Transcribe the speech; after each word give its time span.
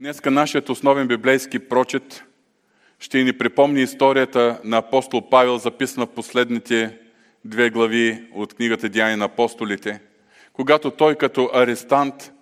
Днеска 0.00 0.30
нашият 0.30 0.68
основен 0.68 1.08
библейски 1.08 1.58
прочет 1.58 2.24
ще 2.98 3.24
ни 3.24 3.32
припомни 3.32 3.82
историята 3.82 4.60
на 4.64 4.76
апостол 4.76 5.28
Павел, 5.30 5.58
записана 5.58 6.06
в 6.06 6.10
последните 6.10 6.98
две 7.44 7.70
глави 7.70 8.24
от 8.34 8.54
книгата 8.54 8.88
Деяния 8.88 9.16
на 9.16 9.24
апостолите, 9.24 10.00
когато 10.52 10.90
той 10.90 11.14
като 11.14 11.50
арестант 11.54 12.32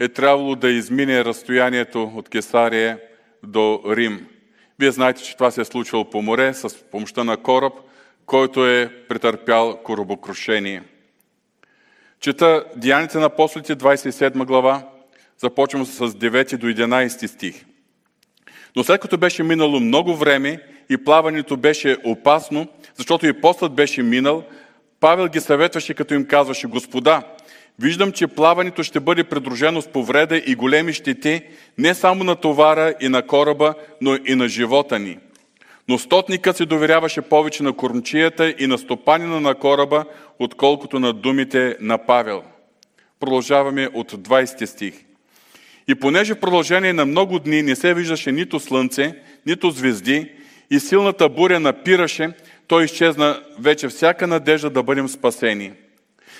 е 0.00 0.08
трябвало 0.08 0.54
да 0.54 0.70
измине 0.70 1.24
разстоянието 1.24 2.12
от 2.14 2.28
Кесария 2.28 3.00
до 3.42 3.82
Рим. 3.86 4.26
Вие 4.78 4.90
знаете, 4.90 5.22
че 5.22 5.34
това 5.34 5.50
се 5.50 5.60
е 5.60 5.64
случвало 5.64 6.10
по 6.10 6.22
море 6.22 6.54
с 6.54 6.84
помощта 6.84 7.24
на 7.24 7.36
кораб, 7.36 7.72
който 8.26 8.66
е 8.66 8.92
претърпял 9.08 9.80
коробокрушение. 9.84 10.82
Чета 12.20 12.64
Деяните 12.76 13.18
на 13.18 13.26
апостолите, 13.26 13.76
27 13.76 14.44
глава, 14.44 14.88
Започвам 15.38 15.86
с 15.86 16.08
9 16.08 16.56
до 16.56 16.66
11 16.66 17.26
стих. 17.26 17.64
Но 18.76 18.84
след 18.84 19.00
като 19.00 19.18
беше 19.18 19.42
минало 19.42 19.80
много 19.80 20.16
време 20.16 20.62
и 20.90 20.96
плаването 20.96 21.56
беше 21.56 21.96
опасно, 22.04 22.66
защото 22.96 23.26
и 23.26 23.40
постът 23.40 23.72
беше 23.72 24.02
минал, 24.02 24.44
Павел 25.00 25.28
ги 25.28 25.40
съветваше, 25.40 25.94
като 25.94 26.14
им 26.14 26.26
казваше, 26.26 26.66
Господа, 26.66 27.22
виждам, 27.78 28.12
че 28.12 28.26
плаването 28.26 28.82
ще 28.82 29.00
бъде 29.00 29.24
придружено 29.24 29.82
с 29.82 29.88
повреда 29.88 30.36
и 30.46 30.54
големи 30.54 30.92
щети, 30.92 31.42
не 31.78 31.94
само 31.94 32.24
на 32.24 32.36
товара 32.36 32.94
и 33.00 33.08
на 33.08 33.26
кораба, 33.26 33.74
но 34.00 34.14
и 34.26 34.34
на 34.34 34.48
живота 34.48 34.98
ни. 34.98 35.18
Но 35.88 35.98
стотникът 35.98 36.56
се 36.56 36.66
доверяваше 36.66 37.22
повече 37.22 37.62
на 37.62 37.72
кормчията 37.72 38.54
и 38.58 38.66
на 38.66 38.78
стопанина 38.78 39.40
на 39.40 39.54
кораба, 39.54 40.04
отколкото 40.38 40.98
на 40.98 41.12
думите 41.12 41.76
на 41.80 41.98
Павел. 42.06 42.42
Продължаваме 43.20 43.88
от 43.94 44.12
20 44.12 44.64
стих. 44.64 45.04
И 45.88 45.94
понеже 45.94 46.34
в 46.34 46.40
продължение 46.40 46.92
на 46.92 47.06
много 47.06 47.38
дни 47.38 47.62
не 47.62 47.76
се 47.76 47.94
виждаше 47.94 48.32
нито 48.32 48.60
слънце, 48.60 49.14
нито 49.46 49.70
звезди 49.70 50.32
и 50.70 50.80
силната 50.80 51.28
буря 51.28 51.60
напираше, 51.60 52.30
той 52.66 52.84
изчезна 52.84 53.42
вече 53.58 53.88
всяка 53.88 54.26
надежда 54.26 54.70
да 54.70 54.82
бъдем 54.82 55.08
спасени. 55.08 55.72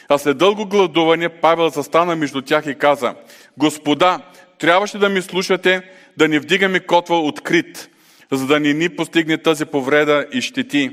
А 0.09 0.19
след 0.19 0.39
дълго 0.39 0.67
гладуване 0.67 1.29
Павел 1.29 1.69
застана 1.69 2.17
между 2.17 2.43
тях 2.43 2.67
и 2.67 2.75
каза, 2.75 3.15
Господа, 3.59 4.21
трябваше 4.59 4.99
да 4.99 5.09
ми 5.09 5.23
слушате, 5.23 5.83
да 6.17 6.29
не 6.29 6.39
вдигаме 6.39 6.81
котва 6.81 7.21
открит, 7.21 7.89
за 8.31 8.47
да 8.47 8.61
не 8.61 8.73
ни 8.73 8.89
постигне 8.89 9.39
тази 9.39 9.65
повреда 9.65 10.27
и 10.33 10.41
щети. 10.41 10.91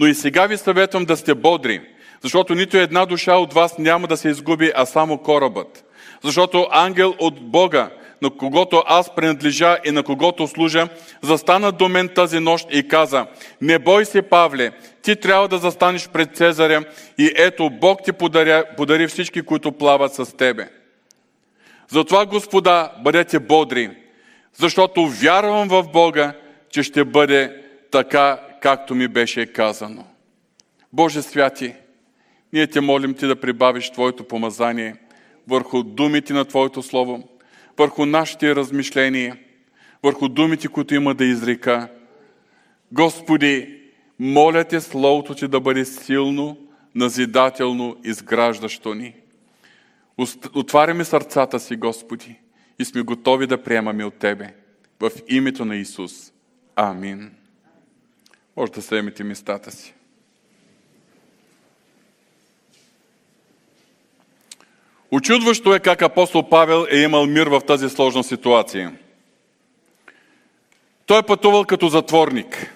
Но 0.00 0.06
и 0.06 0.14
сега 0.14 0.46
ви 0.46 0.56
съветвам 0.56 1.04
да 1.04 1.16
сте 1.16 1.34
бодри, 1.34 1.80
защото 2.22 2.54
нито 2.54 2.76
една 2.76 3.06
душа 3.06 3.34
от 3.34 3.52
вас 3.52 3.78
няма 3.78 4.06
да 4.06 4.16
се 4.16 4.28
изгуби, 4.28 4.72
а 4.74 4.86
само 4.86 5.18
корабът 5.18 5.84
защото 6.24 6.68
ангел 6.70 7.14
от 7.18 7.40
Бога, 7.40 7.90
на 8.22 8.30
когото 8.30 8.82
аз 8.86 9.14
принадлежа 9.14 9.78
и 9.84 9.90
на 9.90 10.02
когото 10.02 10.48
служа, 10.48 10.88
застана 11.22 11.72
до 11.72 11.88
мен 11.88 12.08
тази 12.08 12.38
нощ 12.38 12.66
и 12.72 12.88
каза, 12.88 13.26
не 13.60 13.78
бой 13.78 14.04
се, 14.04 14.22
Павле, 14.22 14.72
ти 15.02 15.16
трябва 15.16 15.48
да 15.48 15.58
застанеш 15.58 16.08
пред 16.08 16.36
Цезаря 16.36 16.84
и 17.18 17.32
ето 17.36 17.70
Бог 17.70 18.04
ти 18.04 18.12
подаря, 18.12 18.64
подари 18.76 19.06
всички, 19.06 19.42
които 19.42 19.72
плават 19.72 20.14
с 20.14 20.36
тебе. 20.36 20.68
Затова, 21.88 22.26
Господа, 22.26 22.92
бъдете 23.04 23.38
бодри, 23.38 23.90
защото 24.54 25.06
вярвам 25.06 25.68
в 25.68 25.82
Бога, 25.92 26.32
че 26.70 26.82
ще 26.82 27.04
бъде 27.04 27.62
така, 27.90 28.40
както 28.60 28.94
ми 28.94 29.08
беше 29.08 29.46
казано. 29.46 30.04
Боже 30.92 31.22
святи, 31.22 31.74
ние 32.52 32.66
те 32.66 32.80
молим 32.80 33.14
Ти 33.14 33.26
да 33.26 33.36
прибавиш 33.36 33.90
Твоето 33.90 34.24
помазание– 34.24 34.96
върху 35.48 35.82
думите 35.82 36.32
на 36.32 36.44
Твоето 36.44 36.82
Слово, 36.82 37.28
върху 37.78 38.06
нашите 38.06 38.54
размишления, 38.54 39.38
върху 40.02 40.28
думите, 40.28 40.68
които 40.68 40.94
има 40.94 41.14
да 41.14 41.24
изрека. 41.24 41.88
Господи, 42.92 43.80
моля 44.18 44.64
Те 44.64 44.80
Словото 44.80 45.34
Ти 45.34 45.48
да 45.48 45.60
бъде 45.60 45.84
силно, 45.84 46.56
назидателно, 46.94 47.96
изграждащо 48.04 48.94
ни. 48.94 49.14
Отваряме 50.54 51.04
сърцата 51.04 51.60
си, 51.60 51.76
Господи, 51.76 52.40
и 52.78 52.84
сме 52.84 53.02
готови 53.02 53.46
да 53.46 53.62
приемаме 53.62 54.04
от 54.04 54.14
Тебе. 54.14 54.54
В 55.00 55.10
името 55.28 55.64
на 55.64 55.76
Исус. 55.76 56.32
Амин. 56.76 57.30
Може 58.56 58.72
да 58.72 58.82
съемете 58.82 59.24
местата 59.24 59.70
си. 59.70 59.94
Очудващо 65.12 65.74
е 65.74 65.80
как 65.80 66.02
апостол 66.02 66.48
Павел 66.48 66.86
е 66.90 66.98
имал 66.98 67.26
мир 67.26 67.46
в 67.46 67.60
тази 67.60 67.88
сложна 67.88 68.24
ситуация. 68.24 68.92
Той 71.06 71.18
е 71.18 71.22
пътувал 71.22 71.64
като 71.64 71.88
затворник. 71.88 72.74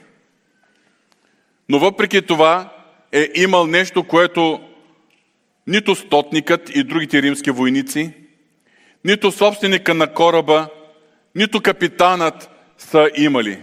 Но 1.68 1.78
въпреки 1.78 2.22
това 2.22 2.72
е 3.12 3.28
имал 3.34 3.66
нещо, 3.66 4.04
което 4.04 4.60
нито 5.66 5.94
стотникът 5.94 6.76
и 6.76 6.84
другите 6.84 7.22
римски 7.22 7.50
войници, 7.50 8.12
нито 9.04 9.32
собственика 9.32 9.94
на 9.94 10.14
кораба, 10.14 10.68
нито 11.34 11.60
капитанът 11.60 12.50
са 12.78 13.10
имали. 13.16 13.60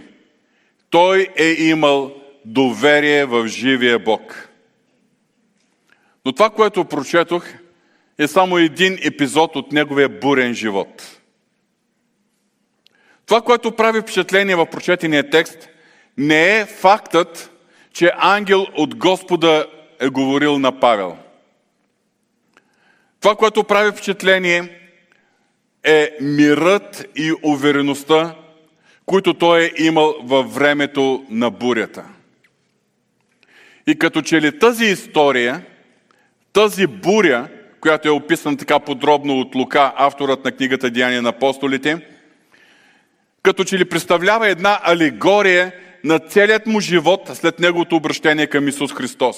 Той 0.90 1.28
е 1.36 1.48
имал 1.48 2.14
доверие 2.44 3.24
в 3.24 3.46
живия 3.46 3.98
Бог. 3.98 4.48
Но 6.24 6.32
това, 6.32 6.50
което 6.50 6.84
прочетох, 6.84 7.44
е 8.18 8.28
само 8.28 8.58
един 8.58 8.98
епизод 9.02 9.56
от 9.56 9.72
неговия 9.72 10.08
бурен 10.08 10.54
живот. 10.54 11.20
Това, 13.26 13.40
което 13.40 13.72
прави 13.72 14.00
впечатление 14.00 14.56
в 14.56 14.66
прочетения 14.66 15.30
текст, 15.30 15.68
не 16.18 16.58
е 16.58 16.66
фактът, 16.66 17.50
че 17.92 18.12
ангел 18.16 18.66
от 18.76 18.94
Господа 18.94 19.66
е 20.00 20.08
говорил 20.08 20.58
на 20.58 20.80
Павел. 20.80 21.16
Това, 23.20 23.36
което 23.36 23.64
прави 23.64 23.90
впечатление, 23.90 24.80
е 25.84 26.16
мирът 26.20 27.06
и 27.16 27.32
увереността, 27.42 28.34
които 29.06 29.34
той 29.34 29.64
е 29.64 29.82
имал 29.82 30.14
във 30.22 30.54
времето 30.54 31.26
на 31.30 31.50
бурята. 31.50 32.04
И 33.86 33.98
като 33.98 34.22
че 34.22 34.40
ли 34.40 34.58
тази 34.58 34.84
история, 34.84 35.66
тази 36.52 36.86
буря, 36.86 37.48
която 37.84 38.08
е 38.08 38.10
описана 38.10 38.56
така 38.56 38.78
подробно 38.78 39.40
от 39.40 39.54
Лука, 39.54 39.92
авторът 39.96 40.44
на 40.44 40.52
книгата 40.52 40.90
Деяния 40.90 41.22
на 41.22 41.28
апостолите, 41.28 42.06
като 43.42 43.64
че 43.64 43.78
ли 43.78 43.84
представлява 43.84 44.48
една 44.48 44.80
алегория 44.82 45.72
на 46.04 46.18
целият 46.18 46.66
му 46.66 46.80
живот 46.80 47.30
след 47.34 47.60
неговото 47.60 47.96
обращение 47.96 48.46
към 48.46 48.68
Исус 48.68 48.92
Христос. 48.92 49.36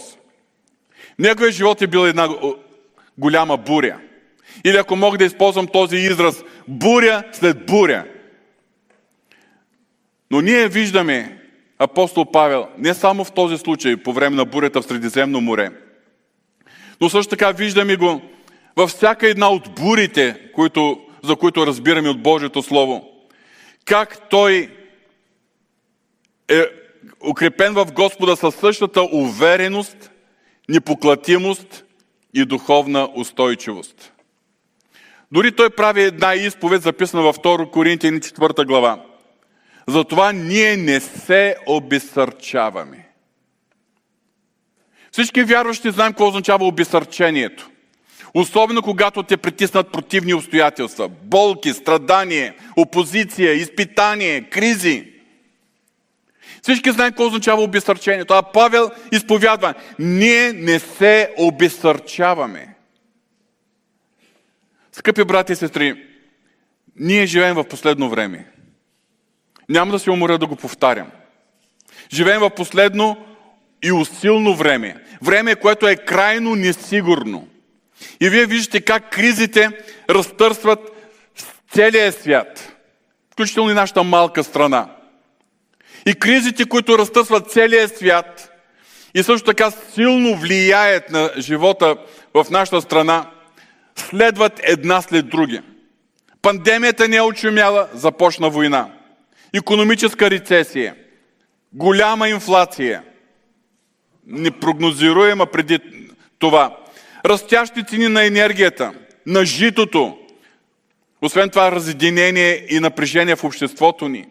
Неговият 1.18 1.54
живот 1.54 1.82
е 1.82 1.86
бил 1.86 1.98
една 2.06 2.28
голяма 3.18 3.56
буря. 3.56 3.98
Или 4.64 4.76
ако 4.76 4.96
мога 4.96 5.18
да 5.18 5.24
използвам 5.24 5.66
този 5.66 5.96
израз, 5.96 6.44
буря 6.68 7.22
след 7.32 7.66
буря. 7.66 8.04
Но 10.30 10.40
ние 10.40 10.68
виждаме 10.68 11.38
апостол 11.78 12.30
Павел 12.32 12.68
не 12.78 12.94
само 12.94 13.24
в 13.24 13.32
този 13.32 13.58
случай, 13.58 13.96
по 13.96 14.12
време 14.12 14.36
на 14.36 14.44
бурята 14.44 14.82
в 14.82 14.86
Средиземно 14.86 15.40
море, 15.40 15.70
но 17.00 17.08
също 17.08 17.30
така 17.30 17.52
виждаме 17.52 17.96
го 17.96 18.22
във 18.76 18.90
всяка 18.90 19.28
една 19.28 19.50
от 19.50 19.74
бурите, 19.74 20.50
които, 20.54 21.00
за 21.24 21.36
които 21.36 21.66
разбираме 21.66 22.08
от 22.08 22.22
Божието 22.22 22.62
Слово, 22.62 23.10
как 23.84 24.28
Той 24.30 24.70
е 26.48 26.62
укрепен 27.30 27.74
в 27.74 27.86
Господа 27.92 28.36
със 28.36 28.54
същата 28.54 29.02
увереност, 29.02 30.10
непоклатимост 30.68 31.84
и 32.34 32.44
духовна 32.44 33.08
устойчивост. 33.14 34.12
Дори 35.32 35.52
той 35.52 35.70
прави 35.70 36.02
една 36.02 36.34
изповед, 36.34 36.82
записана 36.82 37.22
във 37.22 37.38
2 37.38 37.70
Коринтияни 37.70 38.20
4 38.20 38.66
глава. 38.66 39.04
Затова 39.88 40.32
ние 40.32 40.76
не 40.76 41.00
се 41.00 41.56
обесърчаваме. 41.66 43.08
Всички 45.12 45.42
вярващи 45.42 45.90
знаем 45.90 46.12
какво 46.12 46.28
означава 46.28 46.66
обесърчението. 46.66 47.70
Особено 48.36 48.82
когато 48.82 49.22
те 49.22 49.36
притиснат 49.36 49.92
противни 49.92 50.34
обстоятелства, 50.34 51.08
болки, 51.08 51.72
страдание, 51.72 52.56
опозиция, 52.76 53.52
изпитание, 53.52 54.42
кризи. 54.42 55.12
Всички 56.62 56.90
знаем 56.90 57.10
какво 57.10 57.26
означава 57.26 57.62
обесърчението. 57.62 58.34
А 58.34 58.42
Павел 58.42 58.90
изповядва, 59.12 59.74
ние 59.98 60.52
не 60.52 60.78
се 60.78 61.34
обесърчаваме. 61.38 62.74
Скъпи 64.92 65.24
брати 65.24 65.52
и 65.52 65.56
сестри, 65.56 66.04
ние 66.96 67.26
живеем 67.26 67.54
в 67.54 67.64
последно 67.64 68.10
време. 68.10 68.46
Няма 69.68 69.92
да 69.92 69.98
се 69.98 70.10
уморя 70.10 70.38
да 70.38 70.46
го 70.46 70.56
повтарям. 70.56 71.10
Живеем 72.12 72.40
в 72.40 72.50
последно 72.50 73.16
и 73.82 73.92
усилно 73.92 74.54
време. 74.54 75.04
Време, 75.22 75.54
което 75.54 75.88
е 75.88 75.96
крайно 75.96 76.54
несигурно. 76.54 77.48
И 78.20 78.28
вие 78.28 78.46
виждате 78.46 78.80
как 78.80 79.10
кризите 79.10 79.70
разтърсват 80.10 80.78
целия 81.70 82.12
свят, 82.12 82.76
включително 83.32 83.70
и 83.70 83.74
нашата 83.74 84.02
малка 84.02 84.44
страна. 84.44 84.88
И 86.06 86.14
кризите, 86.14 86.64
които 86.64 86.98
разтъсват 86.98 87.50
целия 87.50 87.88
свят 87.88 88.52
и 89.14 89.22
също 89.22 89.46
така 89.46 89.70
силно 89.70 90.36
влияят 90.36 91.10
на 91.10 91.30
живота 91.38 91.96
в 92.34 92.46
нашата 92.50 92.80
страна, 92.80 93.30
следват 93.96 94.60
една 94.62 95.02
след 95.02 95.28
други. 95.28 95.60
Пандемията 96.42 97.08
не 97.08 97.16
е 97.16 97.22
очумяла, 97.22 97.88
започна 97.92 98.50
война. 98.50 98.88
Економическа 99.54 100.30
рецесия, 100.30 100.94
голяма 101.72 102.28
инфлация, 102.28 103.02
непрогнозируема 104.26 105.46
преди 105.46 105.78
това, 106.38 106.76
растящи 107.28 107.84
цени 107.84 108.08
на 108.08 108.24
енергията, 108.24 108.92
на 109.26 109.44
житото, 109.44 110.18
освен 111.22 111.50
това 111.50 111.72
разединение 111.72 112.66
и 112.70 112.80
напрежение 112.80 113.36
в 113.36 113.44
обществото 113.44 114.08
ни. 114.08 114.26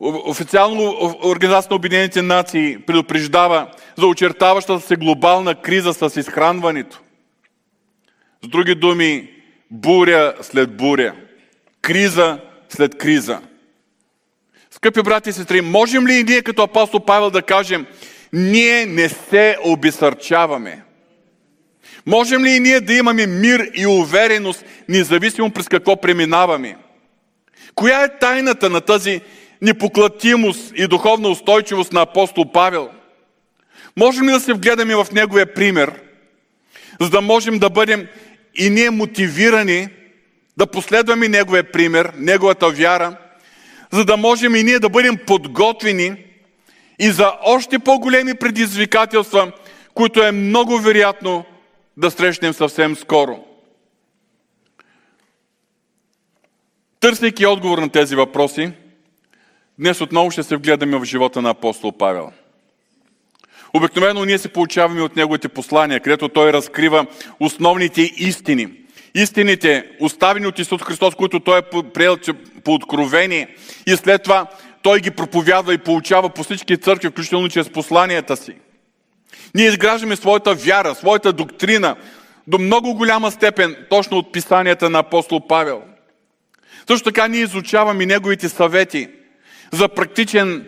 Официално 0.00 1.14
Организация 1.22 1.70
на 1.70 1.76
Обединените 1.76 2.22
нации 2.22 2.78
предупреждава 2.86 3.70
за 3.98 4.06
очертаващата 4.06 4.86
се 4.86 4.96
глобална 4.96 5.54
криза 5.54 5.94
с 5.94 6.20
изхранването. 6.20 7.00
С 8.44 8.48
други 8.48 8.74
думи, 8.74 9.30
буря 9.70 10.34
след 10.40 10.76
буря, 10.76 11.14
криза 11.82 12.38
след 12.68 12.98
криза. 12.98 13.40
Скъпи 14.70 15.02
брати 15.02 15.30
и 15.30 15.32
сестри, 15.32 15.60
можем 15.60 16.06
ли 16.06 16.14
и 16.14 16.24
ние 16.24 16.42
като 16.42 16.62
апостол 16.62 17.00
Павел 17.00 17.30
да 17.30 17.42
кажем, 17.42 17.86
ние 18.32 18.86
не 18.86 19.08
се 19.08 19.56
обесърчаваме? 19.64 20.82
Можем 22.06 22.44
ли 22.44 22.50
и 22.50 22.60
ние 22.60 22.80
да 22.80 22.94
имаме 22.94 23.26
мир 23.26 23.70
и 23.74 23.86
увереност, 23.86 24.64
независимо 24.88 25.50
през 25.50 25.68
какво 25.68 26.00
преминаваме? 26.00 26.76
Коя 27.74 28.04
е 28.04 28.18
тайната 28.18 28.70
на 28.70 28.80
тази 28.80 29.20
непоклатимост 29.62 30.72
и 30.76 30.86
духовна 30.86 31.28
устойчивост 31.28 31.92
на 31.92 32.02
апостол 32.02 32.52
Павел? 32.52 32.90
Можем 33.96 34.28
ли 34.28 34.32
да 34.32 34.40
се 34.40 34.52
вгледаме 34.52 34.94
в 34.94 35.06
неговия 35.12 35.54
пример, 35.54 35.92
за 37.00 37.10
да 37.10 37.20
можем 37.20 37.58
да 37.58 37.70
бъдем 37.70 38.06
и 38.54 38.70
ние 38.70 38.90
мотивирани 38.90 39.88
да 40.56 40.66
последваме 40.66 41.28
неговия 41.28 41.72
пример, 41.72 42.12
неговата 42.16 42.70
вяра, 42.70 43.16
за 43.92 44.04
да 44.04 44.16
можем 44.16 44.54
и 44.54 44.62
ние 44.62 44.78
да 44.78 44.88
бъдем 44.88 45.18
подготвени 45.26 46.16
и 47.00 47.10
за 47.10 47.32
още 47.42 47.78
по-големи 47.78 48.34
предизвикателства, 48.34 49.52
които 49.94 50.22
е 50.22 50.32
много 50.32 50.78
вероятно 50.78 51.44
да 51.96 52.10
срещнем 52.10 52.52
съвсем 52.52 52.96
скоро. 52.96 53.44
Търсейки 57.00 57.46
отговор 57.46 57.78
на 57.78 57.88
тези 57.88 58.16
въпроси, 58.16 58.72
днес 59.78 60.00
отново 60.00 60.30
ще 60.30 60.42
се 60.42 60.56
вгледаме 60.56 60.98
в 60.98 61.04
живота 61.04 61.42
на 61.42 61.50
апостол 61.50 61.92
Павел. 61.92 62.32
Обикновено 63.74 64.24
ние 64.24 64.38
се 64.38 64.52
получаваме 64.52 65.02
от 65.02 65.16
неговите 65.16 65.48
послания, 65.48 66.00
където 66.00 66.28
той 66.28 66.52
разкрива 66.52 67.06
основните 67.40 68.02
истини. 68.02 68.68
Истините, 69.14 69.90
оставени 70.00 70.46
от 70.46 70.58
Исус 70.58 70.82
Христос, 70.82 71.14
които 71.14 71.40
той 71.40 71.58
е 71.58 71.82
приел 71.94 72.16
по 72.64 72.74
откровение 72.74 73.56
и 73.86 73.96
след 73.96 74.22
това 74.22 74.46
той 74.82 75.00
ги 75.00 75.10
проповядва 75.10 75.74
и 75.74 75.78
получава 75.78 76.30
по 76.30 76.42
всички 76.42 76.76
църкви, 76.76 77.08
включително 77.08 77.48
чрез 77.48 77.70
посланията 77.70 78.36
си. 78.36 78.54
Ние 79.54 79.66
изграждаме 79.66 80.16
своята 80.16 80.54
вяра, 80.54 80.94
своята 80.94 81.32
доктрина 81.32 81.96
до 82.46 82.58
много 82.58 82.94
голяма 82.94 83.30
степен 83.30 83.76
точно 83.90 84.16
от 84.18 84.32
писанията 84.32 84.90
на 84.90 84.98
апостол 84.98 85.46
Павел. 85.46 85.82
Също 86.86 87.04
така 87.04 87.28
ние 87.28 87.40
изучаваме 87.40 88.06
неговите 88.06 88.48
съвети 88.48 89.08
за 89.72 89.88
практичен 89.88 90.66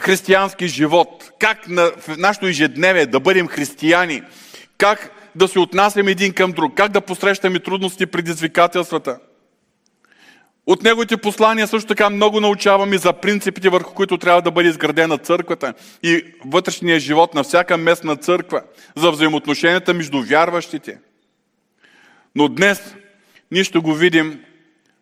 християнски 0.00 0.68
живот, 0.68 1.30
как 1.38 1.68
на, 1.68 1.90
в 2.00 2.16
нашето 2.18 2.46
ежедневие 2.46 3.06
да 3.06 3.20
бъдем 3.20 3.48
християни, 3.48 4.22
как 4.78 5.10
да 5.34 5.48
се 5.48 5.58
отнасяме 5.58 6.10
един 6.10 6.32
към 6.32 6.52
друг, 6.52 6.74
как 6.74 6.92
да 6.92 7.00
посрещаме 7.00 7.58
трудности 7.58 8.06
предизвикателствата– 8.06 9.18
от 10.66 10.82
неговите 10.82 11.16
послания 11.16 11.66
също 11.66 11.88
така 11.88 12.10
много 12.10 12.40
научаваме 12.40 12.98
за 12.98 13.12
принципите, 13.12 13.68
върху 13.68 13.94
които 13.94 14.18
трябва 14.18 14.42
да 14.42 14.50
бъде 14.50 14.68
изградена 14.68 15.18
църквата 15.18 15.74
и 16.02 16.24
вътрешния 16.46 17.00
живот 17.00 17.34
на 17.34 17.42
всяка 17.42 17.76
местна 17.76 18.16
църква, 18.16 18.62
за 18.96 19.10
взаимоотношенията 19.10 19.94
между 19.94 20.22
вярващите. 20.22 20.98
Но 22.34 22.48
днес 22.48 22.94
ние 23.50 23.64
ще 23.64 23.78
го 23.78 23.94
видим 23.94 24.44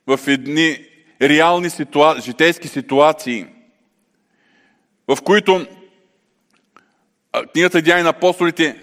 в 0.06 0.20
едни 0.26 0.84
реални 1.22 1.70
ситуа... 1.70 2.20
житейски 2.20 2.68
ситуации, 2.68 3.46
в 5.08 5.18
които 5.24 5.66
книгата 7.52 7.82
Дяни 7.82 8.02
на 8.02 8.08
апостолите 8.08 8.76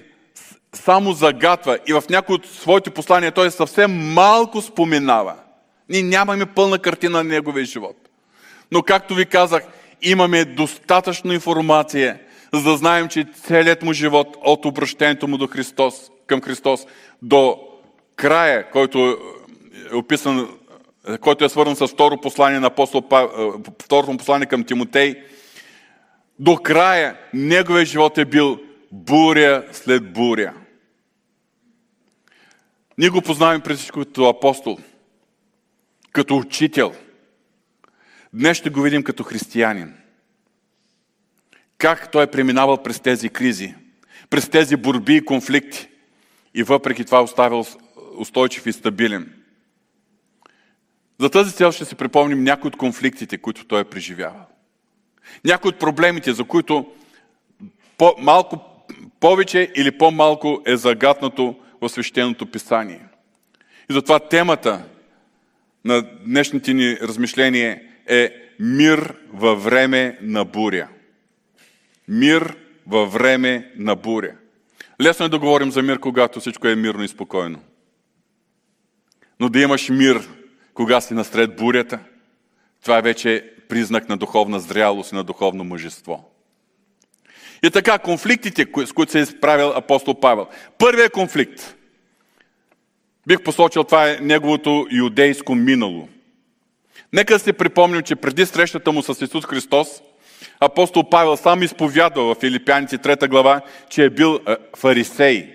само 0.74 1.14
загатва 1.14 1.80
и 1.88 1.94
в 1.94 2.04
някои 2.10 2.36
от 2.36 2.46
своите 2.46 2.90
послания 2.90 3.32
той 3.32 3.52
съвсем 3.52 4.14
малко 4.14 4.62
споменава– 4.62 5.36
ние 5.90 6.04
нямаме 6.04 6.46
пълна 6.46 6.80
картина 6.80 7.18
на 7.18 7.24
неговия 7.24 7.66
живот. 7.66 7.98
Но 8.72 8.82
както 8.82 9.16
ви 9.16 9.26
казах, 9.26 9.64
имаме 10.02 10.46
достатъчно 10.46 11.34
информация, 11.34 12.20
за 12.54 12.64
да 12.64 12.78
знаем, 12.78 13.08
че 13.08 13.26
целият 13.44 13.84
му 13.84 13.94
живот 13.94 14.38
от 14.42 14.66
обращението 14.66 15.28
му 15.28 15.38
до 15.38 15.48
Христос, 15.48 16.12
към 16.28 16.42
Христос 16.42 16.86
до 17.22 17.60
края, 18.16 18.72
който 18.72 19.18
е 19.92 19.96
описан, 19.96 20.50
който 21.22 21.46
е 21.46 21.50
свързан 21.50 21.76
с 21.76 21.88
второ 21.88 22.22
послание 22.22 22.60
на 22.60 22.68
апостол, 22.68 23.04
второто 23.84 24.18
послание 24.18 24.46
към 24.46 24.64
Тимотей, 24.64 25.16
до 26.40 26.58
края 26.58 27.18
неговия 27.34 27.86
живот 27.86 28.18
е 28.18 28.26
бил 28.26 28.60
буря 28.92 29.64
след 29.72 30.14
буря. 30.14 30.54
Ние 32.98 33.10
го 33.10 33.22
познаваме 33.22 33.60
през 33.60 33.80
всичко 33.80 34.00
като 34.00 34.30
апостол– 34.30 34.78
като 36.18 36.38
учител. 36.38 36.96
Днес 38.34 38.58
ще 38.58 38.70
го 38.70 38.82
видим 38.82 39.04
като 39.04 39.24
християнин. 39.24 39.94
Как 41.78 42.12
той 42.12 42.24
е 42.24 42.32
преминавал 42.32 42.84
през 42.84 43.00
тези 43.00 43.30
кризи, 43.30 43.76
през 44.30 44.50
тези 44.50 44.76
борби 44.76 45.16
и 45.16 45.26
конфликти 45.26 45.90
и 46.54 46.64
въпреки 46.64 47.06
това 47.06 47.24
оставил 47.24 47.66
устойчив 48.18 48.66
и 48.66 48.74
стабилен. 48.74 49.34
За 51.20 51.30
тази 51.30 51.56
цел 51.56 51.72
ще 51.72 51.86
си 51.86 51.96
припомним 51.96 52.44
някои 52.44 52.68
от 52.68 52.78
конфликтите, 52.78 53.38
които 53.38 53.66
той 53.66 53.82
е 53.82 53.90
преживявал. 53.90 54.46
Някои 55.46 55.70
от 55.70 55.80
проблемите, 55.80 56.34
за 56.34 56.44
които 56.44 56.92
по- 57.98 58.16
малко 58.20 58.60
повече 59.20 59.72
или 59.76 59.98
по-малко 59.98 60.62
е 60.66 60.78
загатнато 60.78 61.56
в 61.82 61.90
свещеното 61.90 62.52
писание. 62.52 63.02
И 63.90 63.94
затова 63.94 64.20
темата 64.20 64.86
на 65.88 66.02
днешните 66.02 66.74
ни 66.74 66.98
размишления 67.02 67.82
е 68.08 68.34
мир 68.60 69.16
във 69.34 69.64
време 69.64 70.18
на 70.22 70.46
буря. 70.46 70.88
Мир 72.08 72.56
във 72.88 73.14
време 73.14 73.72
на 73.76 73.96
буря. 73.96 74.36
Лесно 75.02 75.26
е 75.26 75.30
да 75.30 75.40
говорим 75.40 75.72
за 75.72 75.82
мир, 75.82 76.00
когато 76.00 76.40
всичко 76.40 76.68
е 76.68 76.76
мирно 76.76 77.04
и 77.04 77.08
спокойно. 77.08 77.60
Но 79.40 79.50
да 79.50 79.60
имаш 79.60 79.90
мир, 79.90 80.30
кога 80.74 81.02
си 81.02 81.14
насред 81.14 81.56
бурята, 81.56 82.00
това 82.84 82.98
е 82.98 83.02
вече 83.02 83.54
признак 83.70 84.10
на 84.10 84.18
духовна 84.18 84.60
зрялост 84.60 85.12
и 85.12 85.16
на 85.16 85.24
духовно 85.24 85.64
мъжество. 85.64 86.32
И 87.64 87.72
така, 87.72 88.00
конфликтите, 88.00 88.68
с 88.86 88.92
които 88.92 89.12
се 89.12 89.20
е 89.20 89.22
изправил 89.22 89.70
апостол 89.70 90.20
Павел. 90.20 90.48
Първият 90.78 91.14
конфликт 91.14 91.77
Бих 93.28 93.42
посочил, 93.42 93.84
това 93.84 94.10
е 94.10 94.18
неговото 94.22 94.88
юдейско 94.92 95.56
минало. 95.56 96.08
Нека 97.14 97.34
да 97.34 97.40
си 97.40 97.54
припомним, 97.54 98.02
че 98.02 98.16
преди 98.16 98.46
срещата 98.46 98.92
му 98.92 99.04
с 99.04 99.22
Исус 99.22 99.46
Христос, 99.46 99.88
апостол 100.60 101.10
Павел 101.10 101.38
сам 101.38 101.64
изповядва 101.64 102.24
в 102.24 102.40
Филипяните 102.40 102.98
3 102.98 103.28
глава, 103.28 103.62
че 103.90 104.04
е 104.04 104.10
бил 104.10 104.40
фарисей. 104.78 105.54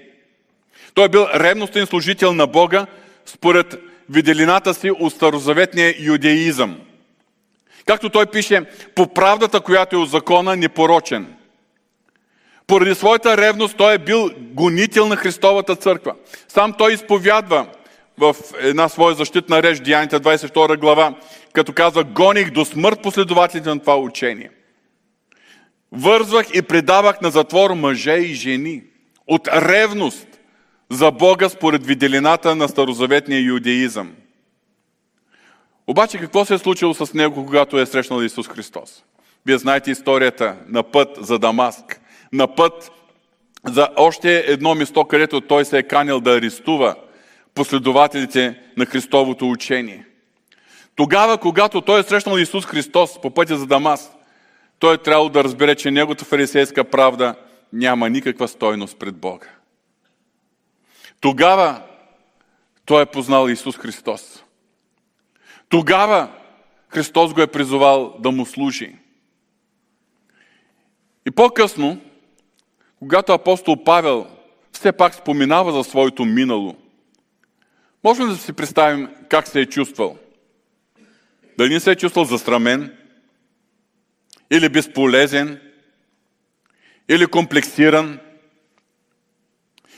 Той 0.94 1.04
е 1.04 1.08
бил 1.08 1.26
ревностен 1.34 1.86
служител 1.86 2.32
на 2.32 2.46
Бога 2.46 2.86
според 3.26 3.82
виделината 4.10 4.74
си 4.74 4.90
от 4.90 5.12
старозаветния 5.12 5.94
юдеизъм. 5.98 6.80
Както 7.86 8.10
той 8.10 8.26
пише, 8.26 8.64
по 8.94 9.14
правдата, 9.14 9.60
която 9.60 9.96
е 9.96 9.98
от 9.98 10.10
закона, 10.10 10.56
непорочен– 10.56 11.34
поради 12.66 12.94
своята 12.94 13.36
ревност 13.36 13.76
той 13.76 13.94
е 13.94 13.98
бил 13.98 14.30
гонител 14.38 15.08
на 15.08 15.16
Христовата 15.16 15.76
църква. 15.76 16.14
Сам 16.48 16.72
той 16.78 16.92
изповядва 16.92 17.66
в 18.18 18.36
една 18.60 18.88
своя 18.88 19.14
защитна 19.14 19.62
реч, 19.62 19.80
Деяните 19.80 20.20
22 20.20 20.78
глава, 20.78 21.14
като 21.52 21.72
казва, 21.72 22.04
гоних 22.04 22.50
до 22.50 22.64
смърт 22.64 23.02
последователите 23.02 23.68
на 23.68 23.80
това 23.80 23.96
учение. 23.96 24.50
Вързвах 25.92 26.46
и 26.54 26.62
предавах 26.62 27.20
на 27.20 27.30
затвор 27.30 27.70
мъже 27.70 28.12
и 28.12 28.34
жени 28.34 28.82
от 29.26 29.48
ревност 29.48 30.26
за 30.90 31.10
Бога 31.10 31.48
според 31.48 31.86
виделината 31.86 32.56
на 32.56 32.68
старозаветния 32.68 33.40
юдеизъм. 33.40 34.12
Обаче 35.86 36.18
какво 36.18 36.44
се 36.44 36.54
е 36.54 36.58
случило 36.58 36.94
с 36.94 37.14
него, 37.14 37.46
когато 37.46 37.78
е 37.78 37.86
срещнал 37.86 38.22
Исус 38.22 38.48
Христос? 38.48 39.04
Вие 39.46 39.58
знаете 39.58 39.90
историята 39.90 40.56
на 40.68 40.82
път 40.82 41.08
за 41.20 41.38
Дамаск, 41.38 42.00
на 42.32 42.54
път 42.54 42.92
за 43.66 43.88
още 43.96 44.38
едно 44.38 44.74
место, 44.74 45.04
където 45.04 45.40
той 45.40 45.64
се 45.64 45.78
е 45.78 45.82
канил 45.82 46.20
да 46.20 46.36
арестува 46.36 46.94
последователите 47.54 48.60
на 48.76 48.86
Христовото 48.86 49.50
учение. 49.50 50.06
Тогава, 50.96 51.38
когато 51.38 51.80
той 51.80 52.00
е 52.00 52.02
срещнал 52.02 52.38
Исус 52.38 52.66
Христос 52.66 53.20
по 53.20 53.30
пътя 53.30 53.56
за 53.56 53.66
Дамаск, 53.66 54.10
той 54.78 54.94
е 54.94 54.98
трябвало 54.98 55.28
да 55.28 55.44
разбере, 55.44 55.74
че 55.74 55.90
неговата 55.90 56.24
фарисейска 56.24 56.84
правда 56.84 57.34
няма 57.72 58.10
никаква 58.10 58.48
стойност 58.48 58.98
пред 58.98 59.16
Бога. 59.16 59.46
Тогава 61.20 61.82
той 62.84 63.02
е 63.02 63.06
познал 63.06 63.48
Исус 63.48 63.76
Христос. 63.76 64.44
Тогава 65.68 66.28
Христос 66.88 67.34
го 67.34 67.40
е 67.40 67.46
призовал 67.46 68.16
да 68.18 68.30
му 68.30 68.46
служи. 68.46 68.96
И 71.26 71.30
по-късно, 71.30 72.00
когато 73.02 73.32
апостол 73.32 73.84
Павел 73.84 74.26
все 74.72 74.92
пак 74.92 75.14
споминава 75.14 75.72
за 75.72 75.84
своето 75.84 76.24
минало, 76.24 76.76
можем 78.04 78.28
да 78.28 78.36
си 78.36 78.52
представим 78.52 79.08
как 79.28 79.48
се 79.48 79.60
е 79.60 79.66
чувствал. 79.66 80.16
Дали 81.58 81.74
не 81.74 81.80
се 81.80 81.90
е 81.90 81.96
чувствал 81.96 82.24
застрамен, 82.24 82.96
или 84.50 84.68
безполезен, 84.68 85.60
или 87.08 87.26
комплексиран. 87.26 88.18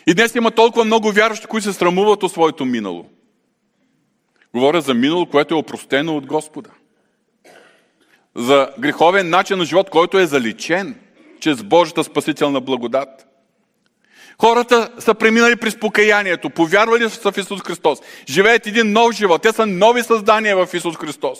И 0.07 0.15
днес 0.15 0.35
има 0.35 0.51
толкова 0.51 0.85
много 0.85 1.13
вярващи, 1.13 1.47
които 1.47 1.65
се 1.65 1.73
срамуват 1.73 2.23
от 2.23 2.33
своето 2.33 2.65
минало. 2.65 3.11
Говоря 4.55 4.81
за 4.81 4.95
минало, 4.95 5.27
което 5.27 5.55
е 5.55 5.59
опростено 5.59 6.17
от 6.17 6.27
Господа. 6.27 6.71
За 8.35 8.71
греховен 8.79 9.31
начин 9.31 9.59
на 9.59 9.65
живот, 9.65 9.91
който 9.91 10.19
е 10.19 10.27
заличен 10.27 11.04
чрез 11.41 11.63
Божията 11.63 12.05
спасителна 12.05 12.61
благодат. 12.61 13.27
Хората 14.41 14.91
са 14.99 15.15
преминали 15.15 15.57
през 15.57 15.77
покаянието, 15.77 16.51
повярвали 16.51 17.11
са 17.11 17.33
в 17.33 17.39
Исус 17.39 17.61
Христос, 17.63 17.99
живеят 18.29 18.67
един 18.67 18.93
нов 18.93 19.13
живот. 19.13 19.43
Те 19.43 19.53
са 19.53 19.67
нови 19.67 20.03
създания 20.03 20.57
в 20.57 20.75
Исус 20.75 20.97
Христос. 20.97 21.39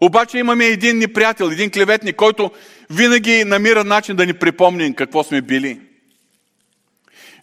Обаче 0.00 0.38
имаме 0.38 0.66
един 0.66 0.98
неприятел, 0.98 1.44
един 1.44 1.70
клеветник, 1.70 2.16
който 2.16 2.50
винаги 2.90 3.44
намира 3.44 3.84
начин 3.84 4.16
да 4.16 4.26
ни 4.26 4.32
припомни 4.32 4.94
какво 4.94 5.24
сме 5.24 5.42
били. 5.42 5.80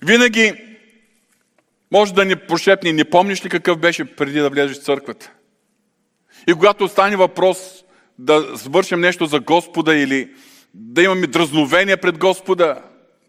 Винаги 0.06 0.54
може 1.92 2.14
да 2.14 2.26
ни 2.26 2.36
прошепне, 2.36 2.94
не 2.94 3.04
помниш 3.04 3.46
ли 3.46 3.50
какъв 3.50 3.78
беше 3.78 4.16
преди 4.16 4.40
да 4.40 4.50
влезеш 4.50 4.78
в 4.78 4.84
църквата? 4.84 5.32
И 6.48 6.54
когато 6.54 6.88
стане 6.88 7.16
въпрос 7.16 7.58
да 8.20 8.58
свършим 8.58 9.00
нещо 9.00 9.26
за 9.26 9.40
Господа 9.40 9.96
или 9.96 10.30
да 10.74 11.04
имаме 11.04 11.28
дразновение 11.28 11.98
пред 11.98 12.18
Господа, 12.18 12.82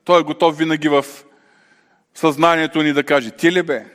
той 0.05 0.21
е 0.21 0.25
готов 0.25 0.59
винаги 0.59 0.89
в 0.89 1.05
съзнанието 2.15 2.83
ни 2.83 2.93
да 2.93 3.05
каже, 3.05 3.31
ти 3.31 3.53
ли 3.53 3.63
бе? 3.63 3.87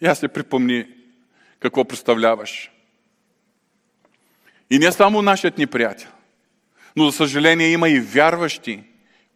И 0.00 0.06
аз 0.06 0.18
се 0.18 0.28
припомни 0.28 0.86
какво 1.60 1.84
представляваш. 1.84 2.70
И 4.70 4.78
не 4.78 4.92
само 4.92 5.22
нашият 5.22 5.58
ни 5.58 5.66
приятел, 5.66 6.08
но 6.96 7.06
за 7.10 7.12
съжаление 7.12 7.68
има 7.68 7.88
и 7.88 8.00
вярващи, 8.00 8.82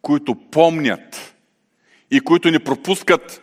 които 0.01 0.35
помнят 0.35 1.35
и 2.11 2.19
които 2.19 2.51
ни 2.51 2.59
пропускат 2.59 3.41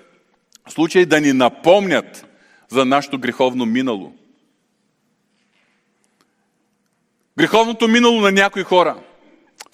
случай 0.69 1.07
да 1.07 1.21
ни 1.21 1.33
напомнят 1.33 2.26
за 2.69 2.85
нашето 2.85 3.19
греховно 3.19 3.67
минало. 3.67 4.14
Греховното 7.38 7.88
минало 7.88 8.21
на 8.21 8.33
някои 8.33 8.62
хора, 8.62 9.02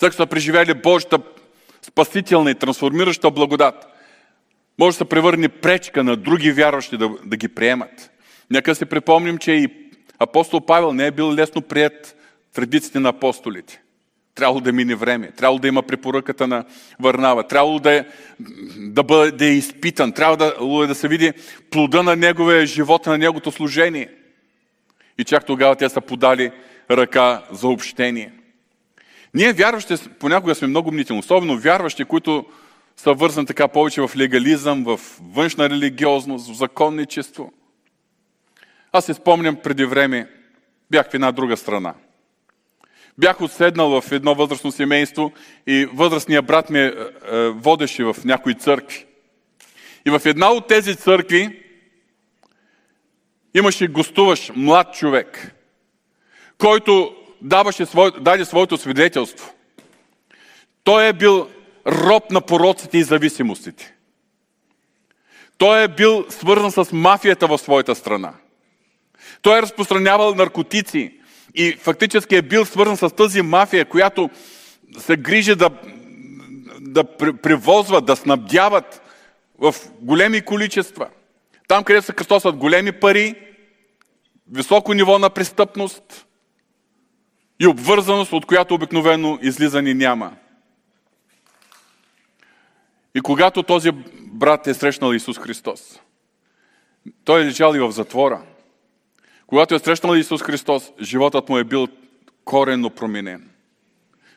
като 0.01 0.17
са 0.17 0.27
преживяли 0.27 0.75
Божията 0.75 1.19
спасителна 1.83 2.51
и 2.51 2.55
трансформираща 2.55 3.31
благодат, 3.31 3.87
може 4.79 4.95
да 4.95 4.99
се 4.99 5.05
превърне 5.05 5.49
пречка 5.49 6.05
на 6.05 6.17
други 6.17 6.53
вярващи 6.53 6.97
да, 6.97 7.11
да 7.25 7.37
ги 7.37 7.49
приемат. 7.49 8.11
Нека 8.51 8.75
се 8.75 8.87
припомним, 8.87 9.39
че 9.39 9.53
и 9.53 9.69
апостол 10.19 10.61
Павел 10.61 10.93
не 10.93 11.07
е 11.07 11.11
бил 11.11 11.33
лесно 11.33 11.63
прият 11.63 12.17
традициите 12.55 13.01
на 13.01 13.09
апостолите. 13.09 13.83
Трябвало 14.35 14.61
да 14.61 14.73
мине 14.73 14.95
време, 14.95 15.33
трябвало 15.33 15.59
да 15.59 15.69
има 15.69 15.83
препоръката 15.83 16.47
на 16.47 16.65
Върнава, 17.01 17.47
трябвало 17.47 17.79
да, 17.79 17.93
е, 17.93 18.05
да 18.77 19.03
бъде 19.03 19.47
изпитан, 19.47 20.13
трябва 20.13 20.37
да, 20.37 20.87
да 20.87 20.95
се 20.95 21.09
види 21.09 21.33
плода 21.71 22.03
на 22.03 22.17
неговия 22.17 22.67
живот, 22.67 23.07
на 23.07 23.19
неговото 23.19 23.53
служение. 23.53 24.09
И 25.19 25.25
чак 25.25 25.47
тогава 25.47 25.77
те 25.77 25.89
са 25.89 26.01
подали 26.01 26.51
ръка 26.91 27.43
за 27.51 27.69
общение. 27.69 28.33
Ние 29.35 29.53
вярващи 29.53 29.95
понякога 30.21 30.55
сме 30.55 30.69
много 30.69 30.93
мнителни, 30.93 31.21
особено 31.21 31.59
вярващи, 31.59 32.05
които 32.05 32.47
са 32.97 33.15
вързани 33.15 33.47
така 33.47 33.69
повече 33.69 34.01
в 34.01 34.11
легализъм, 34.17 34.85
в 34.85 35.01
външна 35.33 35.71
религиозност, 35.71 36.51
в 36.51 36.57
законничество. 36.57 37.53
Аз 38.93 39.05
се 39.05 39.15
спомням 39.15 39.57
преди 39.57 39.85
време, 39.85 40.29
бях 40.91 41.11
в 41.11 41.15
една 41.15 41.33
друга 41.33 41.57
страна– 41.57 41.95
Бях 43.19 43.41
отседнал 43.41 44.01
в 44.01 44.13
едно 44.13 44.35
възрастно 44.35 44.73
семейство 44.73 45.33
и 45.67 45.87
възрастният 45.93 46.47
брат 46.47 46.71
ме 46.71 46.85
е, 46.85 46.93
водеше 47.49 48.05
в 48.05 48.17
някои 48.25 48.55
църкви. 48.55 49.07
И 50.07 50.11
в 50.11 50.23
една 50.25 50.51
от 50.51 50.67
тези 50.67 50.97
църкви 50.97 51.63
имаше 53.55 53.87
гостуващ 53.87 54.53
млад 54.57 54.95
човек, 54.95 55.55
който 56.59 57.17
даваше 57.43 57.87
свое, 57.87 58.11
даде 58.21 58.45
своето 58.45 58.77
свидетелство. 58.77 59.53
Той 60.85 61.07
е 61.07 61.13
бил 61.13 61.49
роб 61.87 62.31
на 62.31 62.41
пороците 62.41 62.99
и 62.99 63.03
зависимостите. 63.03 63.95
Той 65.59 65.83
е 65.83 65.89
бил 65.89 66.27
свързан 66.29 66.71
с 66.71 66.93
мафията 66.93 67.47
в 67.47 67.59
своята 67.59 67.95
страна. 67.95 68.33
Той 69.43 69.59
е 69.59 69.63
разпространявал 69.63 70.35
наркотици, 70.35 71.13
и 71.55 71.73
фактически 71.73 72.37
е 72.37 72.43
бил 72.43 72.65
свързан 72.65 72.97
с 72.97 73.15
тази 73.15 73.43
мафия, 73.43 73.85
която 73.85 74.31
се 74.99 75.17
грижи 75.17 75.55
да, 75.55 75.71
да 76.81 77.05
привозват, 77.43 78.07
да 78.07 78.17
снабдяват 78.17 79.03
в 79.59 79.75
големи 80.01 80.41
количества. 80.41 81.09
Там, 81.69 81.85
където 81.85 82.07
се 82.07 82.13
кръстосват 82.13 82.57
големи 82.57 82.93
пари, 82.93 83.35
високо 84.53 84.95
ниво 84.95 85.19
на 85.19 85.31
престъпност 85.31 86.26
и 87.61 87.67
обвързаност, 87.67 88.33
от 88.33 88.47
която 88.47 88.75
обикновено 88.75 89.39
излизане 89.43 89.95
няма. 89.95 90.37
И 93.15 93.21
когато 93.21 93.63
този 93.63 93.91
брат 94.33 94.67
е 94.67 94.75
срещнал 94.75 95.13
Исус 95.13 95.39
Христос, 95.39 96.01
той 97.25 97.43
е 97.43 97.45
лежал 97.45 97.75
и 97.75 97.79
в 97.79 97.91
затвора– 97.91 98.43
когато 99.47 99.75
е 99.75 99.79
срещнал 99.79 100.15
Исус 100.15 100.43
Христос, 100.43 100.93
животът 101.01 101.49
му 101.49 101.59
е 101.59 101.65
бил 101.65 101.89
коренно 102.45 102.91
променен. 102.91 103.51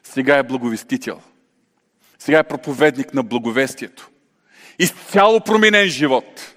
Сега 0.03 0.37
е 0.37 0.43
благовестител. 0.43 1.21
Сега 2.19 2.39
е 2.39 2.47
проповедник 2.47 3.13
на 3.13 3.23
благовестието. 3.23 4.09
Изцяло 4.79 5.41
променен 5.41 5.87
живот. 5.87 6.55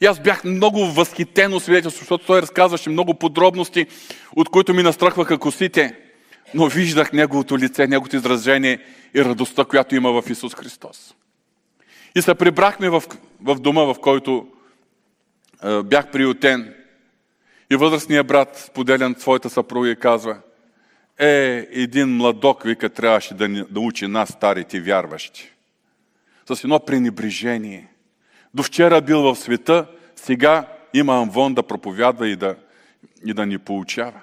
И 0.00 0.06
аз 0.06 0.20
бях 0.20 0.44
много 0.44 0.86
възхитен 0.86 1.52
от 1.52 1.62
свидетелство, 1.62 2.00
защото 2.00 2.26
той 2.26 2.42
разказваше 2.42 2.90
много 2.90 3.14
подробности, 3.14 3.86
от 4.36 4.48
които 4.48 4.74
ми 4.74 4.82
настръхваха 4.82 5.38
косите. 5.38 5.96
Но 6.54 6.66
виждах 6.66 7.12
неговото 7.12 7.58
лице, 7.58 7.86
неговото 7.86 8.16
изражение 8.16 8.78
и 9.14 9.24
радостта, 9.24 9.64
която 9.64 9.94
има 9.94 10.22
в 10.22 10.30
Исус 10.30 10.54
Христос. 10.54 11.14
И 12.16 12.22
се 12.22 12.34
прибрахме 12.34 12.90
в, 12.90 13.02
в 13.42 13.54
дома, 13.54 13.82
в 13.82 13.94
който 14.00 14.46
е, 15.64 15.82
бях 15.82 16.10
приютен. 16.10 16.74
И 17.70 17.76
възрастният 17.76 18.26
брат, 18.26 18.58
споделян 18.66 19.14
своята 19.18 19.50
съпруга 19.50 19.90
и 19.90 19.96
казва, 19.96 20.38
е, 21.18 21.66
един 21.70 22.16
младок, 22.16 22.62
вика, 22.62 22.88
трябваше 22.88 23.34
да, 23.34 23.48
да 23.70 23.80
учи 23.80 24.06
нас, 24.06 24.28
старите 24.28 24.80
вярващи. 24.80 25.52
С 26.52 26.64
едно 26.64 26.80
пренебрежение. 26.80 27.88
До 28.54 28.62
вчера 28.62 29.00
бил 29.00 29.22
в 29.22 29.36
света, 29.36 29.86
сега 30.16 30.66
има 30.94 31.22
амвон 31.22 31.54
да 31.54 31.62
проповядва 31.62 32.28
и 32.28 32.36
да, 32.36 32.56
и 33.24 33.34
да 33.34 33.46
ни 33.46 33.58
получава. 33.58 34.20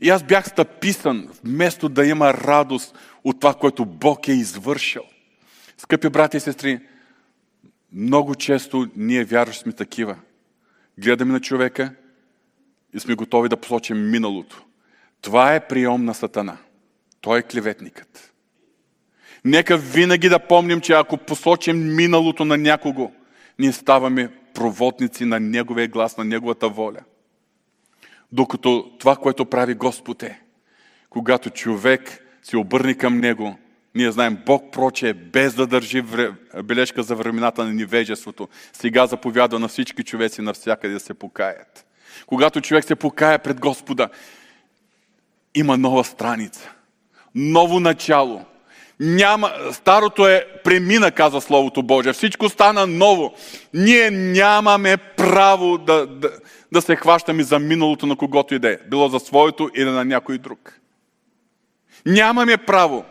И 0.00 0.10
аз 0.10 0.22
бях 0.22 0.48
стъписан, 0.48 1.28
вместо 1.44 1.88
да 1.88 2.06
има 2.06 2.34
радост 2.34 2.98
от 3.24 3.40
това, 3.40 3.54
което 3.54 3.84
Бог 3.84 4.28
е 4.28 4.32
извършил. 4.32 5.02
Скъпи 5.78 6.08
брати 6.08 6.36
и 6.36 6.40
сестри, 6.40 6.80
много 7.92 8.34
често 8.34 8.88
ние 8.96 9.24
вярващи 9.24 9.62
сме 9.62 9.72
такива. 9.72 10.16
Гледаме 10.98 11.32
на 11.32 11.40
човека 11.40 11.94
и 12.94 13.00
сме 13.00 13.14
готови 13.14 13.48
да 13.48 13.56
посочим 13.56 14.10
миналото. 14.10 14.62
Това 15.20 15.54
е 15.54 15.66
прием 15.66 16.04
на 16.04 16.14
Сатана. 16.14 16.56
Той 17.20 17.38
е 17.38 17.42
клеветникът. 17.42 18.32
Нека 19.44 19.76
винаги 19.76 20.28
да 20.28 20.38
помним, 20.38 20.80
че 20.80 20.92
ако 20.92 21.16
посочим 21.16 21.94
миналото 21.96 22.44
на 22.44 22.56
някого, 22.56 23.12
ние 23.58 23.72
ставаме 23.72 24.28
проводници 24.54 25.24
на 25.24 25.40
Неговия 25.40 25.88
глас, 25.88 26.16
на 26.16 26.24
Неговата 26.24 26.68
воля. 26.68 27.00
Докато 28.32 28.92
това, 28.98 29.16
което 29.16 29.44
прави 29.44 29.74
Господ 29.74 30.22
е, 30.22 30.40
когато 31.10 31.50
човек 31.50 32.24
се 32.42 32.56
обърне 32.56 32.94
към 32.94 33.18
Него, 33.18 33.58
ние 33.94 34.12
знаем, 34.12 34.38
Бог 34.46 34.72
проче, 34.72 35.14
без 35.14 35.54
да 35.54 35.66
държи 35.66 36.02
бележка 36.64 37.02
за 37.02 37.16
времената 37.16 37.64
на 37.64 37.72
невежеството, 37.72 38.48
сега 38.72 39.06
заповядва 39.06 39.58
на 39.58 39.68
всички 39.68 40.04
човеци 40.04 40.42
навсякъде 40.42 40.94
да 40.94 41.00
се 41.00 41.14
покаят. 41.14 41.86
Когато 42.26 42.60
човек 42.60 42.84
се 42.84 42.96
покая 42.96 43.38
пред 43.38 43.60
Господа, 43.60 44.08
има 45.54 45.76
нова 45.76 46.04
страница, 46.04 46.72
ново 47.34 47.80
начало. 47.80 48.44
Няма, 49.04 49.52
старото 49.72 50.28
е 50.28 50.46
премина, 50.64 51.10
казва 51.10 51.40
Словото 51.40 51.82
Божие. 51.82 52.12
Всичко 52.12 52.48
стана 52.48 52.86
ново. 52.86 53.34
Ние 53.74 54.10
нямаме 54.10 54.96
право 54.96 55.78
да, 55.78 56.06
да, 56.06 56.30
да 56.72 56.82
се 56.82 56.96
хващаме 56.96 57.42
за 57.42 57.58
миналото 57.58 58.06
на 58.06 58.16
когото 58.16 58.54
и 58.54 58.58
да 58.58 58.72
е. 58.72 58.78
Било 58.90 59.08
за 59.08 59.18
своето 59.20 59.70
или 59.76 59.90
на 59.90 60.04
някой 60.04 60.38
друг. 60.38 60.80
Нямаме 62.06 62.56
право. 62.56 63.04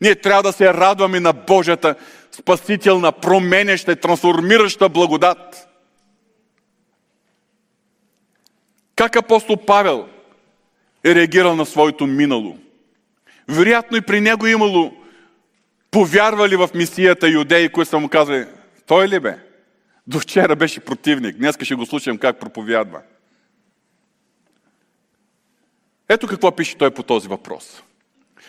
Ние 0.00 0.14
трябва 0.14 0.42
да 0.42 0.52
се 0.52 0.74
радваме 0.74 1.20
на 1.20 1.32
Божията 1.32 1.94
спасителна, 2.32 3.12
променяща, 3.12 3.96
трансформираща 3.96 4.88
благодат. 4.88 5.68
Как 8.96 9.16
апостол 9.16 9.56
Павел 9.56 10.08
е 11.04 11.14
реагирал 11.14 11.56
на 11.56 11.66
своето 11.66 12.06
минало? 12.06 12.58
Вероятно 13.48 13.96
и 13.96 14.00
при 14.00 14.20
него 14.20 14.46
е 14.46 14.50
имало 14.50 14.99
повярвали 15.90 16.56
в 16.56 16.68
мисията 16.74 17.28
юдеи, 17.28 17.68
които 17.68 17.90
са 17.90 17.98
му 17.98 18.08
казали, 18.08 18.46
той 18.86 19.08
ли 19.08 19.20
бе? 19.20 19.38
До 20.06 20.20
вчера 20.20 20.56
беше 20.56 20.80
противник, 20.80 21.36
днес 21.36 21.56
ще 21.62 21.74
го 21.74 21.86
слушам 21.86 22.18
как 22.18 22.40
проповядва. 22.40 23.00
Ето 26.08 26.26
какво 26.26 26.56
пише 26.56 26.76
той 26.76 26.90
по 26.90 27.02
този 27.02 27.28
въпрос. 27.28 27.82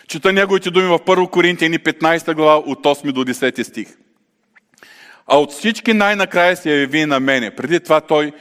Чета 0.08 0.32
неговите 0.32 0.70
думи 0.70 0.86
в 0.86 0.98
1 0.98 1.30
Коринтияни 1.30 1.78
15 1.78 2.34
глава 2.34 2.56
от 2.56 2.82
8 2.82 3.12
до 3.12 3.24
10 3.24 3.62
стих. 3.62 3.88
А 5.26 5.38
от 5.38 5.52
всички 5.52 5.92
най-накрая 5.92 6.56
се 6.56 6.80
яви 6.80 7.06
на 7.06 7.20
мене. 7.20 7.50
Преди 7.50 7.80
това 7.80 8.00
той 8.00 8.32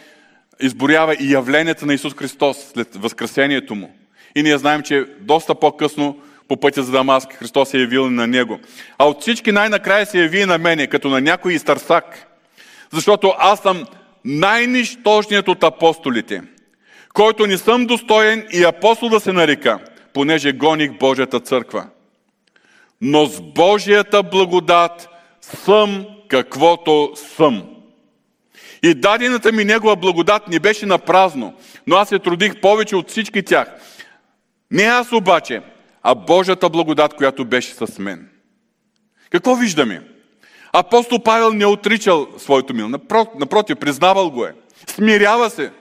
изборява 0.60 1.15
и 1.20 1.31
явленията 1.31 1.86
на 1.86 1.93
Исус 1.93 2.13
Христос 2.15 2.58
след 2.74 2.96
възкресението 2.96 3.75
му. 3.75 3.96
И 4.36 4.43
ние 4.43 4.58
знаем, 4.58 4.81
че 4.81 5.05
доста 5.20 5.55
по-късно 5.55 6.22
по 6.51 6.58
пътя 6.58 6.84
за 6.84 6.91
Дамаск 6.91 7.34
Христос 7.34 7.70
се 7.70 7.77
е 7.77 7.81
явил 7.81 8.10
на 8.10 8.27
него. 8.27 8.60
А 8.98 9.05
от 9.05 9.22
всички 9.22 9.51
най-накрая 9.51 10.05
се 10.05 10.20
яви 10.20 10.46
на 10.46 10.58
мене, 10.58 10.88
като 10.88 11.10
на 11.10 11.22
някой 11.22 11.53
изтърсак. 11.53 12.27
Защото 12.93 13.34
аз 13.39 13.60
съм 13.60 13.86
най-нищожният 14.25 15.48
от 15.48 15.63
апостолите, 15.63 16.41
който 17.13 17.48
не 17.48 17.58
съм 17.58 17.86
достоен 17.86 18.48
и 18.53 18.63
апостол 18.63 19.10
да 19.10 19.20
се 19.20 19.34
нарека– 19.34 19.79
понеже 20.13 20.51
гоних 20.51 20.91
Божията 20.98 21.39
църква. 21.39 21.86
Но 23.01 23.25
с 23.25 23.41
Божията 23.41 24.24
благодат 24.24 25.10
съм 25.41 26.05
каквото 26.27 27.12
съм. 27.15 27.63
И 28.84 28.93
дадената 28.93 29.51
ми 29.51 29.65
Негова 29.65 29.96
благодат 29.96 30.48
не 30.48 30.60
беше 30.60 30.86
на 30.86 30.98
празно, 30.98 31.53
но 31.88 31.96
аз 31.96 32.10
се 32.10 32.20
трудих 32.20 32.62
повече 32.62 32.96
от 32.96 33.10
всички 33.10 33.43
тях. 33.43 33.67
Не 34.72 34.84
аз 34.84 35.12
обаче, 35.12 35.62
а 36.03 36.15
Божията 36.15 36.70
благодат, 36.70 37.13
която 37.13 37.46
беше 37.46 37.74
с 37.74 38.00
мен. 38.00 38.29
Какво 39.29 39.55
виждаме? 39.55 40.01
Апостол 40.74 41.20
Павел 41.24 41.53
не 41.53 41.65
отричал 41.65 42.27
своето 42.38 42.74
мил. 42.74 42.89
Напротив, 43.39 43.77
признавал 43.77 44.29
го 44.29 44.46
е. 44.46 44.53
Смирява 44.88 45.50
се. 45.50 45.72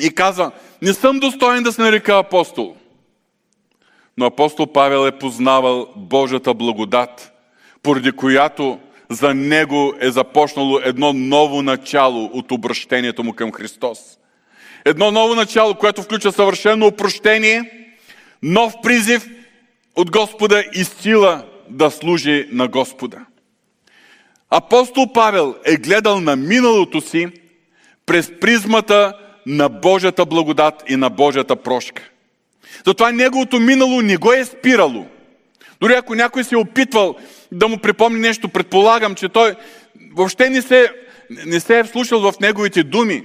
И 0.00 0.14
казва, 0.14 0.50
не 0.82 0.92
съм 0.92 1.20
достоен 1.20 1.62
да 1.62 1.72
се 1.72 1.82
нарека 1.82 2.18
апостол. 2.18 2.76
Но 4.18 4.26
апостол 4.26 4.66
Павел 4.66 5.06
е 5.06 5.18
познавал 5.18 5.88
Божията 5.96 6.54
благодат, 6.54 7.32
поради 7.82 8.12
която 8.12 8.78
за 9.10 9.34
него 9.34 9.94
е 10.00 10.10
започнало 10.10 10.80
едно 10.84 11.12
ново 11.12 11.62
начало 11.62 12.30
от 12.32 12.52
обращението 12.52 13.24
му 13.24 13.32
към 13.32 13.52
Христос. 13.52 13.98
Едно 14.84 15.10
ново 15.10 15.34
начало, 15.34 15.74
което 15.74 16.02
включва 16.02 16.32
съвършено 16.32 16.86
опрощение, 16.86 17.81
нов 18.42 18.74
призив 18.82 19.28
от 19.96 20.10
Господа 20.10 20.64
и 20.74 20.84
сила 20.84 21.44
да 21.70 21.90
служи 21.90 22.48
на 22.52 22.68
Господа. 22.68 23.18
Апостол 24.50 25.12
Павел 25.12 25.54
е 25.64 25.76
гледал 25.76 26.20
на 26.20 26.36
миналото 26.36 27.00
си 27.00 27.28
през 28.06 28.32
призмата 28.40 29.12
на 29.46 29.68
Божията 29.68 30.26
благодат 30.26 30.82
и 30.88 30.96
на 30.96 31.10
Божията 31.10 31.56
прошка. 31.56 32.02
Затова 32.86 33.12
неговото 33.12 33.60
минало 33.60 34.02
не 34.02 34.16
го 34.16 34.32
е 34.32 34.44
спирало. 34.44 35.06
Дори 35.80 35.94
ако 35.94 36.14
някой 36.14 36.44
се 36.44 36.54
е 36.54 36.58
опитвал 36.58 37.16
да 37.52 37.68
му 37.68 37.78
припомни 37.78 38.20
нещо, 38.20 38.48
предполагам, 38.48 39.14
че 39.14 39.28
той 39.28 39.54
въобще 40.14 40.50
не 40.50 40.62
се, 40.62 40.92
не 41.46 41.60
се 41.60 41.78
е 41.78 41.84
вслушал 41.84 42.20
в 42.20 42.40
неговите 42.40 42.82
думи. 42.82 43.24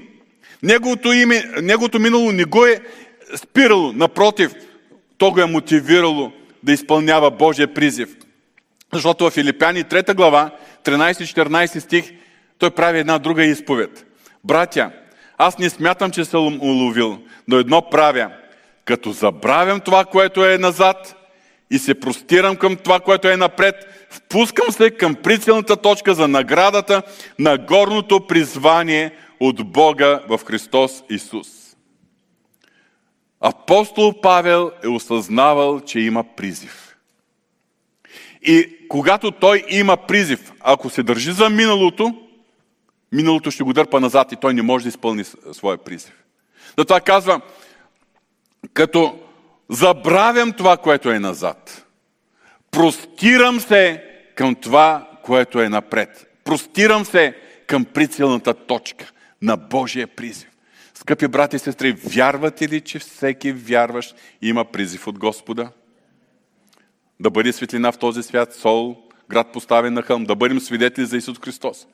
Неговото, 0.63 1.13
име, 1.13 1.43
неговото 1.61 1.99
минало 1.99 2.31
не 2.31 2.43
го 2.43 2.65
е 2.65 2.81
спирало. 3.35 3.93
Напротив, 3.93 4.51
то 5.17 5.31
го 5.31 5.39
е 5.39 5.45
мотивирало 5.45 6.31
да 6.63 6.71
изпълнява 6.73 7.31
Божия 7.31 7.73
призив. 7.73 8.15
Защото 8.93 9.25
в 9.25 9.31
Филипяни 9.31 9.83
3 9.83 10.15
глава, 10.15 10.51
13-14 10.83 11.79
стих, 11.79 12.11
той 12.59 12.71
прави 12.71 12.99
една 12.99 13.19
друга 13.19 13.43
изповед. 13.43 14.05
Братя, 14.43 14.91
аз 15.37 15.57
не 15.57 15.69
смятам, 15.69 16.11
че 16.11 16.25
съм 16.25 16.59
уловил, 16.61 17.19
но 17.47 17.57
едно 17.57 17.89
правя– 17.89 18.29
като 18.87 19.11
забравям 19.11 19.79
това, 19.79 20.05
което 20.05 20.45
е 20.45 20.57
назад 20.57 21.15
и 21.71 21.79
се 21.79 21.99
простирам 21.99 22.55
към 22.55 22.75
това, 22.75 22.99
което 22.99 23.27
е 23.27 23.37
напред, 23.37 23.75
впускам 24.09 24.71
се 24.71 24.91
към 24.91 25.15
прицелната 25.15 25.77
точка 25.77 26.13
за 26.13 26.27
наградата 26.27 27.01
на 27.39 27.57
горното 27.57 28.27
призвание 28.27 29.11
от 29.39 29.71
Бога 29.71 30.21
в 30.29 30.39
Христос 30.45 31.03
Исус. 31.09 31.47
Апостол 33.47 34.21
Павел 34.21 34.71
е 34.83 34.87
осъзнавал, 34.87 35.79
че 35.79 35.99
има 35.99 36.23
призив. 36.23 36.97
И 38.41 38.87
когато 38.89 39.31
той 39.31 39.63
има 39.69 39.97
призив, 39.97 40.51
ако 40.59 40.89
се 40.89 41.03
държи 41.03 41.31
за 41.31 41.49
миналото, 41.49 42.15
миналото 43.11 43.51
ще 43.51 43.63
го 43.63 43.73
дърпа 43.73 43.99
назад 43.99 44.31
и 44.31 44.35
той 44.35 44.53
не 44.53 44.61
може 44.61 44.83
да 44.83 44.89
изпълни 44.89 45.23
своя 45.51 45.77
призив. 45.77 46.13
Затова 46.77 47.01
казва, 47.01 47.41
като 48.73 49.19
забравям 49.69 50.53
това, 50.53 50.77
което 50.77 51.11
е 51.11 51.19
назад. 51.19 51.85
Простирам 52.71 53.59
се 53.59 54.03
към 54.35 54.55
това, 54.55 55.09
което 55.23 55.61
е 55.61 55.69
напред. 55.69 56.27
Простирам 56.43 57.05
се 57.05 57.37
към 57.67 57.85
прицелната 57.85 58.53
точка 58.53 59.11
на 59.41 59.57
Божия 59.57 60.07
призив. 60.07 60.49
Скъпи 60.97 61.27
брати 61.27 61.55
и 61.55 61.59
сестри, 61.59 61.91
вярвате 61.91 62.69
ли, 62.69 62.81
че 62.81 62.99
всеки 62.99 63.51
вярващ 63.51 64.15
има 64.41 64.65
призив 64.65 65.07
от 65.07 65.19
Господа? 65.19 65.69
Да 67.19 67.29
бъде 67.29 67.53
светлина 67.53 67.91
в 67.91 67.97
този 67.97 68.23
свят, 68.23 68.53
сол, 68.53 68.97
град 69.29 69.47
поставен 69.53 69.93
на 69.93 70.01
хълм, 70.01 70.23
да 70.23 70.35
бъдем 70.35 70.59
свидетели 70.59 71.05
за 71.05 71.17
Исус 71.17 71.39
Христос. 71.39 71.87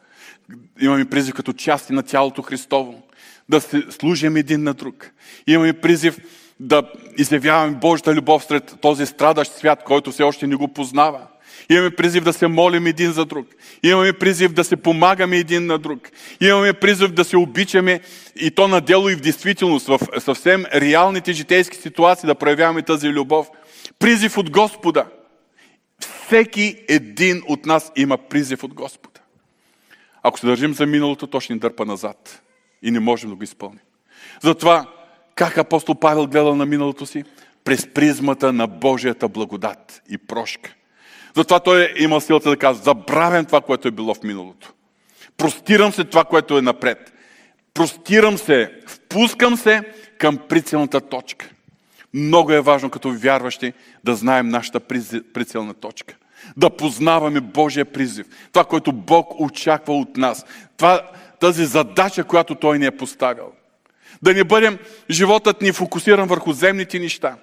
Имаме 0.81 1.09
призив 1.09 1.33
като 1.33 1.53
части 1.53 1.93
на 1.93 2.03
тялото 2.03 2.41
Христово, 2.41 3.03
да 3.49 3.61
се 3.61 3.83
служим 3.89 4.35
един 4.35 4.63
на 4.63 4.73
друг. 4.73 5.11
Имаме 5.47 5.73
призив 5.73 6.17
да 6.59 6.91
изявяваме 7.17 7.75
Божията 7.75 8.15
любов 8.15 8.43
сред 8.43 8.75
този 8.81 9.05
страдащ 9.05 9.51
свят, 9.51 9.83
който 9.83 10.11
все 10.11 10.23
още 10.23 10.47
не 10.47 10.55
го 10.55 10.67
познава. 10.67 11.27
Имаме 11.69 11.89
призив 11.89 12.23
да 12.23 12.33
се 12.33 12.47
молим 12.47 12.87
един 12.87 13.11
за 13.11 13.25
друг. 13.25 13.47
Имаме 13.83 14.13
призив 14.13 14.53
да 14.53 14.63
се 14.63 14.75
помагаме 14.75 15.37
един 15.37 15.65
на 15.65 15.77
друг. 15.77 16.09
Имаме 16.41 16.73
призив 16.73 17.11
да 17.11 17.23
се 17.23 17.37
обичаме 17.37 18.01
и 18.35 18.51
то 18.51 18.67
на 18.67 18.81
дело 18.81 19.09
и 19.09 19.15
в 19.15 19.21
действителност, 19.21 19.87
в 19.87 19.99
съвсем 20.19 20.65
реалните 20.75 21.33
житейски 21.33 21.77
ситуации 21.77 22.27
да 22.27 22.35
проявяваме 22.35 22.81
тази 22.81 23.09
любов. 23.09 23.47
Призив 23.99 24.37
от 24.37 24.49
Господа. 24.49 25.05
Всеки 25.99 26.83
един 26.87 27.43
от 27.47 27.65
нас 27.65 27.91
има 27.95 28.17
призив 28.17 28.63
от 28.63 28.73
Господа. 28.73 29.19
Ако 30.23 30.39
се 30.39 30.45
държим 30.45 30.73
за 30.73 30.85
миналото, 30.85 31.27
то 31.27 31.39
ще 31.39 31.53
ни 31.53 31.59
дърпа 31.59 31.85
назад. 31.85 32.41
И 32.81 32.91
не 32.91 32.99
можем 32.99 33.29
да 33.29 33.35
го 33.35 33.43
изпълним. 33.43 33.79
Затова 34.41 34.85
как 35.35 35.57
апостол 35.57 35.95
Павел 35.95 36.27
гледал 36.27 36.55
на 36.55 36.65
миналото 36.65 37.05
си? 37.05 37.23
През 37.63 37.87
призмата 37.93 38.53
на 38.53 38.67
Божията 38.67 39.27
благодат 39.27 40.01
и 40.09 40.17
прошка. 40.17 40.75
Затова 41.35 41.59
той 41.59 41.83
е 41.83 42.03
имал 42.03 42.19
силата 42.19 42.49
да 42.49 42.57
казва, 42.57 42.83
забравям 42.83 43.45
това, 43.45 43.61
което 43.61 43.87
е 43.87 43.91
било 43.91 44.13
в 44.13 44.23
миналото. 44.23 44.73
Простирам 45.37 45.93
се 45.93 46.03
това, 46.03 46.23
което 46.23 46.57
е 46.57 46.61
напред. 46.61 47.13
Простирам 47.73 48.37
се, 48.37 48.71
впускам 48.87 49.57
се 49.57 49.83
към 50.17 50.37
прицелната 50.37 51.01
точка. 51.01 51.49
Много 52.13 52.51
е 52.51 52.61
важно 52.61 52.89
като 52.89 53.11
вярващи 53.11 53.73
да 54.03 54.15
знаем 54.15 54.47
нашата 54.47 54.79
прицелна 55.33 55.73
точка. 55.73 56.15
Да 56.57 56.69
познаваме 56.69 57.41
Божия 57.41 57.85
призив. 57.85 58.25
Това, 58.51 58.65
което 58.65 58.91
Бог 58.91 59.39
очаква 59.39 59.93
от 59.93 60.17
нас. 60.17 60.45
Това, 60.77 61.11
тази 61.39 61.65
задача, 61.65 62.23
която 62.23 62.55
Той 62.55 62.79
ни 62.79 62.85
е 62.85 62.97
поставил. 62.97 63.51
Да 64.21 64.33
не 64.33 64.43
бъдем 64.43 64.77
животът 65.09 65.61
ни 65.61 65.71
фокусиран 65.71 66.27
върху 66.27 66.53
земните 66.53 66.99
неща. 66.99 67.35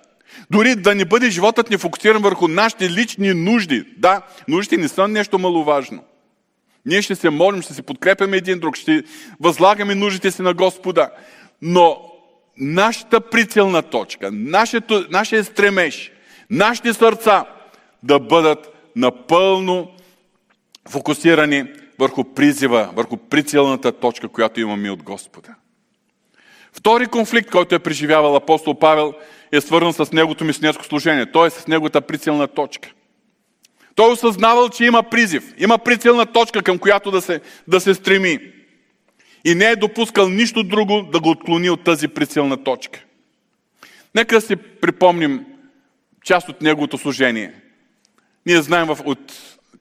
Дори 0.51 0.75
да 0.77 0.95
не 0.95 1.05
бъде 1.05 1.31
животът 1.31 1.71
ни 1.71 1.79
фокусиран 1.79 2.23
върху 2.23 2.49
нашите 2.49 2.91
лични 2.91 3.35
нужди. 3.35 3.85
Да, 3.97 4.23
нуждите 4.49 4.77
не 4.77 4.89
са 4.89 5.09
нещо 5.09 5.39
маловажно. 5.39 6.05
Ние 6.87 7.03
ще 7.03 7.15
се 7.15 7.31
молим, 7.31 7.63
ще 7.63 7.75
се 7.75 7.83
подкрепяме 7.83 8.37
един 8.37 8.59
друг, 8.59 8.77
ще 8.77 9.03
възлагаме 9.41 9.95
нуждите 9.95 10.31
си 10.31 10.43
на 10.43 10.55
Господа. 10.55 11.11
Но 11.63 12.11
нашата 12.57 13.21
прицелна 13.21 13.83
точка, 13.83 14.31
нашето, 14.33 15.07
нашия 15.11 15.45
стремеж, 15.45 16.13
нашите 16.51 16.93
сърца 16.93 17.45
да 18.03 18.19
бъдат 18.19 18.91
напълно 18.97 19.91
фокусирани 20.89 21.65
върху 21.99 22.25
призива, 22.25 22.91
върху 22.95 23.17
прицелната 23.17 23.93
точка, 23.93 24.29
която 24.29 24.61
имаме 24.61 24.91
от 24.91 25.03
Господа. 25.03 25.55
Втори 26.73 27.07
конфликт, 27.07 27.51
който 27.51 27.75
е 27.75 27.79
преживявал 27.79 28.37
апостол 28.37 28.79
Павел, 28.79 29.15
е 29.53 29.61
свързан 29.61 29.93
с 29.93 30.13
неговото 30.13 30.45
мисионерско 30.45 30.85
служение, 30.85 31.33
т.е. 31.33 31.51
с 31.51 31.67
неговата 31.67 32.01
прицелна 32.01 32.49
точка. 32.49 32.93
Той 33.95 34.13
осъзнавал, 34.13 34.69
че 34.69 34.85
има 34.85 35.03
призив, 35.03 35.55
има 35.59 35.79
прицелна 35.79 36.27
точка, 36.27 36.63
към 36.63 36.79
която 36.79 37.11
да 37.11 37.21
се, 37.21 37.41
да 37.69 37.81
се 37.81 37.95
стреми. 37.95 38.39
И 39.45 39.55
не 39.55 39.71
е 39.71 39.77
допускал 39.77 40.29
нищо 40.29 40.63
друго 40.63 41.03
да 41.13 41.21
го 41.21 41.31
отклони 41.31 41.71
от 41.71 41.85
тази 41.85 42.09
прицелна 42.09 42.65
точка. 42.65 43.01
Нека 44.15 44.41
си 44.41 44.57
припомним 44.57 45.47
част 46.25 46.49
от 46.49 46.63
неговото 46.63 46.99
служение. 46.99 47.53
Ние 48.47 48.63
знаем 48.63 48.91
от 49.05 49.33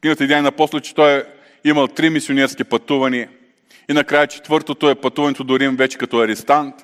книгата 0.01 0.23
Идея 0.23 0.41
на 0.41 0.47
апостол, 0.47 0.79
че 0.79 0.95
той 0.95 1.17
е 1.17 1.23
имал 1.63 1.88
три 1.88 2.10
мисионерски 2.10 2.63
пътувания. 2.63 3.29
И 3.89 3.93
накрая 3.93 4.27
четвъртото 4.27 4.89
е 4.89 4.95
пътуването 4.95 5.43
до 5.43 5.60
Рим 5.60 5.75
вече 5.75 5.97
като 5.97 6.17
арестант. 6.17 6.75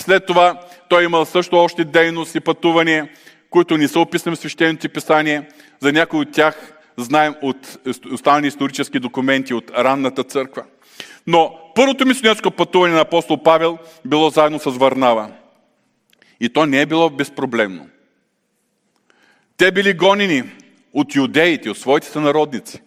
След 0.00 0.26
това 0.26 0.60
той 0.88 1.02
е 1.02 1.04
имал 1.04 1.24
също 1.24 1.56
още 1.56 1.84
дейност 1.84 2.34
и 2.34 2.40
пътувания, 2.40 3.08
които 3.50 3.76
не 3.76 3.88
са 3.88 4.00
описани 4.00 4.36
в 4.36 4.38
свещените 4.38 4.88
писания. 4.88 5.46
За 5.80 5.92
някои 5.92 6.20
от 6.20 6.32
тях 6.32 6.72
знаем 6.96 7.34
от 7.42 7.78
останали 8.12 8.46
исторически 8.46 8.98
документи 8.98 9.54
от 9.54 9.70
ранната 9.70 10.24
църква. 10.24 10.64
Но 11.26 11.58
първото 11.74 12.06
мисионерско 12.06 12.50
пътуване 12.50 12.94
на 12.94 13.00
апостол 13.00 13.42
Павел 13.42 13.78
било 14.04 14.30
заедно 14.30 14.58
с 14.58 14.70
Варнава. 14.70 15.30
И 16.40 16.48
то 16.48 16.66
не 16.66 16.80
е 16.80 16.86
било 16.86 17.10
безпроблемно. 17.10 17.86
Те 19.56 19.72
били 19.72 19.94
гонени 19.94 20.42
от 20.92 21.14
юдеите, 21.14 21.70
от 21.70 21.78
своите 21.78 22.06
сънародници. 22.06 22.80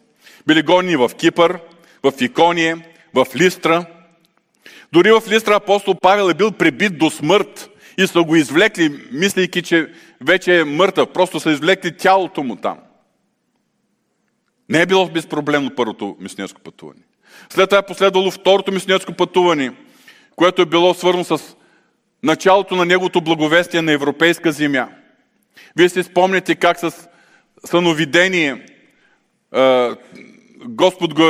Били 0.48 0.62
гонени 0.62 0.96
в 0.96 1.12
Кипър, 1.18 1.60
в 2.04 2.14
Икония, 2.22 2.82
в 3.14 3.28
Листра. 3.36 3.86
Дори 4.94 5.12
в 5.12 5.24
Листра 5.28 5.56
апостол 5.56 5.96
Павел 5.96 6.30
е 6.30 6.34
бил 6.34 6.52
пребит 6.52 6.98
до 6.98 7.10
смърт 7.10 7.70
и 7.98 8.08
са 8.08 8.24
го 8.24 8.36
извлекли, 8.36 9.08
мислейки, 9.12 9.62
че 9.62 9.92
вече 10.22 10.60
е 10.60 10.64
мъртъв. 10.64 11.10
Просто 11.14 11.40
са 11.40 11.52
извлекли 11.52 11.98
тялото 11.98 12.44
му 12.44 12.56
там. 12.56 12.78
Не 14.70 14.82
е 14.82 14.86
било 14.86 15.08
безпроблемно 15.08 15.76
първото 15.76 16.18
мисионерско 16.20 16.62
пътуване. 16.62 17.00
След 17.50 17.70
това 17.70 17.80
е 17.80 17.86
последвало 17.86 18.32
второто 18.32 18.72
мисионерско 18.72 19.14
пътуване, 19.14 19.72
което 20.36 20.62
е 20.62 20.66
било 20.66 20.94
свързано 20.94 21.24
с 21.24 21.56
началото 22.24 22.76
на 22.76 22.86
неговото 22.86 23.22
благовестие 23.22 23.82
на 23.82 23.92
европейска 23.92 24.52
земя. 24.52 24.90
Вие 25.76 25.90
си 25.90 26.04
спомняте 26.04 26.56
как 26.56 26.80
с 26.80 27.10
съновидение 27.66 28.66
Господ 30.66 31.14
го 31.14 31.24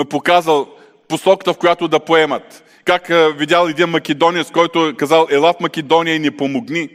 е 0.00 0.04
показал 0.04 0.68
посоката, 1.08 1.52
в 1.52 1.58
която 1.58 1.88
да 1.88 2.00
поемат. 2.00 2.64
Как 2.88 3.08
видял 3.36 3.66
един 3.66 3.88
македонец, 3.88 4.50
който 4.50 4.94
казал, 4.96 5.26
ела 5.30 5.52
в 5.52 5.60
Македония 5.60 6.14
и 6.14 6.18
ни 6.18 6.30
помогни. 6.30 6.88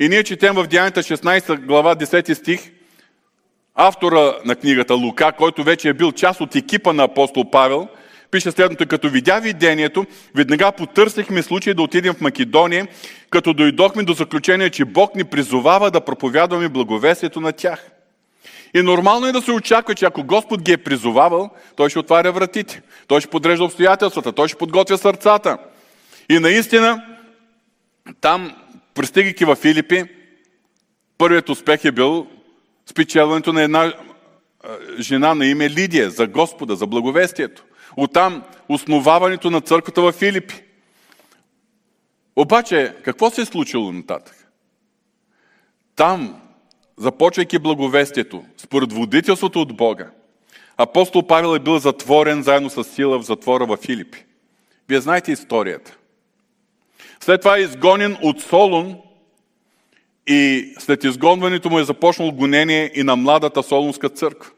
И 0.00 0.08
ние 0.08 0.22
четем 0.22 0.54
в 0.54 0.66
Деянията 0.66 1.02
16 1.02 1.66
глава 1.66 1.96
10 1.96 2.34
стих, 2.34 2.60
автора 3.74 4.34
на 4.44 4.56
книгата 4.56 4.94
Лука, 4.94 5.32
който 5.32 5.64
вече 5.64 5.88
е 5.88 5.92
бил 5.92 6.12
част 6.12 6.40
от 6.40 6.56
екипа 6.56 6.92
на 6.92 7.04
апостол 7.04 7.50
Павел, 7.50 7.88
пише 8.30 8.50
следното, 8.50 8.86
като 8.86 9.08
видя 9.08 9.40
видението, 9.40 10.06
веднага 10.34 10.72
потърсихме 10.72 11.42
случай 11.42 11.74
да 11.74 11.82
отидем 11.82 12.14
в 12.14 12.20
Македония, 12.20 12.86
като 13.30 13.52
дойдохме 13.52 14.02
до 14.02 14.12
заключение, 14.12 14.70
че 14.70 14.84
Бог 14.84 15.14
ни 15.14 15.24
призовава 15.24 15.90
да 15.90 16.00
проповядваме 16.00 16.68
благовестието 16.68 17.40
на 17.40 17.52
тях. 17.52 17.93
И 18.74 18.82
нормално 18.82 19.26
е 19.26 19.32
да 19.32 19.42
се 19.42 19.52
очаква, 19.52 19.94
че 19.94 20.04
ако 20.04 20.24
Господ 20.24 20.62
ги 20.62 20.72
е 20.72 20.76
призовавал, 20.76 21.50
Той 21.76 21.90
ще 21.90 21.98
отваря 21.98 22.32
вратите, 22.32 22.82
Той 23.06 23.20
ще 23.20 23.30
подрежда 23.30 23.64
обстоятелствата, 23.64 24.32
Той 24.32 24.48
ще 24.48 24.58
подготвя 24.58 24.98
сърцата. 24.98 25.58
И 26.28 26.38
наистина, 26.38 27.04
там, 28.20 28.56
пристигайки 28.94 29.44
в 29.44 29.56
Филипи, 29.56 30.04
първият 31.18 31.48
успех 31.48 31.84
е 31.84 31.92
бил 31.92 32.26
спечелването 32.86 33.52
на 33.52 33.62
една 33.62 33.92
жена 35.00 35.34
на 35.34 35.46
име 35.46 35.70
Лидия 35.70 36.10
за 36.10 36.26
Господа, 36.26 36.76
за 36.76 36.86
благовестието. 36.86 37.64
Оттам 37.96 38.42
основаването 38.68 39.50
на 39.50 39.60
църквата 39.60 40.02
в 40.02 40.12
Филипи. 40.12 40.62
Обаче, 42.36 42.94
какво 43.02 43.30
се 43.30 43.40
е 43.40 43.44
случило 43.44 43.92
нататък? 43.92 44.46
Там, 45.96 46.40
започвайки 46.96 47.58
благовестието, 47.58 48.44
според 48.56 48.92
водителството 48.92 49.60
от 49.60 49.76
Бога, 49.76 50.10
апостол 50.76 51.26
Павел 51.26 51.56
е 51.56 51.58
бил 51.58 51.78
затворен 51.78 52.42
заедно 52.42 52.70
с 52.70 52.84
сила 52.84 53.18
в 53.18 53.24
затвора 53.24 53.66
в 53.66 53.76
Филипи. 53.76 54.24
Вие 54.88 55.00
знаете 55.00 55.32
историята. 55.32 55.96
След 57.20 57.40
това 57.40 57.56
е 57.56 57.60
изгонен 57.60 58.16
от 58.22 58.40
Солун 58.40 58.96
и 60.26 60.74
след 60.78 61.04
изгонването 61.04 61.70
му 61.70 61.78
е 61.78 61.84
започнал 61.84 62.32
гонение 62.32 62.90
и 62.94 63.02
на 63.02 63.16
младата 63.16 63.62
Солунска 63.62 64.08
църква. 64.08 64.50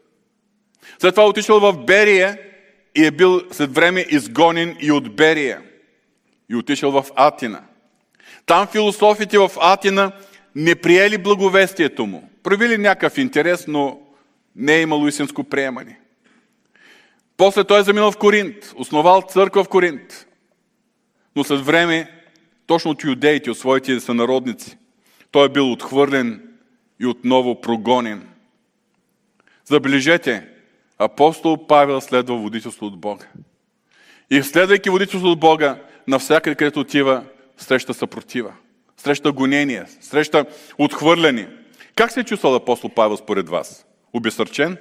След 0.99 1.13
това 1.13 1.23
е 1.23 1.27
отишъл 1.27 1.59
в 1.59 1.85
Берия 1.85 2.37
и 2.95 3.05
е 3.05 3.11
бил 3.11 3.41
след 3.51 3.75
време 3.75 4.05
изгонен 4.09 4.77
и 4.79 4.91
от 4.91 5.15
Берия. 5.15 5.61
И 6.49 6.55
отишъл 6.55 6.91
в 6.91 7.05
Атина. 7.15 7.61
Там 8.45 8.67
философите 8.67 9.37
в 9.37 9.51
Атина 9.59 10.11
не 10.57 10.75
приели 10.75 11.17
благовестието 11.17 12.05
му. 12.05 12.29
Проявили 12.43 12.77
някакъв 12.77 13.17
интерес, 13.17 13.67
но 13.67 13.99
не 14.55 14.75
е 14.75 14.81
имало 14.81 15.07
истинско 15.07 15.43
приемане. 15.43 15.99
После 17.37 17.63
той 17.63 17.79
е 17.79 17.83
заминал 17.83 18.11
в 18.11 18.17
Коринт, 18.17 18.55
основал 18.75 19.21
църква 19.29 19.63
в 19.63 19.69
Коринт. 19.69 20.27
Но 21.35 21.43
след 21.43 21.65
време, 21.65 22.11
точно 22.67 22.91
от 22.91 23.03
юдеите, 23.03 23.51
от 23.51 23.57
своите 23.57 23.99
сънародници, 23.99 24.77
той 25.31 25.45
е 25.45 25.49
бил 25.49 25.71
отхвърлен 25.71 26.49
и 26.99 27.05
отново 27.05 27.61
прогонен. 27.61 28.27
Забележете, 29.65 30.47
апостол 30.99 31.67
Павел 31.67 32.01
следва 32.01 32.37
водителство 32.37 32.85
от 32.85 32.99
Бога. 32.99 33.25
И 34.29 34.43
следвайки 34.43 34.89
водителство 34.89 35.29
от 35.29 35.39
Бога, 35.39 35.81
навсякъде, 36.07 36.55
където 36.55 36.79
отива, 36.79 37.23
среща 37.57 37.93
съпротива, 37.93 38.53
среща 38.97 39.31
гонение, 39.31 39.85
среща 40.01 40.45
отхвърляне. 40.77 41.49
Как 41.95 42.11
се 42.11 42.19
е 42.19 42.23
чувствал 42.23 42.55
апостол 42.55 42.89
Павел 42.89 43.17
според 43.17 43.49
вас? 43.49 43.85
Обесърчен? 44.13 44.77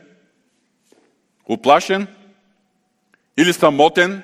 Оплашен? 1.45 2.07
Или 3.39 3.53
самотен? 3.53 4.23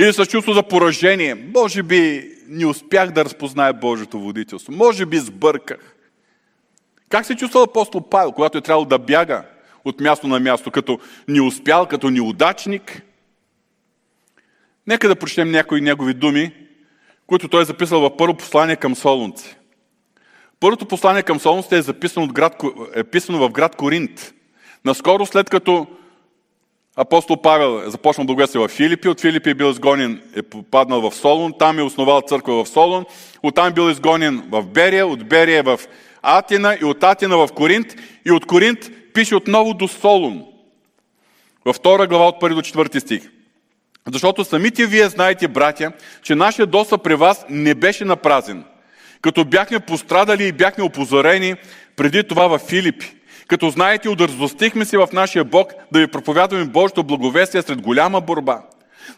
Или 0.00 0.12
с 0.12 0.26
чувство 0.26 0.52
за 0.52 0.62
поражение? 0.62 1.34
Може 1.34 1.82
би 1.82 2.32
не 2.48 2.66
успях 2.66 3.10
да 3.10 3.24
разпозная 3.24 3.72
Божието 3.72 4.20
водителство. 4.20 4.72
Може 4.72 5.06
би 5.06 5.18
сбърках. 5.18 5.94
Как 7.08 7.26
се 7.26 7.36
чувствал 7.36 7.62
апостол 7.62 8.08
Павел, 8.08 8.32
когато 8.32 8.58
е 8.58 8.60
трябвало 8.60 8.84
да 8.84 8.98
бяга 8.98 9.44
от 9.84 10.00
място 10.00 10.26
на 10.26 10.40
място, 10.40 10.70
като 10.70 11.00
не 11.28 11.40
успял, 11.40 11.86
като 11.86 12.10
неудачник? 12.10 13.02
Нека 14.86 15.08
да 15.08 15.16
прочетем 15.16 15.50
някои 15.50 15.80
негови 15.80 16.14
думи, 16.14 16.65
които 17.26 17.48
той 17.48 17.62
е 17.62 17.64
записал 17.64 18.00
в 18.00 18.16
първо 18.16 18.34
послание 18.34 18.76
към 18.76 18.96
Солунци. 18.96 19.56
Първото 20.60 20.86
послание 20.86 21.22
към 21.22 21.40
Солунците 21.40 21.78
е, 21.78 21.82
записано 21.82 22.26
град, 22.26 22.62
е 22.94 23.04
писано 23.04 23.38
в 23.38 23.50
град 23.50 23.76
Коринт. 23.76 24.34
Наскоро 24.84 25.26
след 25.26 25.50
като 25.50 25.86
апостол 26.96 27.36
Павел 27.42 27.82
е 27.86 27.90
започнал 27.90 28.26
благовестие 28.26 28.60
в 28.60 28.68
Филипи, 28.68 29.08
от 29.08 29.20
Филипи 29.20 29.50
е 29.50 29.54
бил 29.54 29.70
изгонен, 29.70 30.22
е 30.36 30.42
попаднал 30.42 31.10
в 31.10 31.14
Солун, 31.14 31.52
там 31.58 31.78
е 31.78 31.82
основал 31.82 32.22
църква 32.26 32.64
в 32.64 32.68
Солун, 32.68 33.04
оттам 33.42 33.68
е 33.68 33.70
бил 33.70 33.90
изгонен 33.90 34.48
в 34.50 34.66
Берия, 34.66 35.06
от 35.06 35.28
Берия 35.28 35.62
в 35.62 35.80
Атина 36.22 36.78
и 36.80 36.84
от 36.84 37.02
Атина 37.02 37.36
в 37.36 37.48
Коринт 37.54 37.86
и 38.26 38.32
от 38.32 38.46
Коринт 38.46 38.78
пише 39.14 39.36
отново 39.36 39.74
до 39.74 39.88
Солун. 39.88 40.44
Във 41.64 41.76
втора 41.76 42.06
глава 42.06 42.28
от 42.28 42.42
1 42.42 42.54
до 42.54 42.60
4 42.60 42.98
стих. 42.98 43.30
Защото 44.12 44.44
самите 44.44 44.86
вие 44.86 45.08
знаете, 45.08 45.48
братя, 45.48 45.92
че 46.22 46.34
нашия 46.34 46.66
достъп 46.66 47.02
при 47.02 47.14
вас 47.14 47.44
не 47.50 47.74
беше 47.74 48.04
напразен. 48.04 48.64
Като 49.22 49.44
бяхме 49.44 49.80
пострадали 49.80 50.44
и 50.44 50.52
бяхме 50.52 50.84
опозорени 50.84 51.54
преди 51.96 52.24
това 52.24 52.46
в 52.46 52.58
Филипи. 52.58 53.12
Като 53.48 53.70
знаете, 53.70 54.08
удързостихме 54.08 54.84
се 54.84 54.98
в 54.98 55.08
нашия 55.12 55.44
Бог 55.44 55.72
да 55.92 55.98
ви 55.98 56.06
проповядваме 56.06 56.64
Божието 56.64 57.04
благовестие 57.04 57.62
сред 57.62 57.82
голяма 57.82 58.20
борба. 58.20 58.62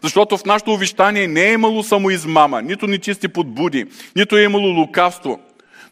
Защото 0.03 0.37
в 0.37 0.45
нашето 0.45 0.71
увещание 0.71 1.27
не 1.27 1.41
е 1.41 1.53
имало 1.53 1.83
самоизмама, 1.83 2.61
нито 2.61 2.87
нечисти 2.87 3.27
подбуди, 3.27 3.85
нито 4.15 4.37
е 4.37 4.43
имало 4.43 4.67
лукавство. 4.67 5.39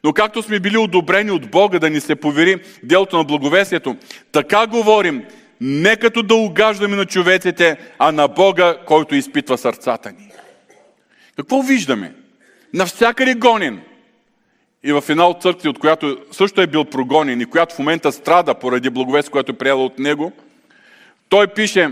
Но 0.03 0.13
както 0.13 0.43
сме 0.43 0.59
били 0.59 0.77
одобрени 0.77 1.31
от 1.31 1.51
Бога 1.51 1.79
да 1.79 1.89
ни 1.89 1.99
се 1.99 2.15
повери 2.15 2.55
делото 2.83 3.17
на 3.17 3.23
благовесието, 3.23 3.95
така 4.31 4.67
говорим, 4.67 5.23
не 5.61 5.95
като 5.95 6.23
да 6.23 6.35
угаждаме 6.35 6.95
на 6.95 7.05
човеците, 7.05 7.77
а 7.99 8.11
на 8.11 8.27
Бога, 8.27 8.77
който 8.85 9.15
изпитва 9.15 9.57
сърцата 9.57 10.11
ни. 10.11 10.31
Какво 11.35 11.61
виждаме? 11.61 12.13
Навсякъде 12.73 13.33
гонен. 13.35 13.81
И 14.83 14.93
в 14.93 15.03
една 15.09 15.27
от 15.27 15.41
църкви, 15.41 15.69
от 15.69 15.79
която 15.79 16.17
също 16.31 16.61
е 16.61 16.67
бил 16.67 16.85
прогонен 16.85 17.41
и 17.41 17.45
която 17.45 17.75
в 17.75 17.79
момента 17.79 18.11
страда 18.11 18.53
поради 18.53 18.89
благовест, 18.89 19.29
което 19.29 19.51
е 19.51 19.57
приела 19.57 19.85
от 19.85 19.99
него, 19.99 20.31
той 21.29 21.47
пише, 21.47 21.91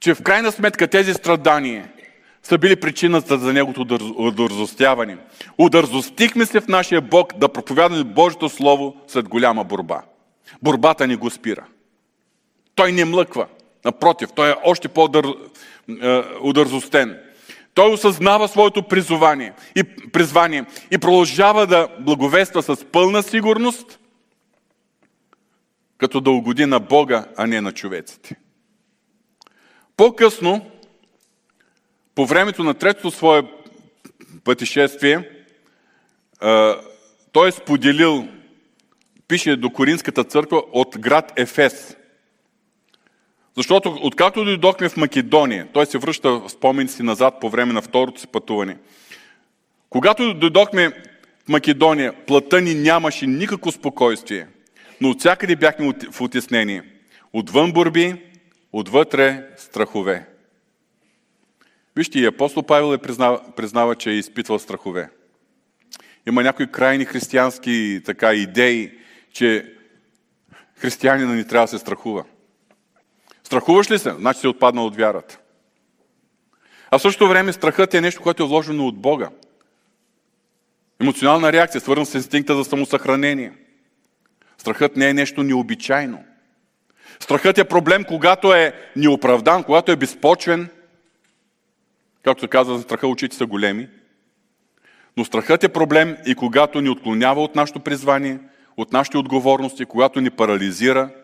че 0.00 0.14
в 0.14 0.22
крайна 0.22 0.52
сметка 0.52 0.88
тези 0.88 1.14
страдания 1.14 1.88
са 2.42 2.58
били 2.58 2.76
причината 2.76 3.38
за 3.38 3.52
негото 3.52 3.80
удързостяване. 4.16 5.16
Удързостихме 5.58 6.46
се 6.46 6.60
в 6.60 6.68
нашия 6.68 7.00
Бог 7.00 7.38
да 7.38 7.48
проповядаме 7.48 8.04
Божието 8.04 8.48
Слово 8.48 8.96
след 9.08 9.28
голяма 9.28 9.64
борба. 9.64 10.02
Борбата 10.62 11.06
ни 11.06 11.16
го 11.16 11.30
спира. 11.30 11.64
Той 12.74 12.92
не 12.92 13.04
млъква. 13.04 13.46
Напротив, 13.84 14.28
той 14.34 14.50
е 14.50 14.54
още 14.64 14.88
по-удързостен. 14.88 17.10
Е, 17.10 17.20
той 17.74 17.92
осъзнава 17.92 18.48
своето 18.48 18.82
призвание 18.82 19.52
и, 19.76 19.84
призвание 19.84 20.64
и 20.90 20.98
продължава 20.98 21.66
да 21.66 21.88
благовества 22.00 22.62
с 22.62 22.84
пълна 22.84 23.22
сигурност, 23.22 23.98
като 25.98 26.20
да 26.20 26.30
угоди 26.30 26.66
на 26.66 26.80
Бога, 26.80 27.26
а 27.36 27.46
не 27.46 27.60
на 27.60 27.72
човеците. 27.72 28.36
По-късно, 29.96 30.70
по 32.14 32.26
времето 32.26 32.64
на 32.64 32.74
третото 32.74 33.10
свое 33.10 33.42
пътешествие, 34.44 35.30
той 37.32 37.48
е 37.48 37.52
споделил, 37.52 38.28
пише 39.28 39.56
до 39.56 39.70
Коринската 39.70 40.24
църква 40.24 40.62
от 40.72 40.98
град 40.98 41.32
Ефес. 41.36 41.96
Защото 43.56 43.98
откакто 44.02 44.44
дойдохме 44.44 44.88
в 44.88 44.96
Македония, 44.96 45.68
той 45.72 45.86
се 45.86 45.98
връща 45.98 46.30
в 46.30 46.48
спомен 46.48 46.88
си 46.88 47.02
назад 47.02 47.34
по 47.40 47.50
време 47.50 47.72
на 47.72 47.82
второто 47.82 48.20
си 48.20 48.26
пътуване. 48.26 48.76
Когато 49.90 50.34
дойдохме 50.34 50.88
в 51.44 51.48
Македония, 51.48 52.26
плътта 52.26 52.60
ни 52.60 52.74
нямаше 52.74 53.26
никакво 53.26 53.72
спокойствие, 53.72 54.46
но 55.00 55.10
от 55.10 55.20
всякъде 55.20 55.56
бяхме 55.56 55.94
в 56.12 56.20
отеснение. 56.20 56.82
Отвън 57.32 57.72
борби, 57.72 58.14
отвътре 58.72 59.46
страхове. 59.56 60.26
Вижте, 61.96 62.18
и 62.18 62.26
апостол 62.26 62.62
Павел 62.62 62.94
е 62.94 62.98
признава, 62.98 63.40
признава, 63.56 63.94
че 63.94 64.10
е 64.10 64.14
изпитвал 64.14 64.58
страхове. 64.58 65.10
Има 66.26 66.42
някои 66.42 66.66
крайни 66.66 67.04
християнски 67.04 68.00
така 68.04 68.34
идеи, 68.34 68.92
че 69.32 69.72
християнина 70.76 71.34
ни 71.34 71.46
трябва 71.46 71.64
да 71.64 71.70
се 71.70 71.78
страхува. 71.78 72.24
Страхуваш 73.44 73.90
ли 73.90 73.98
се? 73.98 74.10
Значи 74.10 74.40
си 74.40 74.46
отпаднал 74.46 74.86
от 74.86 74.96
вярата. 74.96 75.38
А 76.90 76.98
в 76.98 77.02
същото 77.02 77.28
време 77.28 77.52
страхът 77.52 77.94
е 77.94 78.00
нещо, 78.00 78.22
което 78.22 78.42
е 78.42 78.46
вложено 78.46 78.86
от 78.86 78.98
Бога. 78.98 79.28
Емоционална 81.00 81.52
реакция, 81.52 81.80
свързана 81.80 82.06
с 82.06 82.14
инстинкта 82.14 82.56
за 82.56 82.64
самосъхранение. 82.64 83.52
Страхът 84.58 84.96
не 84.96 85.08
е 85.08 85.14
нещо 85.14 85.42
необичайно. 85.42 86.24
Страхът 87.20 87.58
е 87.58 87.64
проблем, 87.64 88.04
когато 88.04 88.54
е 88.54 88.72
неоправдан, 88.96 89.64
когато 89.64 89.92
е 89.92 89.96
безпочвен. 89.96 90.68
Както 92.22 92.40
се 92.40 92.48
казва, 92.48 92.76
за 92.76 92.82
страха 92.82 93.08
очите 93.08 93.36
са 93.36 93.46
големи. 93.46 93.88
Но 95.16 95.24
страхът 95.24 95.64
е 95.64 95.68
проблем 95.68 96.16
и 96.26 96.34
когато 96.34 96.80
ни 96.80 96.88
отклонява 96.88 97.42
от 97.42 97.54
нашето 97.54 97.80
призвание, 97.80 98.38
от 98.76 98.92
нашите 98.92 99.18
отговорности, 99.18 99.84
когато 99.84 100.20
ни 100.20 100.30
парализира– 100.30 101.10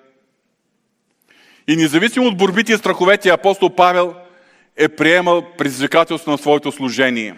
и 1.71 1.77
независимо 1.77 2.27
от 2.27 2.37
борбите 2.37 2.73
и 2.73 2.77
страховете, 2.77 3.29
апостол 3.29 3.71
Павел 3.71 4.15
е 4.77 4.89
приемал 4.89 5.47
предизвикателство 5.59 6.31
на 6.31 6.39
своето 6.39 6.73
служение. 6.73 7.35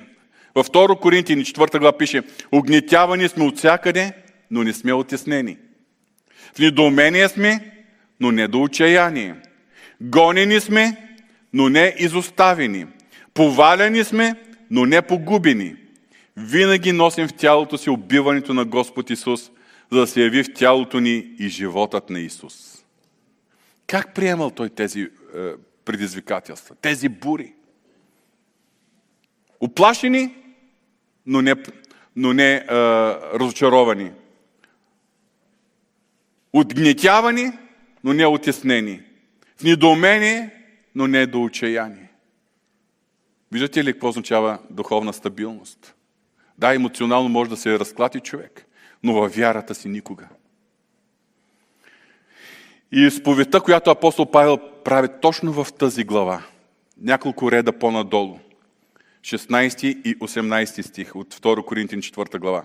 Във 0.54 0.70
2 0.70 1.00
Коринтини 1.00 1.44
4 1.44 1.78
глава 1.78 1.98
пише 1.98 2.22
Огнетявани 2.52 3.28
сме 3.28 3.44
от 3.44 3.58
всякъде, 3.58 4.12
но 4.50 4.62
не 4.62 4.72
сме 4.72 4.92
отеснени. 4.92 5.56
В 6.54 6.58
недоумение 6.58 7.28
сме, 7.28 7.72
но 8.20 8.30
не 8.30 8.48
до 8.48 8.62
отчаяние. 8.62 9.34
Гонени 10.00 10.60
сме, 10.60 10.96
но 11.52 11.68
не 11.68 11.94
изоставени. 11.98 12.86
Поваляни 13.34 14.04
сме, 14.04 14.34
но 14.70 14.86
не 14.86 15.02
погубени. 15.02 15.74
Винаги 16.36 16.92
носим 16.92 17.28
в 17.28 17.32
тялото 17.32 17.78
си 17.78 17.90
убиването 17.90 18.54
на 18.54 18.64
Господ 18.64 19.10
Исус, 19.10 19.50
за 19.92 20.00
да 20.00 20.06
се 20.06 20.22
яви 20.22 20.44
в 20.44 20.54
тялото 20.54 21.00
ни 21.00 21.26
и 21.38 21.48
животът 21.48 22.10
на 22.10 22.20
Исус. 22.20 22.81
Как 23.86 24.14
приемал 24.14 24.50
той 24.50 24.68
тези 24.68 25.00
е, 25.00 25.08
предизвикателства, 25.84 26.76
тези 26.80 27.08
бури? 27.08 27.54
Оплашени, 29.60 30.34
но 31.26 31.42
не, 31.42 31.54
но 32.16 32.32
не 32.32 32.54
е, 32.54 32.64
разочаровани. 33.38 34.12
Отгнетявани, 36.52 37.52
но 38.04 38.12
не 38.12 38.26
отеснени. 38.26 39.02
В 39.56 39.62
недоумение, 39.62 40.50
но 40.94 41.06
не 41.06 41.26
до 41.26 41.42
отчаяние. 41.42 42.08
Виждате 43.52 43.84
ли 43.84 43.92
какво 43.92 44.08
означава 44.08 44.58
духовна 44.70 45.12
стабилност? 45.12 45.94
Да, 46.58 46.74
емоционално 46.74 47.28
може 47.28 47.50
да 47.50 47.56
се 47.56 47.78
разклати 47.78 48.20
човек, 48.20 48.66
но 49.02 49.12
във 49.12 49.34
вярата 49.34 49.74
си 49.74 49.88
никога. 49.88 50.28
И 52.92 53.06
изповедта, 53.06 53.60
която 53.60 53.90
апостол 53.90 54.26
Павел 54.30 54.58
прави 54.84 55.08
точно 55.22 55.52
в 55.52 55.72
тази 55.72 56.04
глава, 56.04 56.42
няколко 57.00 57.52
реда 57.52 57.72
по-надолу, 57.72 58.38
16 59.22 59.84
и 59.84 60.18
18 60.18 60.82
стих 60.82 61.16
от 61.16 61.34
2 61.34 61.64
Коринтин 61.64 62.00
4 62.00 62.38
глава. 62.38 62.64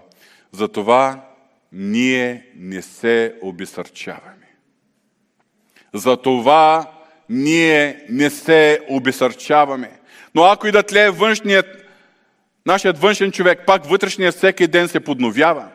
Затова 0.52 1.26
ние 1.72 2.46
не 2.56 2.82
се 2.82 3.36
обесърчаваме. 3.42 4.48
Затова 5.94 6.92
ние 7.30 8.06
не 8.10 8.30
се 8.30 8.82
обесърчаваме. 8.90 10.00
Но 10.36 10.44
ако 10.44 10.68
и 10.68 10.72
да 10.72 10.84
тлее 10.84 11.10
външният, 11.10 11.66
нашият 12.66 13.00
външен 13.00 13.32
човек, 13.32 13.64
пак 13.68 13.86
вътрешният 13.86 14.36
всеки 14.36 14.68
ден 14.68 14.88
се 14.88 15.00
подновява. 15.00 15.68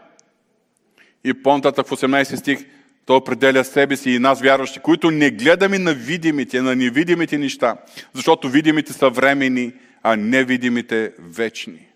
И 1.24 1.42
по-нататък 1.42 1.86
в 1.86 1.90
18 1.90 2.34
стих, 2.34 2.66
той 3.06 3.16
определя 3.16 3.64
себе 3.64 3.96
си 3.96 4.10
и 4.10 4.18
нас 4.18 4.40
вярващи, 4.40 4.80
които 4.80 5.10
не 5.10 5.30
гледаме 5.30 5.78
на 5.78 5.94
видимите, 5.94 6.62
на 6.62 6.76
невидимите 6.76 7.38
неща, 7.38 7.76
защото 8.14 8.48
видимите 8.48 8.92
са 8.92 9.10
времени, 9.10 9.72
а 10.02 10.16
невидимите 10.16 11.12
вечни. 11.18 11.86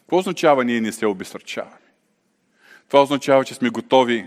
Какво 0.00 0.18
означава 0.18 0.64
ние 0.64 0.80
не 0.80 0.92
се 0.92 1.06
обесърчаваме? 1.06 1.76
Това 2.88 3.02
означава, 3.02 3.44
че 3.44 3.54
сме 3.54 3.70
готови 3.70 4.26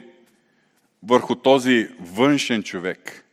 върху 1.03 1.35
този 1.35 1.87
външен 1.99 2.63
човек, 2.63 3.25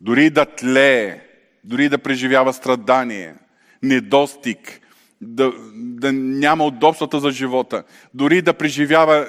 дори 0.00 0.30
да 0.30 0.44
тлее, 0.44 1.20
дори 1.64 1.88
да 1.88 1.98
преживява 1.98 2.52
страдание, 2.52 3.34
недостиг, 3.82 4.80
да, 5.20 5.52
да 5.74 6.12
няма 6.12 6.64
удобствата 6.64 7.20
за 7.20 7.30
живота, 7.30 7.84
дори 8.14 8.42
да 8.42 8.54
преживява 8.54 9.28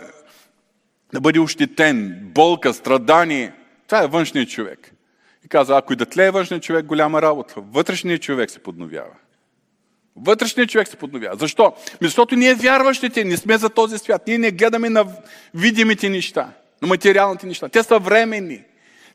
да 1.13 1.21
бъде 1.21 1.39
ощетен, 1.39 2.19
болка, 2.23 2.73
страдание. 2.73 3.53
Това 3.87 4.03
е 4.03 4.07
външният 4.07 4.49
човек. 4.49 4.93
И 5.45 5.47
каза, 5.47 5.77
ако 5.77 5.93
и 5.93 5.95
да 5.95 6.05
тлее 6.05 6.31
външният 6.31 6.63
човек, 6.63 6.85
голяма 6.85 7.21
работа. 7.21 7.53
Вътрешният 7.57 8.21
човек 8.21 8.51
се 8.51 8.59
подновява. 8.59 9.13
Вътрешният 10.15 10.69
човек 10.69 10.87
се 10.87 10.95
подновява. 10.95 11.35
Защо? 11.35 11.73
Защото 12.01 12.35
ние 12.35 12.55
вярващите 12.55 13.23
не 13.23 13.37
сме 13.37 13.57
за 13.57 13.69
този 13.69 13.97
свят. 13.97 14.27
Ние 14.27 14.37
не 14.37 14.51
гледаме 14.51 14.89
на 14.89 15.05
видимите 15.53 16.09
неща, 16.09 16.49
на 16.81 16.87
материалните 16.87 17.47
неща. 17.47 17.69
Те 17.69 17.83
са 17.83 17.99
временни. 17.99 18.63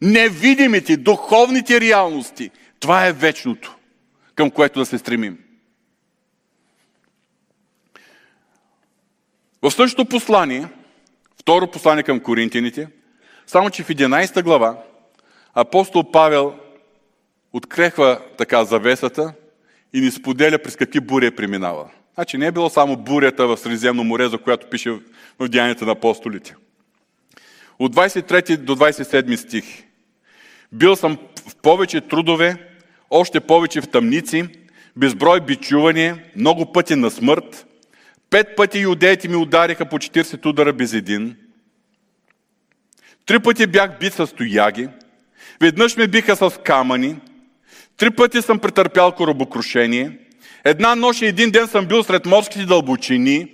Невидимите, 0.03 0.97
духовните 0.97 1.81
реалности. 1.81 2.51
Това 2.81 3.07
е 3.07 3.13
вечното, 3.13 3.77
към 4.35 4.51
което 4.51 4.79
да 4.79 4.87
се 4.87 4.99
стремим. 4.99 5.39
В 9.63 9.71
същото 9.71 10.09
послание, 10.09 10.69
Второ 11.45 11.71
послание 11.71 12.03
към 12.03 12.21
коринтините, 12.21 12.89
само 13.47 13.71
че 13.71 13.83
в 13.83 13.89
11 13.89 14.43
глава 14.43 14.79
апостол 15.55 16.11
Павел 16.11 16.55
открехва 17.53 18.21
така 18.39 18.65
завесата 18.65 19.33
и 19.93 20.01
ни 20.01 20.11
споделя 20.11 20.59
през 20.59 20.77
какви 20.77 21.01
бури 21.01 21.27
е 21.27 21.31
преминава. 21.31 21.91
Значи 22.15 22.39
не 22.39 22.47
е 22.47 22.53
било 22.53 22.71
само 22.71 22.97
бурята 22.97 23.47
в 23.47 23.57
Средиземно 23.57 24.05
море, 24.05 24.29
за 24.29 24.39
която 24.39 24.71
пише 24.71 24.91
в 25.39 25.49
Деянията 25.49 25.87
на 25.87 25.93
апостолите. 25.93 26.57
От 27.79 27.95
23 27.95 28.57
до 28.57 28.77
27 28.77 29.37
стих. 29.37 29.65
Бил 30.73 30.97
съм 30.97 31.19
в 31.49 31.57
повече 31.57 32.01
трудове 32.01 32.57
още 33.11 33.41
повече 33.41 33.81
в 33.81 33.89
тъмници, 33.89 34.49
безброй 34.97 35.41
бичуване, 35.41 36.25
много 36.37 36.73
пъти 36.73 36.95
на 36.95 37.11
смърт. 37.11 37.67
Пет 38.35 38.57
пъти 38.57 38.79
юдеите 38.79 39.29
ми 39.29 39.37
удариха 39.37 39.87
по 39.87 39.99
40 39.99 40.47
удара 40.47 40.73
без 40.73 40.93
един. 40.93 41.37
Три 43.27 43.39
пъти 43.39 43.67
бях 43.67 43.99
бит 43.99 44.15
с 44.15 44.27
тояги. 44.27 44.89
Веднъж 45.61 45.97
ме 45.97 46.07
биха 46.07 46.37
с 46.37 46.51
камъни. 46.65 47.17
Три 47.97 48.11
пъти 48.11 48.43
съм 48.43 48.59
претърпял 48.59 49.13
коробокрушение. 49.13 50.19
Една 50.65 50.95
нощ 50.95 51.23
и 51.23 51.27
един 51.27 51.51
ден 51.51 51.67
съм 51.67 51.87
бил 51.87 52.03
сред 52.03 52.27
морските 52.27 52.67
дълбочини. 52.67 53.53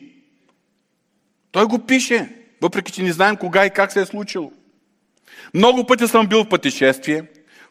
Той 1.53 1.65
го 1.65 1.87
пише, 1.87 2.29
въпреки 2.63 2.93
че 2.93 3.03
не 3.03 3.13
знаем 3.13 3.37
кога 3.37 3.67
и 3.67 3.71
как 3.71 3.93
се 3.93 4.01
е 4.01 4.07
случило. 4.07 4.53
Много 5.55 5.87
пъти 5.87 6.09
съм 6.09 6.27
бил 6.27 6.45
в 6.45 6.49
пътешествие, 6.49 7.23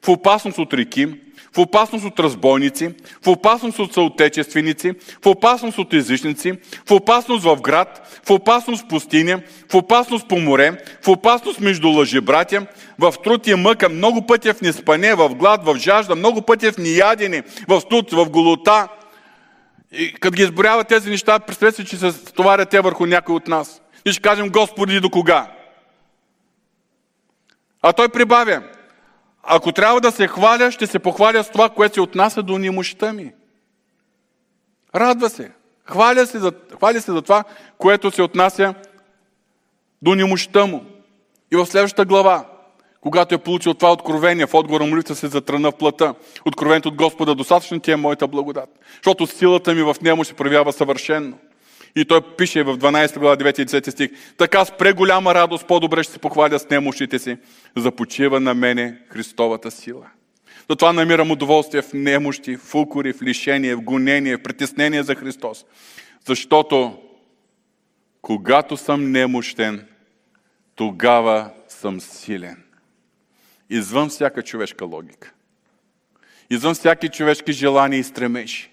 в 0.06 0.10
опасност 0.10 0.58
от 0.58 0.74
реки, 0.74 1.08
в 1.56 1.60
опасност 1.60 2.06
от 2.06 2.20
разбойници, 2.20 2.90
в 3.22 3.28
опасност 3.28 3.80
от 3.80 3.94
съотечественици, 3.94 4.94
в 5.24 5.26
опасност 5.26 5.78
от 5.78 5.94
езичници, 5.94 6.54
в 6.88 6.92
опасност 6.92 7.44
в 7.44 7.62
град, 7.62 8.22
в 8.26 8.32
опасност 8.32 8.86
в 8.86 8.88
пустиня, 8.88 9.42
в 9.72 9.76
опасност 9.76 10.28
по 10.28 10.40
море, 10.40 10.84
в 11.02 11.08
опасност 11.08 11.60
между 11.60 11.90
лъжебратя, 11.90 12.66
в 13.00 13.14
труд 13.24 13.48
и 13.48 13.56
мъка, 13.56 13.90
много 13.90 14.26
пъти 14.26 14.54
в 14.54 14.62
неспане, 14.62 15.16
в 15.16 15.30
глад, 15.30 15.66
в 15.66 15.76
жажда, 15.78 16.16
много 16.16 16.42
пъти 16.42 16.72
в 16.72 16.78
неядене, 16.78 17.44
в 17.68 17.82
студ, 17.82 18.12
в 18.12 18.30
голота. 18.30 18.88
И 19.92 20.14
като 20.14 20.36
ги 20.36 20.44
изборява 20.44 20.84
тези 20.84 21.10
неща, 21.10 21.40
представете 21.40 21.86
че 21.86 21.98
се 21.98 22.12
стоварят 22.12 22.70
те 22.70 22.82
върху 22.82 23.06
някой 23.06 23.36
от 23.36 23.48
нас. 23.48 23.82
И 24.06 24.12
ще 24.12 24.22
кажем, 24.22 24.50
Господи, 24.50 25.00
до 25.00 25.10
кога? 25.10 25.52
А 27.82 27.94
той 27.94 28.10
прибавя, 28.10 28.62
ако 29.44 29.72
трябва 29.72 30.02
да 30.02 30.12
се 30.12 30.28
хваля, 30.28 30.72
ще 30.72 30.88
се 30.88 31.00
похваля 31.00 31.44
с 31.44 31.50
това, 31.50 31.70
което 31.70 31.94
се 31.94 32.02
отнася 32.02 32.44
до 32.44 32.58
немощта 32.58 33.14
ми. 33.14 33.32
Радва 34.96 35.30
се. 35.30 35.52
Хваля 35.86 36.26
се, 36.26 36.40
за, 36.40 36.52
хваля 36.78 37.02
се 37.02 37.12
за 37.12 37.22
това, 37.22 37.44
което 37.78 38.12
се 38.12 38.22
отнася 38.22 38.74
до 40.02 40.16
немощта 40.16 40.66
му. 40.66 40.86
И 41.52 41.56
в 41.56 41.66
следващата 41.66 42.06
глава, 42.06 42.46
когато 43.02 43.36
е 43.36 43.38
получил 43.38 43.74
това 43.74 43.92
откровение, 43.92 44.46
в 44.46 44.54
отговор 44.54 44.82
на 44.82 44.88
молитва 44.88 45.16
се 45.16 45.28
затръна 45.28 45.72
в 45.72 45.76
плата. 45.76 46.16
Откровението 46.46 46.90
от 46.90 46.96
Господа, 46.96 47.36
достатъчно 47.36 47.80
ти 47.80 47.92
е 47.92 47.96
моята 47.96 48.28
благодат. 48.28 48.70
Защото 48.96 49.28
силата 49.28 49.74
ми 49.74 49.82
в 49.82 49.96
него 50.02 50.26
се 50.26 50.34
проявява 50.34 50.74
съвършенно. 50.74 51.38
И 51.96 52.06
той 52.06 52.22
пише 52.38 52.64
в 52.64 52.78
12 52.78 53.20
глава 53.20 53.38
9 53.38 53.62
и 53.62 53.66
10 53.66 53.90
стих, 53.90 54.12
така 54.38 54.66
с 54.66 54.78
преголяма 54.78 55.36
радост 55.36 55.68
по-добре 55.68 56.04
ще 56.04 56.14
се 56.14 56.20
похваля 56.20 56.60
с 56.60 56.70
немощите 56.70 57.20
си, 57.20 57.38
започива 57.76 58.40
на 58.40 58.54
мене 58.54 58.98
Христовата 59.10 59.72
сила. 59.72 60.06
Затова 60.70 60.94
намирам 60.94 61.32
удоволствие 61.32 61.82
в 61.82 61.94
немощи, 61.94 62.58
в 62.58 62.76
укори, 62.76 63.14
в 63.14 63.22
лишение, 63.22 63.76
в 63.76 63.82
гонение, 63.82 64.38
в 64.38 64.44
притеснение 64.44 65.04
за 65.04 65.16
Христос. 65.16 65.66
Защото 66.26 66.98
когато 68.22 68.78
съм 68.78 69.12
немощен, 69.12 69.88
тогава 70.76 71.50
съм 71.68 72.02
силен. 72.02 72.64
Извън 73.70 74.10
всяка 74.10 74.44
човешка 74.44 74.86
логика. 74.86 75.34
Извън 76.50 76.74
всяки 76.74 77.10
човешки 77.10 77.52
желания 77.52 78.00
и 78.00 78.04
стремежи 78.04 78.70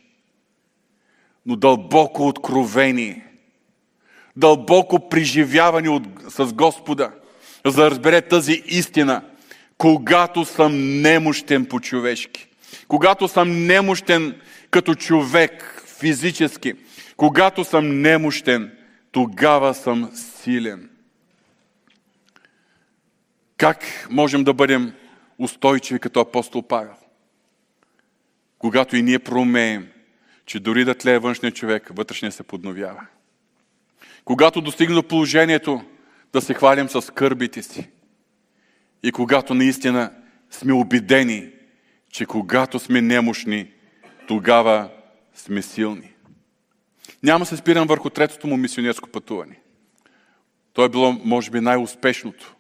но 1.47 1.57
дълбоко 1.57 2.27
откровение, 2.27 3.27
дълбоко 4.37 5.09
преживяване 5.09 5.89
от, 5.89 6.03
с 6.29 6.53
Господа, 6.53 7.13
за 7.67 7.73
да 7.83 7.91
разбере 7.91 8.23
тази 8.23 8.63
истина, 8.67 9.23
когато 9.79 10.45
съм 10.45 11.01
немощен 11.01 11.67
по-човешки, 11.67 12.49
когато 12.89 13.29
съм 13.29 13.67
немощен 13.67 14.41
като 14.71 14.95
човек 14.95 15.83
физически, 15.99 16.75
когато 17.17 17.65
съм 17.65 18.01
немощен, 18.01 18.73
тогава 19.13 19.75
съм 19.75 20.11
силен. 20.15 20.91
Как 23.57 24.09
можем 24.11 24.45
да 24.45 24.55
бъдем 24.55 24.93
устойчиви 25.39 26.01
като 26.01 26.21
апостол 26.21 26.63
Павел? 26.63 26.95
Когато 28.59 28.97
и 28.97 29.03
ние 29.03 29.19
проумеем, 29.19 29.89
че 30.47 30.61
дори 30.61 30.85
да 30.85 30.95
тлее 30.95 31.19
външния 31.19 31.53
човек, 31.53 31.91
вътрешния 31.95 32.33
се 32.33 32.43
подновява. 32.43 33.07
Когато 34.25 34.61
достигна 34.61 34.95
до 34.95 35.03
положението 35.03 35.85
да 36.33 36.41
се 36.41 36.55
хвалим 36.55 36.89
с 36.89 37.15
кърбите 37.15 37.63
си 37.63 37.89
и 39.03 39.13
когато 39.13 39.55
наистина 39.55 40.13
сме 40.51 40.73
убедени, 40.73 41.51
че 42.11 42.27
когато 42.27 42.79
сме 42.79 43.01
немощни, 43.01 43.71
тогава 44.29 44.91
сме 45.35 45.63
силни. 45.63 46.13
Няма 47.23 47.47
се 47.47 47.57
спирам 47.57 47.87
върху 47.87 48.11
третото 48.11 48.47
му 48.47 48.57
мисионерско 48.57 49.09
пътуване. 49.09 49.61
То 50.73 50.85
е 50.85 50.89
било, 50.89 51.13
може 51.13 51.51
би, 51.51 51.61
най-успешното. 51.61 52.57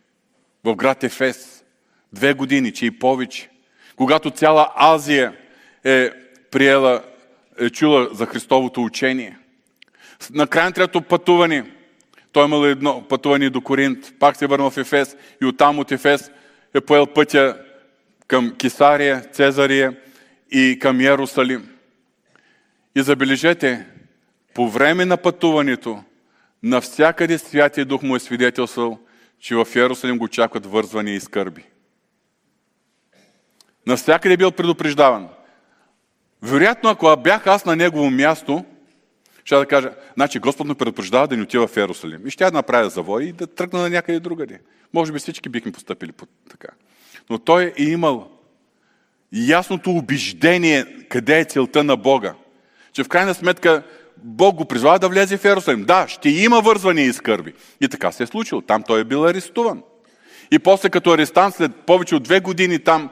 В 0.65 0.77
град 0.77 1.05
Ефес. 1.05 1.65
Две 2.13 2.35
години, 2.35 2.73
че 2.73 2.87
и 2.87 2.99
повече. 2.99 3.51
Когато 3.97 4.31
цяла 4.31 4.73
Азия 4.77 5.37
е 5.85 6.11
приела 6.51 7.03
е 7.59 7.71
чула 7.71 8.09
за 8.13 8.27
Христовото 8.27 8.83
учение. 8.83 9.39
На 10.31 10.47
край 10.47 10.65
на 10.65 10.73
трето 10.73 11.03
пътуване, 11.03 11.73
той 12.33 12.45
имал 12.45 12.65
едно 12.65 13.09
пътуване 13.09 13.51
до 13.51 13.61
Коринт, 13.61 14.15
пак 14.19 14.37
се 14.37 14.47
върнал 14.47 14.71
в 14.71 14.77
Ефес 14.77 15.17
и 15.43 15.47
оттам 15.47 15.79
от 15.79 15.93
Ефес 15.93 16.31
е 16.75 16.81
поел 16.81 17.07
пътя 17.07 17.57
към 18.27 18.55
Кисария, 18.57 19.21
Цезария 19.33 19.97
и 20.51 20.79
към 20.81 21.01
Ярусалим. 21.01 21.69
И 22.97 23.03
забележете, 23.03 23.87
по 24.55 24.69
време 24.69 25.05
на 25.05 25.17
пътуването, 25.17 26.05
навсякъде 26.63 27.39
Святия 27.39 27.85
Дух 27.85 28.03
му 28.03 28.17
е 28.17 28.21
свидетелствал, 28.21 28.99
че 29.41 29.55
в 29.55 29.67
Ярусалим 29.75 30.19
го 30.19 30.29
чакат 30.29 30.67
вързвания 30.67 31.15
и 31.15 31.21
скърби. 31.21 31.63
Навсякъде 33.87 34.35
е 34.35 34.37
бил 34.37 34.53
предупреждаван. 34.53 35.29
Вероятно, 36.43 36.91
ако 36.91 37.17
бях 37.17 37.47
аз 37.47 37.65
на 37.65 37.77
негово 37.77 38.11
място, 38.11 38.65
ще 39.45 39.57
да 39.57 39.67
кажа, 39.67 39.91
значи 40.15 40.39
Господ 40.39 40.67
ме 40.67 40.75
предупреждава 40.75 41.29
да 41.29 41.37
не 41.37 41.43
отива 41.43 41.67
в 41.67 41.77
Иерусалим. 41.77 42.27
И 42.27 42.31
ще 42.31 42.45
да 42.45 42.51
направя 42.51 42.91
завой 42.91 43.25
и 43.25 43.33
да 43.33 43.47
тръгна 43.47 43.79
на 43.79 43.91
някъде 43.91 44.21
другаде. 44.21 44.61
Може 44.93 45.13
би 45.13 45.19
всички 45.19 45.49
бихме 45.49 45.73
поступили 45.73 46.13
по 46.13 46.27
така. 46.51 46.69
Но 47.31 47.39
той 47.39 47.73
е 47.79 47.83
имал 47.83 48.31
ясното 49.33 49.91
убеждение 49.91 50.87
къде 51.09 51.41
е 51.41 51.45
целта 51.45 51.85
на 51.85 51.97
Бога. 51.97 52.35
Че 52.93 53.05
в 53.05 53.09
крайна 53.09 53.35
сметка 53.35 53.83
Бог 54.17 54.57
го 54.57 54.65
призвава 54.65 54.99
да 54.99 55.09
влезе 55.09 55.37
в 55.37 55.45
Иерусалим. 55.45 55.85
Да, 55.85 56.09
ще 56.09 56.29
има 56.29 56.61
вързване 56.61 57.03
и 57.03 57.13
скърби. 57.13 57.53
И 57.81 57.89
така 57.89 58.13
се 58.13 58.23
е 58.23 58.27
случило. 58.27 58.61
Там 58.61 58.83
той 58.83 59.01
е 59.01 59.05
бил 59.05 59.25
арестуван. 59.25 59.83
И 60.51 60.59
после 60.59 60.91
като 60.91 61.13
арестант, 61.13 61.55
след 61.55 61.75
повече 61.75 62.15
от 62.15 62.23
две 62.23 62.41
години 62.41 62.79
там 62.79 63.11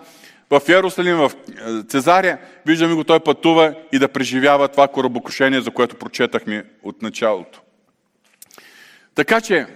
в 0.50 0.62
Ярусалим, 0.68 1.16
в 1.16 1.32
е, 1.48 1.82
Цезария, 1.88 2.38
виждаме 2.66 2.94
го, 2.94 3.04
той 3.04 3.20
пътува 3.20 3.74
и 3.92 3.98
да 3.98 4.08
преживява 4.08 4.68
това 4.68 4.88
корабокрушение, 4.88 5.60
за 5.60 5.70
което 5.70 5.96
прочетахме 5.96 6.64
от 6.82 7.02
началото. 7.02 7.60
Така 9.14 9.40
че 9.40 9.66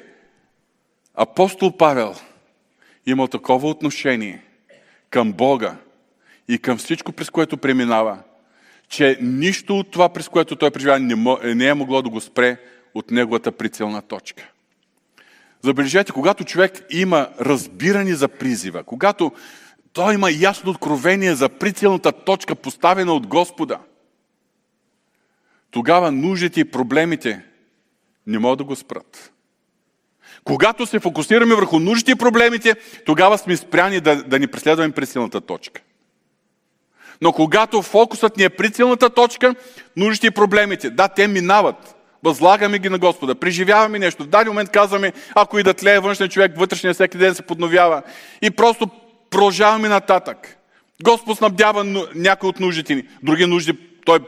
апостол 1.14 1.76
Павел 1.76 2.14
има 3.06 3.28
такова 3.28 3.68
отношение 3.68 4.42
към 5.10 5.32
Бога 5.32 5.76
и 6.48 6.58
към 6.58 6.78
всичко, 6.78 7.12
през 7.12 7.30
което 7.30 7.56
преминава, 7.56 8.18
че 8.88 9.18
нищо 9.20 9.78
от 9.78 9.90
това, 9.90 10.08
през 10.08 10.28
което 10.28 10.56
той 10.56 10.70
преживява, 10.70 11.00
не 11.54 11.66
е 11.66 11.74
могло 11.74 12.02
да 12.02 12.08
го 12.08 12.20
спре 12.20 12.56
от 12.94 13.10
неговата 13.10 13.52
прицелна 13.52 14.02
точка. 14.02 14.50
Забележете, 15.62 16.12
когато 16.12 16.44
човек 16.44 16.84
има 16.90 17.28
разбиране 17.40 18.14
за 18.14 18.28
призива, 18.28 18.82
когато 18.82 19.32
той 19.98 20.14
има 20.14 20.30
ясно 20.30 20.70
откровение 20.70 21.34
за 21.34 21.48
прицелната 21.48 22.12
точка, 22.12 22.54
поставена 22.54 23.12
от 23.12 23.26
Господа. 23.26 23.78
Тогава 25.70 26.12
нуждите 26.12 26.60
и 26.60 26.70
проблемите 26.70 27.42
не 28.26 28.38
могат 28.38 28.58
да 28.58 28.64
го 28.64 28.76
спрат. 28.76 29.32
Когато 30.44 30.86
се 30.86 31.00
фокусираме 31.00 31.54
върху 31.54 31.78
нуждите 31.78 32.10
и 32.10 32.14
проблемите, 32.14 32.74
тогава 33.06 33.38
сме 33.38 33.56
спряни 33.56 34.00
да, 34.00 34.22
да 34.22 34.38
ни 34.38 34.46
преследваме 34.46 34.92
прицелната 34.92 35.40
точка. 35.40 35.80
Но 37.20 37.32
когато 37.32 37.82
фокусът 37.82 38.36
ни 38.36 38.44
е 38.44 38.50
прицелната 38.50 39.10
точка, 39.10 39.54
нуждите 39.96 40.26
и 40.26 40.30
проблемите, 40.30 40.90
да, 40.90 41.08
те 41.08 41.28
минават. 41.28 41.96
Възлагаме 42.24 42.78
ги 42.78 42.88
на 42.88 42.98
Господа, 42.98 43.34
преживяваме 43.34 43.98
нещо. 43.98 44.24
В 44.24 44.28
даден 44.28 44.48
момент 44.48 44.70
казваме, 44.70 45.12
ако 45.34 45.58
и 45.58 45.62
да 45.62 45.74
тлее 45.74 46.00
външния 46.00 46.28
човек, 46.28 46.58
вътрешния 46.58 46.94
всеки 46.94 47.18
ден 47.18 47.34
се 47.34 47.42
подновява. 47.42 48.02
И 48.42 48.50
просто 48.50 48.90
продължаваме 49.30 49.88
нататък. 49.88 50.56
Господ 51.02 51.38
снабдява 51.38 52.06
някои 52.14 52.48
от 52.48 52.60
нуждите 52.60 52.94
ни. 52.94 53.08
Други 53.22 53.46
нужди 53.46 53.78
Той 54.04 54.18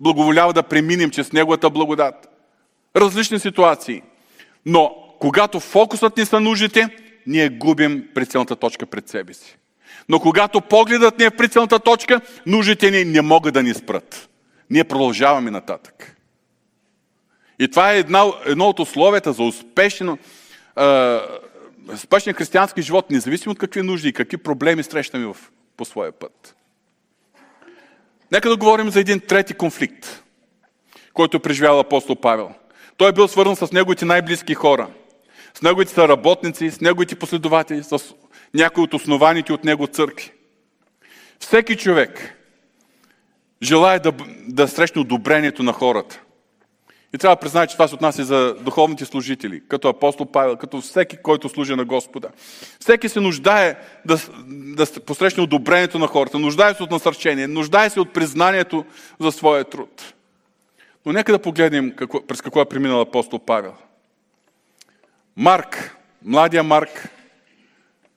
благоволява 0.00 0.52
да 0.52 0.62
преминем 0.62 1.10
чрез 1.10 1.32
Неговата 1.32 1.70
благодат. 1.70 2.28
Различни 2.96 3.38
ситуации. 3.38 4.02
Но 4.66 4.96
когато 5.20 5.60
фокусът 5.60 6.16
ни 6.16 6.26
са 6.26 6.40
нуждите, 6.40 6.88
ние 7.26 7.48
губим 7.48 8.08
прицелната 8.14 8.56
точка 8.56 8.86
пред 8.86 9.08
себе 9.08 9.34
си. 9.34 9.56
Но 10.08 10.20
когато 10.20 10.60
погледът 10.60 11.18
ни 11.18 11.24
е 11.24 11.30
в 11.30 11.36
прицелната 11.36 11.78
точка, 11.78 12.20
нуждите 12.46 12.90
ни 12.90 13.04
не 13.04 13.22
могат 13.22 13.54
да 13.54 13.62
ни 13.62 13.74
спрат. 13.74 14.28
Ние 14.70 14.84
продължаваме 14.84 15.50
нататък. 15.50 16.16
И 17.58 17.68
това 17.68 17.92
е 17.92 17.98
една, 17.98 18.24
едно 18.46 18.68
от 18.68 18.78
условията 18.78 19.32
за 19.32 19.42
успешно, 19.42 20.18
успешен 21.88 22.34
християнски 22.34 22.82
живот, 22.82 23.10
независимо 23.10 23.52
от 23.52 23.58
какви 23.58 23.82
нужди 23.82 24.08
и 24.08 24.12
какви 24.12 24.36
проблеми 24.36 24.82
срещаме 24.82 25.26
в, 25.26 25.36
по 25.76 25.84
своя 25.84 26.12
път. 26.12 26.56
Нека 28.32 28.48
да 28.48 28.56
говорим 28.56 28.90
за 28.90 29.00
един 29.00 29.20
трети 29.20 29.54
конфликт, 29.54 30.22
който 31.12 31.40
преживял 31.40 31.80
апостол 31.80 32.16
Павел. 32.16 32.54
Той 32.96 33.08
е 33.08 33.12
бил 33.12 33.28
свързан 33.28 33.56
с 33.56 33.72
неговите 33.72 34.04
най-близки 34.04 34.54
хора, 34.54 34.88
с 35.54 35.62
неговите 35.62 35.92
съработници, 35.92 36.70
с 36.70 36.80
неговите 36.80 37.14
последователи, 37.14 37.82
с 37.82 37.98
някои 38.54 38.84
от 38.84 38.94
основаните 38.94 39.52
от 39.52 39.64
него 39.64 39.86
църкви. 39.86 40.32
Всеки 41.40 41.76
човек 41.76 42.38
желая 43.62 44.00
да, 44.00 44.12
да 44.48 44.68
срещне 44.68 45.00
одобрението 45.00 45.62
на 45.62 45.72
хората. 45.72 46.20
И 47.14 47.18
трябва 47.18 47.36
да 47.36 47.40
признае, 47.40 47.66
че 47.66 47.72
това 47.72 47.88
се 47.88 47.94
отнася 47.94 48.24
за 48.24 48.54
духовните 48.54 49.04
служители, 49.04 49.62
като 49.68 49.88
апостол 49.88 50.26
Павел, 50.26 50.56
като 50.56 50.80
всеки, 50.80 51.16
който 51.16 51.48
служи 51.48 51.74
на 51.74 51.84
Господа. 51.84 52.28
Всеки 52.80 53.08
се 53.08 53.20
нуждае 53.20 53.76
да, 54.04 54.18
да 54.48 54.86
посрещне 55.00 55.42
одобрението 55.42 55.98
на 55.98 56.06
хората, 56.06 56.38
нуждае 56.38 56.74
се 56.74 56.82
от 56.82 56.90
насърчение, 56.90 57.46
нуждае 57.46 57.90
се 57.90 58.00
от 58.00 58.12
признанието 58.12 58.84
за 59.20 59.32
своя 59.32 59.64
труд. 59.64 60.14
Но 61.06 61.12
нека 61.12 61.32
да 61.32 61.38
погледнем 61.38 61.92
какво, 61.96 62.26
през 62.26 62.42
какво 62.42 62.60
е 62.60 62.68
преминал 62.68 63.00
апостол 63.00 63.38
Павел. 63.38 63.74
Марк, 65.36 65.96
младия 66.24 66.62
Марк, 66.62 67.08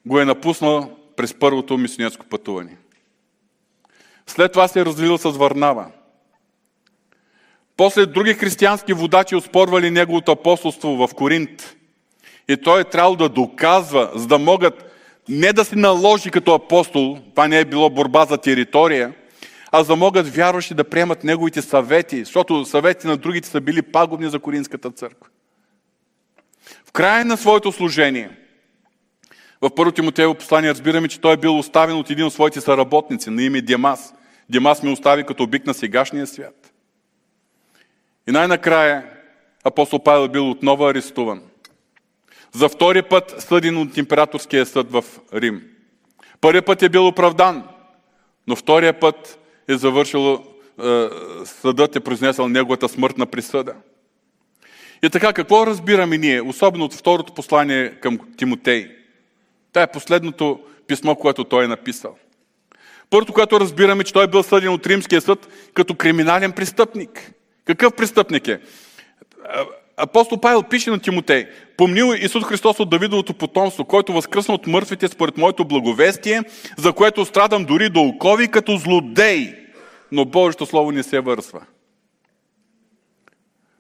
го 0.06 0.20
е 0.20 0.26
напуснал 0.26 0.98
през 1.16 1.34
първото 1.34 1.78
мисионерско 1.78 2.26
пътуване. 2.26 2.78
След 4.28 4.52
това 4.52 4.68
се 4.68 4.80
е 4.80 4.86
развил 4.86 5.18
с 5.18 5.30
Варнава. 5.30 5.92
После 7.78 8.06
други 8.06 8.34
християнски 8.34 8.94
водачи 8.94 9.36
оспорвали 9.36 9.92
неговото 9.92 10.32
апостолство 10.32 11.08
в 11.08 11.14
Коринт. 11.16 11.76
И 12.48 12.58
той 12.58 12.82
е 12.82 12.84
трябвало 12.84 13.16
да 13.16 13.30
доказва, 13.30 14.12
за 14.16 14.28
да 14.28 14.38
могат 14.38 14.92
не 15.30 15.54
да 15.54 15.66
се 15.66 15.76
наложи 15.76 16.32
като 16.32 16.54
апостол, 16.54 17.18
това 17.30 17.48
не 17.48 17.60
е 17.60 17.66
било 17.66 17.90
борба 17.90 18.26
за 18.26 18.38
територия, 18.38 19.14
а 19.72 19.84
за 19.84 19.88
да 19.88 19.96
могат 19.96 20.36
вярващи 20.36 20.74
да 20.74 20.84
приемат 20.84 21.24
неговите 21.24 21.62
съвети, 21.62 22.20
защото 22.20 22.66
съвети 22.66 23.08
на 23.08 23.18
другите 23.18 23.48
са 23.48 23.62
били 23.62 23.82
пагубни 23.82 24.30
за 24.30 24.40
Коринската 24.40 24.92
църква. 24.92 25.30
В 26.86 26.92
края 26.92 27.26
на 27.26 27.38
своето 27.38 27.72
служение, 27.72 28.30
в 29.62 29.70
първо 29.76 29.92
Тимотеево 29.92 30.36
послание 30.36 30.70
разбираме, 30.70 31.08
че 31.08 31.22
той 31.22 31.34
е 31.34 31.38
бил 31.38 31.58
оставен 31.58 31.96
от 31.96 32.10
един 32.10 32.26
от 32.26 32.34
своите 32.34 32.62
съработници 32.62 33.30
на 33.30 33.44
име 33.44 33.62
Демас. 33.62 34.14
Демас 34.50 34.84
ме 34.84 34.92
остави 34.92 35.24
като 35.24 35.44
обик 35.44 35.66
на 35.66 35.74
сегашния 35.74 36.28
свят. 36.28 36.65
И 38.30 38.32
най-накрая 38.32 39.04
апостол 39.64 40.00
Павел 40.00 40.28
бил 40.28 40.52
отново 40.52 40.86
арестуван. 40.86 41.42
За 42.52 42.70
втори 42.70 43.02
път 43.02 43.36
съден 43.40 43.78
от 43.78 43.98
императорския 43.98 44.66
съд 44.66 44.92
в 44.92 45.04
Рим. 45.34 45.62
Първият 46.42 46.66
път 46.66 46.84
е 46.84 46.90
бил 46.90 47.08
оправдан, 47.08 47.64
но 48.48 48.56
втория 48.56 49.00
път 49.00 49.40
е 49.68 49.78
завършил, 49.78 50.44
е, 50.84 51.08
съдът 51.46 51.96
е 51.96 52.00
произнесъл 52.00 52.48
неговата 52.48 52.90
смъртна 52.90 53.26
присъда. 53.26 53.76
И 55.04 55.10
така, 55.10 55.34
какво 55.34 55.68
разбираме 55.68 56.18
ние, 56.18 56.42
особено 56.42 56.86
от 56.86 56.94
второто 56.94 57.34
послание 57.34 57.90
към 57.90 58.20
Тимотей? 58.38 58.92
Това 59.74 59.84
е 59.84 59.92
последното 59.92 60.60
писмо, 60.88 61.16
което 61.16 61.44
той 61.44 61.64
е 61.66 61.68
написал. 61.68 62.18
Първото, 63.10 63.34
което 63.34 63.60
разбираме, 63.60 64.04
че 64.04 64.14
той 64.14 64.24
е 64.24 64.28
бил 64.28 64.44
съден 64.44 64.74
от 64.74 64.88
Римския 64.88 65.22
съд 65.22 65.48
като 65.74 65.96
криминален 65.96 66.52
престъпник. 66.52 67.32
Какъв 67.66 67.94
престъпник 67.94 68.48
е? 68.48 68.60
Апостол 69.98 70.40
Павел 70.40 70.64
пише 70.64 70.90
на 70.90 71.00
Тимотей, 71.00 71.48
помнил 71.78 72.14
Исус 72.18 72.44
Христос 72.44 72.80
от 72.80 72.90
Давидовото 72.90 73.34
потомство, 73.34 73.86
който 73.86 74.14
възкръсна 74.14 74.54
от 74.54 74.68
мъртвите 74.68 75.08
според 75.08 75.38
моето 75.38 75.66
благовестие, 75.66 76.42
за 76.78 76.94
което 76.94 77.26
страдам 77.26 77.66
дори 77.66 77.90
до 77.90 78.02
окови 78.02 78.48
като 78.48 78.78
злодей, 78.78 79.56
но 80.12 80.26
Божието 80.26 80.66
Слово 80.66 80.92
не 80.92 81.04
се 81.04 81.20
върсва. 81.20 81.62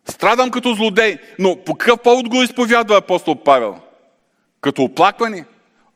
Страдам 0.09 0.51
като 0.51 0.73
злодей, 0.73 1.17
но 1.39 1.63
по 1.63 1.75
какъв 1.75 1.99
повод 1.99 2.29
го 2.29 2.43
изповядва 2.43 2.97
апостол 2.97 3.35
Павел? 3.35 3.79
Като 4.61 4.83
оплакване? 4.83 5.45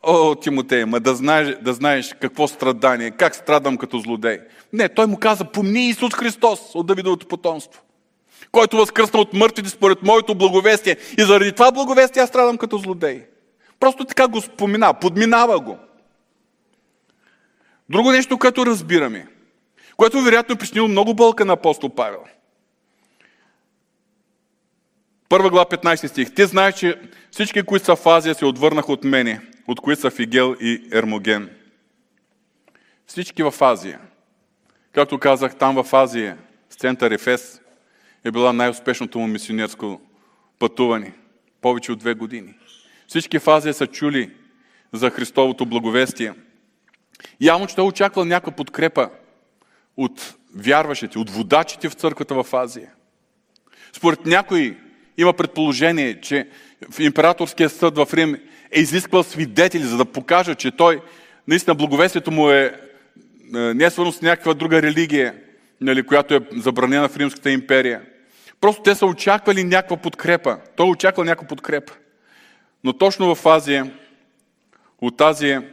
О, 0.04 0.36
Тимотей, 0.36 0.86
ма 0.86 1.00
да 1.00 1.16
знаеш, 1.16 1.56
да 1.62 1.74
знаеш 1.74 2.16
какво 2.22 2.48
страдание, 2.48 3.12
как 3.12 3.36
страдам 3.36 3.78
като 3.78 4.00
злодей. 4.00 4.40
Не, 4.74 4.90
той 4.90 5.08
му 5.08 5.18
каза, 5.18 5.46
помни 5.46 5.90
Исус 5.90 6.14
Христос 6.14 6.60
от 6.74 6.88
Давидовото 6.88 7.28
потомство, 7.28 7.82
който 8.52 8.78
възкръсна 8.78 9.20
от 9.20 9.34
мъртвите 9.34 9.70
според 9.70 10.04
моето 10.04 10.36
благовестие. 10.36 10.98
И 11.18 11.24
заради 11.24 11.52
това 11.52 11.72
благовестие 11.72 12.22
аз 12.22 12.30
страдам 12.30 12.58
като 12.58 12.78
злодей. 12.78 13.26
Просто 13.80 14.06
така 14.06 14.28
го 14.28 14.42
спомина, 14.42 14.94
подминава 14.94 15.60
го. 15.60 15.78
Друго 17.90 18.12
нещо, 18.12 18.38
което 18.38 18.66
разбираме, 18.66 19.28
което 19.98 20.22
вероятно 20.22 20.56
причинило 20.56 20.88
много 20.88 21.14
болка 21.14 21.46
на 21.46 21.54
апостол 21.54 21.90
Павел. 21.90 22.24
Първа 25.30 25.50
глава 25.50 25.66
15 25.66 26.08
стих. 26.08 26.34
Ти 26.34 26.46
знаеш, 26.46 26.76
че 26.76 27.02
всички, 27.32 27.64
които 27.64 27.86
са 27.86 27.96
в 27.96 28.08
Азия, 28.08 28.36
се 28.36 28.46
отвърнаха 28.46 28.92
от 28.92 29.04
мене 29.04 29.42
от 29.70 29.80
които 29.80 30.02
са 30.02 30.10
Фигел 30.10 30.56
и 30.62 30.90
Ермоген. 30.94 31.50
Всички 33.08 33.44
в 33.44 33.54
Азия. 33.62 34.00
Както 34.92 35.20
казах, 35.20 35.56
там 35.56 35.84
в 35.84 35.94
Азия, 35.94 36.38
с 36.70 36.76
център 36.76 37.12
Ефес, 37.12 37.62
е 38.24 38.32
била 38.32 38.54
най-успешното 38.54 39.20
му 39.20 39.28
мисионерско 39.28 40.02
пътуване. 40.60 41.14
Повече 41.62 41.92
от 41.92 42.00
две 42.00 42.14
години. 42.14 42.54
Всички 43.08 43.40
в 43.40 43.48
Азия 43.48 43.74
са 43.74 43.88
чули 43.88 44.32
за 44.94 45.10
Христовото 45.10 45.66
благовестие. 45.66 46.34
Явно, 47.42 47.68
че 47.68 47.76
той 47.76 47.86
очаквал 47.86 48.26
някаква 48.26 48.52
подкрепа 48.52 49.10
от 49.98 50.36
вярващите, 50.56 51.20
от 51.20 51.30
водачите 51.30 51.90
в 51.90 51.94
църквата 51.94 52.44
в 52.44 52.54
Азия. 52.54 52.92
Според 53.94 54.26
някои 54.26 54.78
има 55.18 55.34
предположение, 55.34 56.22
че 56.22 56.50
в 56.92 57.00
императорския 57.00 57.70
съд 57.70 57.98
в 57.98 58.08
Рим 58.14 58.38
е 58.72 58.80
изисквал 58.80 59.24
свидетели, 59.24 59.84
за 59.84 59.98
да 59.98 60.06
покажа, 60.06 60.56
че 60.56 60.72
той, 60.72 61.02
наистина, 61.48 61.76
благовестието 61.76 62.32
му 62.32 62.50
е, 62.50 62.62
е 62.64 62.74
не 63.58 63.84
е 63.84 63.90
свързано 63.90 64.12
с 64.12 64.22
някаква 64.22 64.54
друга 64.54 64.82
религия, 64.82 65.36
нали, 65.82 66.04
която 66.04 66.34
е 66.34 66.40
забранена 66.52 67.10
в 67.10 67.18
Римската 67.18 67.52
империя. 67.52 68.02
Просто 68.62 68.82
те 68.82 68.96
са 68.96 69.06
очаквали 69.06 69.64
някаква 69.64 69.98
подкрепа. 69.98 70.58
Той 70.76 70.88
е 70.88 70.90
очаквал 70.90 71.26
някаква 71.26 71.48
подкрепа. 71.48 71.94
Но 72.84 72.94
точно 72.94 73.36
в 73.36 73.46
Азия, 73.46 73.92
от 75.02 75.22
Азия, 75.22 75.64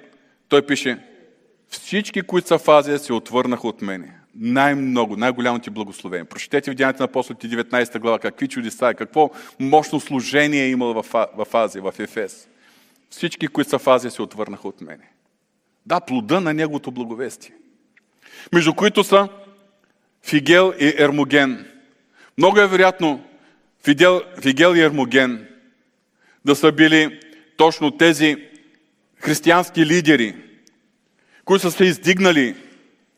той 0.49 0.67
пише, 0.67 0.99
всички, 1.69 2.23
които 2.23 2.49
са 2.49 2.59
в 2.59 2.69
Азия, 2.69 2.99
се 2.99 3.13
отвърнаха 3.13 3.69
от 3.69 3.83
мене. 3.83 4.13
Най-много, 4.35 5.17
най-голямо 5.17 5.59
ти 5.59 5.71
благословение. 5.71 6.25
Прочетете 6.25 6.71
в 6.71 6.75
Деянието 6.75 7.03
на 7.03 7.05
апостолите 7.05 7.49
19 7.49 7.99
глава, 7.99 8.19
какви 8.19 8.49
чудеса, 8.49 8.95
какво 8.95 9.31
мощно 9.61 10.01
служение 10.01 10.65
е 10.65 10.71
имал 10.71 11.03
в, 11.03 11.07
в 11.13 11.47
Азия, 11.55 11.83
в 11.83 11.95
Ефес. 11.99 12.49
Всички, 13.11 13.49
които 13.49 13.71
са 13.71 13.79
в 13.79 13.87
Азия, 13.87 14.11
се 14.11 14.23
отвърнаха 14.23 14.69
от 14.69 14.81
мене. 14.81 15.11
Да, 15.87 16.01
плода 16.01 16.41
на 16.41 16.55
неговото 16.55 16.91
благовестие. 16.91 17.55
Между 18.53 18.75
които 18.75 19.05
са 19.05 19.29
Фигел 20.23 20.75
и 20.81 20.95
Ермоген. 20.99 21.71
Много 22.39 22.61
е 22.61 22.67
вероятно 22.67 23.25
Фигел, 23.85 24.23
Фигел 24.43 24.77
и 24.77 24.81
Ермоген 24.81 25.49
да 26.45 26.57
са 26.57 26.73
били 26.73 27.21
точно 27.57 27.91
тези 27.91 28.37
християнски 29.17 29.87
лидери, 29.87 30.35
които 31.45 31.63
са 31.63 31.77
се 31.77 31.85
издигнали 31.85 32.55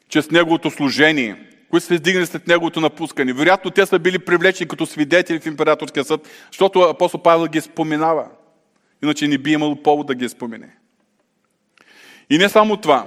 чрез 0.08 0.30
неговото 0.30 0.70
служение, 0.70 1.46
които 1.70 1.82
са 1.82 1.88
се 1.88 1.94
издигнали 1.94 2.26
след 2.26 2.46
неговото 2.46 2.80
напускане. 2.80 3.32
Вероятно 3.32 3.70
те 3.70 3.86
са 3.86 3.98
били 3.98 4.18
привлечени 4.18 4.68
като 4.68 4.86
свидетели 4.86 5.40
в 5.40 5.46
императорския 5.46 6.04
съд, 6.04 6.28
защото 6.52 6.80
апостол 6.80 7.22
Павел 7.22 7.46
ги 7.46 7.60
споменава. 7.60 8.28
Иначе 9.02 9.28
не 9.28 9.38
би 9.38 9.52
имало 9.52 9.82
повод 9.82 10.06
да 10.06 10.14
ги 10.14 10.28
спомене. 10.28 10.70
И 12.30 12.38
не 12.38 12.48
само 12.48 12.76
това, 12.76 13.06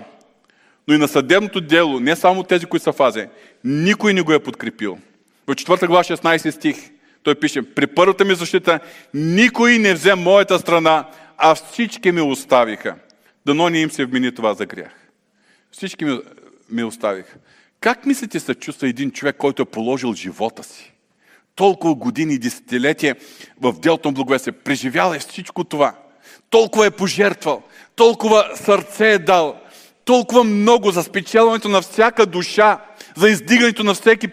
но 0.87 0.93
и 0.93 0.97
на 0.97 1.07
съдебното 1.07 1.61
дело, 1.61 1.99
не 1.99 2.15
само 2.15 2.43
тези, 2.43 2.65
които 2.65 2.83
са 2.83 2.93
в 2.93 3.27
никой 3.63 4.13
не 4.13 4.21
го 4.21 4.33
е 4.33 4.43
подкрепил. 4.43 4.97
В 5.47 5.55
4 5.55 5.87
глава 5.87 6.03
16 6.03 6.49
стих 6.49 6.91
той 7.23 7.35
пише, 7.35 7.61
при 7.61 7.87
първата 7.87 8.25
ми 8.25 8.35
защита 8.35 8.79
никой 9.13 9.77
не 9.77 9.93
взе 9.93 10.15
моята 10.15 10.59
страна, 10.59 11.09
а 11.37 11.55
всички 11.55 12.11
ми 12.11 12.21
оставиха. 12.21 12.95
Дано 13.45 13.69
не 13.69 13.79
им 13.79 13.91
се 13.91 14.05
вмени 14.05 14.35
това 14.35 14.53
за 14.53 14.65
грях. 14.65 14.91
Всички 15.71 16.05
ми, 16.05 16.19
ми 16.69 16.83
оставиха. 16.83 17.37
Как 17.79 18.05
мислите 18.05 18.39
се 18.39 18.55
чувства 18.55 18.87
един 18.87 19.11
човек, 19.11 19.35
който 19.37 19.61
е 19.61 19.65
положил 19.65 20.13
живота 20.13 20.63
си? 20.63 20.90
Толкова 21.56 21.95
години 21.95 22.38
десетилетия 22.38 23.16
в 23.62 23.74
делото 23.74 24.08
на 24.08 24.14
благовестие. 24.14 24.54
Преживял 24.54 25.14
е 25.14 25.20
всичко 25.20 25.64
това. 25.64 25.95
Толкова 26.49 26.86
е 26.86 26.91
пожертвал, 26.91 27.64
толкова 27.95 28.52
сърце 28.56 29.12
е 29.12 29.20
дал, 29.20 29.62
толкова 30.06 30.43
много 30.43 30.91
за 30.91 31.04
спечелването 31.04 31.70
на 31.70 31.82
всяка 31.82 32.26
душа, 32.26 32.86
за 33.18 33.30
издигането 33.30 33.84
на 33.84 33.93
всеки 33.93 34.28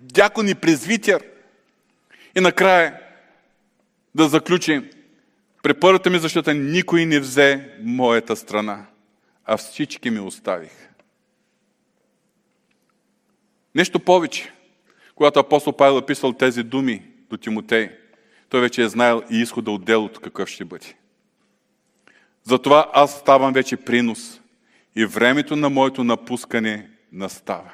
дякон 0.00 0.48
и 0.48 0.54
презвитер. 0.54 1.24
И 2.36 2.40
накрая 2.40 3.00
да 4.14 4.28
заключим, 4.28 4.90
при 5.62 5.74
първата 5.74 6.10
ми 6.10 6.18
защита 6.18 6.54
никой 6.54 7.06
не 7.06 7.20
взе 7.20 7.70
моята 7.82 8.36
страна, 8.36 8.86
а 9.44 9.56
всички 9.56 10.10
ми 10.10 10.20
оставих. 10.20 10.72
Нещо 13.74 14.00
повече. 14.00 14.52
Когато 15.14 15.40
апостол 15.40 15.72
Павел 15.72 15.98
е 15.98 16.06
писал 16.06 16.32
тези 16.32 16.62
думи 16.62 17.02
до 17.30 17.36
Тимотей, 17.36 17.90
той 18.48 18.60
вече 18.60 18.82
е 18.82 18.88
знаел 18.88 19.22
и 19.30 19.36
изхода 19.36 19.70
от 19.70 19.84
делото 19.84 20.20
какъв 20.20 20.48
ще 20.48 20.64
бъде. 20.64 20.94
Затова 22.42 22.90
аз 22.92 23.18
ставам 23.18 23.52
вече 23.52 23.76
принос 23.76 24.40
и 24.96 25.04
времето 25.04 25.56
на 25.56 25.70
моето 25.70 26.04
напускане 26.04 26.90
настава. 27.12 27.72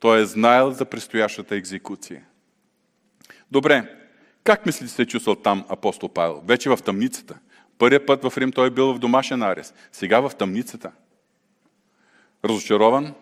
Той 0.00 0.20
е 0.20 0.26
знаел 0.26 0.70
за 0.70 0.84
предстоящата 0.84 1.56
екзекуция. 1.56 2.24
Добре, 3.50 3.96
как 4.44 4.66
мислите 4.66 4.92
се 4.92 5.06
чувствал 5.06 5.36
там 5.36 5.64
апостол 5.68 6.08
Павел? 6.08 6.42
Вече 6.46 6.70
в 6.70 6.78
тъмницата. 6.84 7.38
Първият 7.78 8.06
път 8.06 8.24
в 8.24 8.38
Рим 8.38 8.52
той 8.52 8.66
е 8.66 8.70
бил 8.70 8.94
в 8.94 8.98
домашен 8.98 9.42
арест. 9.42 9.74
Сега 9.92 10.20
в 10.20 10.32
тъмницата. 10.38 10.92
Разочарован, 12.44 13.14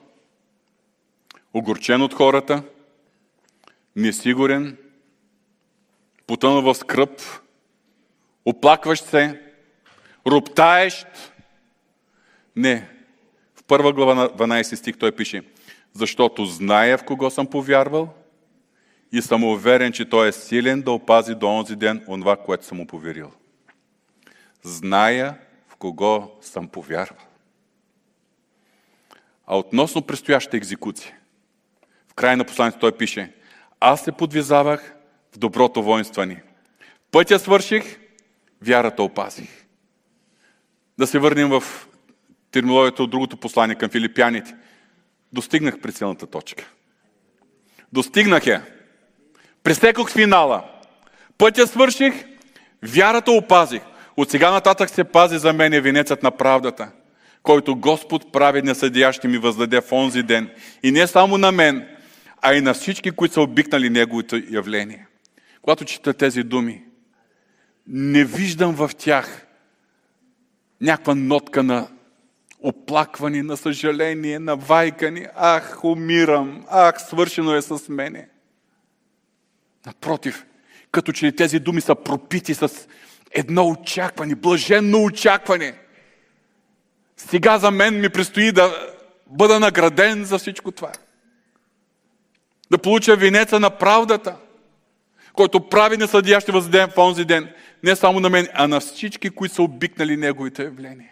огорчен 1.54 2.02
от 2.02 2.14
хората, 2.14 2.62
несигурен, 3.96 4.76
потънал 6.26 6.62
в 6.62 6.74
скръп, 6.74 7.20
оплакващ 8.44 9.04
се, 9.04 9.40
роптаещ. 10.26 11.06
Не. 12.56 12.88
В 13.54 13.64
първа 13.64 13.92
глава 13.92 14.14
на 14.14 14.28
12 14.28 14.74
стих 14.74 14.98
той 14.98 15.12
пише, 15.12 15.42
защото 15.92 16.46
зная 16.46 16.98
в 16.98 17.04
кого 17.04 17.30
съм 17.30 17.46
повярвал 17.46 18.14
и 19.12 19.22
съм 19.22 19.44
уверен, 19.44 19.92
че 19.92 20.08
той 20.08 20.28
е 20.28 20.32
силен 20.32 20.82
да 20.82 20.90
опази 20.90 21.34
до 21.34 21.46
онзи 21.46 21.76
ден 21.76 22.04
онова, 22.08 22.36
което 22.36 22.66
съм 22.66 22.78
му 22.78 22.86
поверил. 22.86 23.32
Зная 24.62 25.38
в 25.68 25.76
кого 25.76 26.38
съм 26.40 26.68
повярвал. 26.68 27.18
А 29.46 29.58
относно 29.58 30.02
предстоящата 30.02 30.56
екзекуция, 30.56 31.16
в 32.08 32.14
края 32.14 32.36
на 32.36 32.44
посланието 32.44 32.78
той 32.78 32.96
пише, 32.96 33.32
аз 33.80 34.00
се 34.00 34.12
подвизавах 34.12 34.94
в 35.34 35.38
доброто 35.38 35.82
воинстване. 35.82 36.42
Пътя 37.10 37.38
свърших, 37.38 37.98
вярата 38.62 39.02
опазих. 39.02 39.66
Да 40.98 41.06
се 41.06 41.18
върнем 41.18 41.48
в 41.48 41.62
терминологията 42.50 43.02
от 43.02 43.10
другото 43.10 43.36
послание 43.36 43.76
към 43.76 43.90
филипяните. 43.90 44.54
Достигнах 45.32 45.80
прицелната 45.80 46.26
точка. 46.26 46.64
Достигнах 47.92 48.46
я. 48.46 48.62
Пресекох 49.62 50.12
финала. 50.12 50.64
Пътя 51.38 51.66
свърших, 51.66 52.24
вярата 52.82 53.30
опазих. 53.30 53.82
От 54.16 54.30
сега 54.30 54.50
нататък 54.50 54.90
се 54.90 55.04
пази 55.04 55.38
за 55.38 55.52
мен 55.52 55.82
венецът 55.82 56.22
на 56.22 56.30
правдата, 56.30 56.88
който 57.42 57.76
Господ 57.76 58.32
прави 58.32 58.62
на 58.62 58.74
съдия 58.74 59.12
ще 59.12 59.28
ми 59.28 59.38
въздаде 59.38 59.80
в 59.80 59.92
онзи 59.92 60.22
ден. 60.22 60.50
И 60.82 60.92
не 60.92 61.06
само 61.06 61.38
на 61.38 61.52
мен, 61.52 61.88
а 62.48 62.54
и 62.54 62.60
на 62.60 62.74
всички, 62.74 63.10
които 63.10 63.34
са 63.34 63.40
обикнали 63.40 63.90
Неговото 63.90 64.42
явление. 64.50 65.06
Когато 65.62 65.84
чета 65.84 66.14
тези 66.14 66.42
думи, 66.42 66.84
не 67.86 68.24
виждам 68.24 68.74
в 68.74 68.90
тях 68.98 69.46
някаква 70.80 71.14
нотка 71.14 71.62
на 71.62 71.88
оплакване, 72.60 73.42
на 73.42 73.56
съжаление, 73.56 74.38
на 74.38 74.56
вайкане. 74.56 75.28
Ах, 75.34 75.84
умирам, 75.84 76.64
ах, 76.70 77.02
свършено 77.02 77.54
е 77.54 77.62
с 77.62 77.88
мене. 77.88 78.28
Напротив, 79.86 80.46
като 80.92 81.12
че 81.12 81.26
ли 81.26 81.36
тези 81.36 81.58
думи 81.58 81.80
са 81.80 81.94
пропити 81.94 82.54
с 82.54 82.88
едно 83.30 83.68
очакване, 83.68 84.34
блаженно 84.34 85.04
очакване. 85.04 85.74
Сега 87.16 87.58
за 87.58 87.70
мен 87.70 88.00
ми 88.00 88.08
предстои 88.08 88.52
да 88.52 88.92
бъда 89.26 89.60
награден 89.60 90.24
за 90.24 90.38
всичко 90.38 90.72
това. 90.72 90.92
Да 92.70 92.78
получа 92.78 93.16
венеца 93.16 93.60
на 93.60 93.70
правдата, 93.70 94.36
който 95.32 95.68
прави 95.68 95.96
на 95.96 96.08
съдия 96.08 96.40
ще 96.40 96.52
въздадем 96.52 96.88
в 96.88 96.98
онзи 96.98 97.24
ден. 97.24 97.52
Не 97.82 97.96
само 97.96 98.20
на 98.20 98.30
мен, 98.30 98.48
а 98.54 98.68
на 98.68 98.80
всички, 98.80 99.30
които 99.30 99.54
са 99.54 99.62
обикнали 99.62 100.16
Неговите 100.16 100.62
явления. 100.62 101.10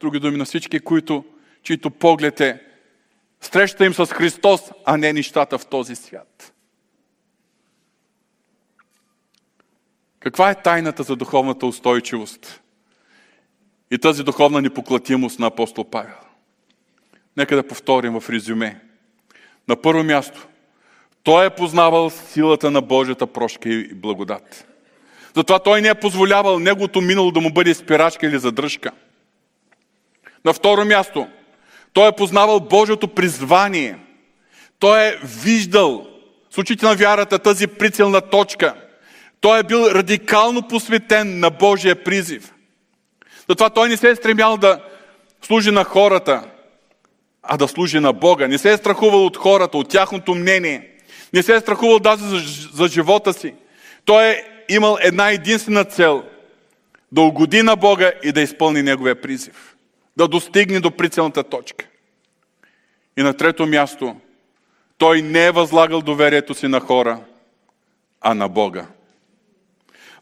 Други 0.00 0.20
думи, 0.20 0.36
на 0.36 0.44
всички, 0.44 0.80
които, 0.80 1.24
чието 1.62 1.90
поглед 1.90 2.40
е 2.40 2.62
среща 3.40 3.84
им 3.86 3.94
с 3.94 4.06
Христос, 4.06 4.60
а 4.84 4.96
не 4.96 5.12
нещата 5.12 5.58
в 5.58 5.66
този 5.66 5.96
свят. 5.96 6.52
Каква 10.20 10.50
е 10.50 10.62
тайната 10.62 11.02
за 11.02 11.16
духовната 11.16 11.66
устойчивост 11.66 12.62
и 13.90 13.98
тази 13.98 14.22
духовна 14.22 14.62
непоклатимост 14.62 15.38
на 15.38 15.46
апостол 15.46 15.90
Павел? 15.90 16.16
Нека 17.36 17.56
да 17.56 17.68
повторим 17.68 18.20
в 18.20 18.30
резюме. 18.30 18.80
На 19.68 19.82
първо 19.82 20.04
място, 20.04 20.48
той 21.26 21.46
е 21.46 21.50
познавал 21.50 22.10
силата 22.10 22.70
на 22.70 22.80
Божията 22.80 23.26
прошка 23.26 23.68
и 23.68 23.94
благодат. 23.94 24.66
Затова 25.36 25.58
той 25.58 25.82
не 25.82 25.88
е 25.88 25.94
позволявал 25.94 26.58
неговото 26.58 27.00
минало 27.00 27.30
да 27.30 27.40
му 27.40 27.52
бъде 27.52 27.74
спирачка 27.74 28.26
или 28.26 28.38
задръжка. 28.38 28.90
На 30.44 30.52
второ 30.52 30.84
място, 30.84 31.28
той 31.92 32.08
е 32.08 32.12
познавал 32.12 32.60
Божието 32.60 33.08
призвание. 33.08 33.98
Той 34.78 35.00
е 35.00 35.18
виждал 35.24 36.06
с 36.50 36.58
очите 36.58 36.86
на 36.86 36.94
вярата 36.94 37.38
тази 37.38 37.66
прицелна 37.66 38.20
точка. 38.20 38.74
Той 39.40 39.60
е 39.60 39.62
бил 39.62 39.78
радикално 39.78 40.68
посветен 40.68 41.40
на 41.40 41.50
Божия 41.50 42.04
призив. 42.04 42.54
Затова 43.48 43.70
той 43.70 43.88
не 43.88 43.96
се 43.96 44.10
е 44.10 44.16
стремял 44.16 44.56
да 44.56 44.80
служи 45.42 45.70
на 45.70 45.84
хората, 45.84 46.42
а 47.42 47.56
да 47.56 47.68
служи 47.68 48.00
на 48.00 48.12
Бога. 48.12 48.48
Не 48.48 48.58
се 48.58 48.72
е 48.72 48.76
страхувал 48.76 49.26
от 49.26 49.36
хората, 49.36 49.78
от 49.78 49.88
тяхното 49.88 50.34
мнение. 50.34 50.92
Не 51.32 51.42
се 51.42 51.54
е 51.54 51.60
страхувал 51.60 51.98
даже 51.98 52.24
за, 52.24 52.38
за 52.72 52.88
живота 52.88 53.32
си. 53.32 53.54
Той 54.04 54.26
е 54.26 54.44
имал 54.68 54.98
една 55.00 55.30
единствена 55.30 55.84
цел 55.84 56.24
да 57.12 57.20
угоди 57.20 57.62
на 57.62 57.76
Бога 57.76 58.12
и 58.22 58.32
да 58.32 58.40
изпълни 58.40 58.82
Неговия 58.82 59.20
призив. 59.20 59.76
Да 60.16 60.28
достигне 60.28 60.80
до 60.80 60.90
прицелната 60.90 61.42
точка. 61.42 61.86
И 63.16 63.22
на 63.22 63.34
трето 63.34 63.66
място, 63.66 64.16
той 64.98 65.22
не 65.22 65.46
е 65.46 65.50
възлагал 65.50 66.00
доверието 66.00 66.54
си 66.54 66.68
на 66.68 66.80
хора, 66.80 67.20
а 68.20 68.34
на 68.34 68.48
Бога. 68.48 68.86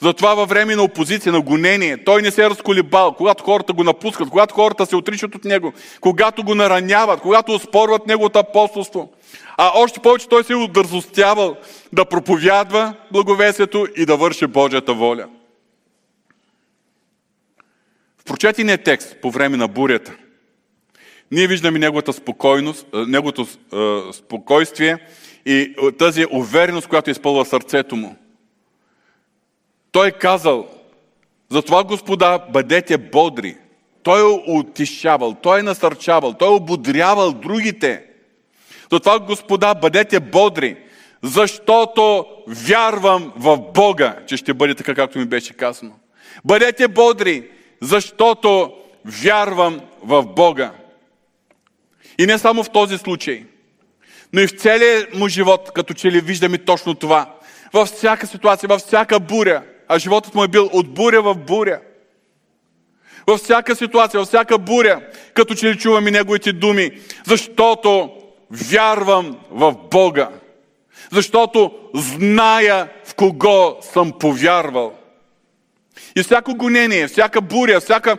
Затова 0.01 0.34
във 0.34 0.49
време 0.49 0.76
на 0.76 0.82
опозиция, 0.82 1.32
на 1.32 1.40
гонение, 1.40 2.05
той 2.05 2.22
не 2.22 2.30
се 2.30 2.45
е 2.45 2.51
разколебал, 2.51 3.14
когато 3.14 3.45
хората 3.45 3.72
го 3.72 3.84
напускат, 3.84 4.30
когато 4.30 4.55
хората 4.55 4.86
се 4.86 4.97
отричат 4.97 5.34
от 5.34 5.45
него, 5.45 5.72
когато 6.01 6.45
го 6.45 6.55
нараняват, 6.55 7.20
когато 7.20 7.53
оспорват 7.53 8.07
неговото 8.07 8.38
апостолство. 8.38 9.12
А 9.57 9.70
още 9.74 10.01
повече 10.01 10.28
той 10.28 10.45
се 10.45 10.53
е 10.53 10.57
удързостявал 10.57 11.57
да 11.92 12.05
проповядва 12.05 12.95
благовесието 13.12 13.86
и 13.97 14.07
да 14.07 14.16
върши 14.16 14.47
Божията 14.47 14.95
воля. 14.95 15.26
В 18.18 18.24
прочетения 18.24 18.78
текст 18.78 19.16
по 19.22 19.30
време 19.30 19.57
на 19.57 19.68
бурята, 19.68 20.12
ние 21.30 21.47
виждаме 21.47 21.78
неговата 21.78 22.12
спокойност, 22.12 22.86
неговото 22.95 23.47
спокойствие 24.12 24.99
и 25.47 25.74
тази 25.99 26.26
увереност, 26.30 26.88
която 26.88 27.11
изпълва 27.11 27.45
сърцето 27.45 27.97
му. 27.97 28.16
Той 29.95 30.09
е 30.09 30.12
казал, 30.12 30.66
затова 31.51 31.84
Господа, 31.84 32.38
бъдете 32.53 32.99
бодри. 32.99 33.57
Той 34.03 34.20
е 34.20 34.42
утишавал, 34.47 35.34
той 35.34 35.61
е 35.61 35.62
насърчавал, 35.62 36.32
той 36.32 36.49
е 36.49 36.57
ободрявал 36.57 37.32
другите. 37.32 38.05
Затова, 38.92 39.18
Господа, 39.18 39.74
бъдете 39.74 40.20
бодри, 40.20 40.76
защото 41.22 42.26
вярвам 42.47 43.32
в 43.36 43.57
Бога, 43.57 44.16
че 44.26 44.36
ще 44.36 44.55
бъде 44.55 44.74
така, 44.74 44.95
както 44.95 45.18
ми 45.18 45.24
беше 45.24 45.55
казано. 45.55 45.92
Бъдете 46.45 46.88
бодри, 46.88 47.49
защото 47.80 48.72
вярвам 49.05 49.80
в 50.03 50.22
Бога. 50.22 50.72
И 52.18 52.26
не 52.26 52.38
само 52.38 52.64
в 52.64 52.70
този 52.70 52.99
случай, 52.99 53.45
но 54.32 54.40
и 54.40 54.47
в 54.47 54.61
целия 54.61 55.07
му 55.14 55.28
живот, 55.28 55.70
като 55.74 55.95
че 55.95 56.12
ли 56.12 56.20
виждаме 56.20 56.59
точно 56.59 56.95
това. 56.95 57.34
Във 57.72 57.88
всяка 57.88 58.26
ситуация, 58.26 58.68
във 58.68 58.80
всяка 58.80 59.20
буря, 59.20 59.62
а 59.95 59.99
животът 59.99 60.34
му 60.34 60.45
е 60.45 60.49
бил 60.49 60.70
от 60.72 60.95
буря 60.95 61.22
в 61.22 61.34
буря. 61.34 61.80
Във 63.26 63.40
всяка 63.40 63.76
ситуация, 63.76 64.20
във 64.20 64.28
всяка 64.28 64.59
буря, 64.59 65.01
като 65.34 65.55
че 65.55 65.66
ли 65.66 65.78
чуваме 65.78 66.11
неговите 66.11 66.53
думи, 66.53 66.90
защото 67.26 68.11
вярвам 68.51 69.38
в 69.51 69.74
Бога. 69.90 70.28
Защото 71.12 71.72
зная 71.95 72.88
в 73.05 73.14
кого 73.14 73.78
съм 73.92 74.12
повярвал. 74.12 74.95
И 76.16 76.22
всяко 76.22 76.55
гонение, 76.55 77.09
всяка 77.09 77.40
буря, 77.40 77.80
всяка 77.80 78.16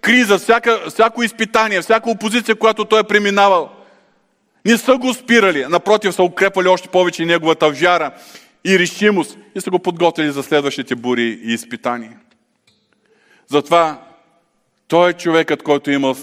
криза, 0.00 0.38
всяка, 0.38 0.90
всяко 0.90 1.22
изпитание, 1.22 1.82
всяка 1.82 2.10
опозиция, 2.10 2.54
която 2.54 2.84
той 2.84 3.00
е 3.00 3.04
преминавал, 3.04 3.70
не 4.64 4.78
са 4.78 4.96
го 4.96 5.14
спирали. 5.14 5.66
Напротив, 5.68 6.14
са 6.14 6.22
укрепвали 6.22 6.68
още 6.68 6.88
повече 6.88 7.24
неговата 7.24 7.70
вяра 7.70 8.10
и 8.64 8.78
решимост 8.78 9.38
и 9.54 9.60
са 9.60 9.70
го 9.70 9.78
подготвили 9.78 10.30
за 10.30 10.42
следващите 10.42 10.94
бури 10.94 11.40
и 11.42 11.52
изпитания. 11.52 12.18
Затова 13.46 14.02
той 14.88 15.10
е 15.10 15.12
човекът, 15.12 15.62
който 15.62 15.90
има 15.90 16.14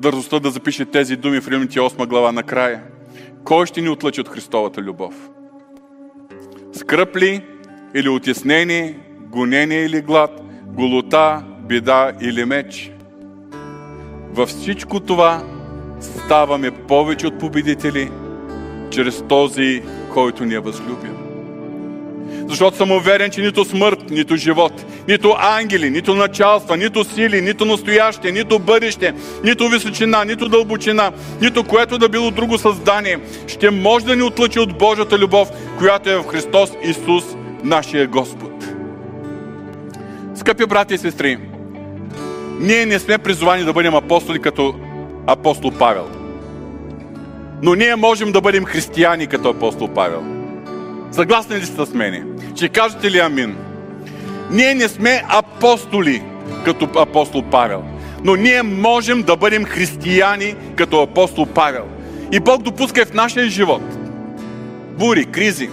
дързостта 0.00 0.38
да 0.38 0.50
запише 0.50 0.84
тези 0.84 1.16
думи 1.16 1.40
в 1.40 1.48
Римните 1.48 1.78
8 1.78 2.06
глава 2.06 2.32
накрая. 2.32 2.82
Кой 3.44 3.66
ще 3.66 3.80
ни 3.80 3.88
отлъчи 3.88 4.20
от 4.20 4.28
Христовата 4.28 4.82
любов? 4.82 5.14
Скръп 6.72 7.16
ли 7.16 7.42
или 7.94 8.08
отяснение, 8.08 8.98
гонение 9.20 9.84
или 9.84 10.00
глад, 10.00 10.30
голота, 10.66 11.44
беда 11.68 12.12
или 12.20 12.44
меч? 12.44 12.90
Във 14.32 14.48
всичко 14.48 15.00
това 15.00 15.42
ставаме 16.00 16.70
повече 16.70 17.26
от 17.26 17.38
победители 17.38 18.10
чрез 18.90 19.24
този, 19.28 19.82
който 20.12 20.44
ни 20.44 20.54
е 20.54 20.60
възлюбил. 20.60 21.23
Защото 22.48 22.76
съм 22.76 22.90
уверен, 22.90 23.30
че 23.30 23.40
нито 23.40 23.64
смърт, 23.64 24.10
нито 24.10 24.36
живот, 24.36 24.72
нито 25.08 25.34
ангели, 25.38 25.90
нито 25.90 26.14
началства, 26.14 26.76
нито 26.76 27.04
сили, 27.04 27.40
нито 27.40 27.64
настояще, 27.64 28.32
нито 28.32 28.58
бъдеще, 28.58 29.14
нито 29.44 29.68
височина, 29.68 30.24
нито 30.24 30.48
дълбочина, 30.48 31.12
нито 31.40 31.64
което 31.64 31.98
да 31.98 32.08
било 32.08 32.30
друго 32.30 32.58
създание, 32.58 33.18
ще 33.46 33.70
може 33.70 34.04
да 34.04 34.16
ни 34.16 34.22
отлъчи 34.22 34.58
от 34.58 34.78
Божията 34.78 35.18
любов, 35.18 35.48
която 35.78 36.10
е 36.10 36.16
в 36.16 36.26
Христос 36.26 36.72
Исус, 36.82 37.24
нашия 37.64 38.06
Господ. 38.06 38.64
Скъпи 40.34 40.66
брати 40.66 40.94
и 40.94 40.98
сестри, 40.98 41.38
ние 42.60 42.86
не 42.86 42.98
сме 42.98 43.18
призвани 43.18 43.64
да 43.64 43.72
бъдем 43.72 43.94
апостоли 43.94 44.40
като 44.40 44.74
апостол 45.26 45.70
Павел. 45.78 46.08
Но 47.62 47.74
ние 47.74 47.96
можем 47.96 48.32
да 48.32 48.40
бъдем 48.40 48.64
християни 48.64 49.26
като 49.26 49.48
апостол 49.48 49.88
Павел. 49.88 50.33
Съгласни 51.14 51.56
ли 51.56 51.66
сте 51.66 51.86
с 51.86 51.94
мене? 51.94 52.24
Ще 52.56 52.68
кажете 52.68 53.10
ли 53.10 53.18
амин? 53.18 53.56
Ние 54.50 54.74
не 54.74 54.88
сме 54.88 55.22
апостоли 55.28 56.22
като 56.64 56.88
апостол 57.00 57.42
Павел, 57.50 57.84
но 58.24 58.36
ние 58.36 58.62
можем 58.62 59.22
да 59.22 59.36
бъдем 59.36 59.64
християни 59.64 60.54
като 60.76 61.02
апостол 61.02 61.46
Павел. 61.46 61.84
И 62.32 62.40
Бог 62.40 62.62
допуска 62.62 63.06
в 63.06 63.14
нашия 63.14 63.48
живот 63.48 63.82
бури, 64.98 65.24
кризи, 65.24 65.70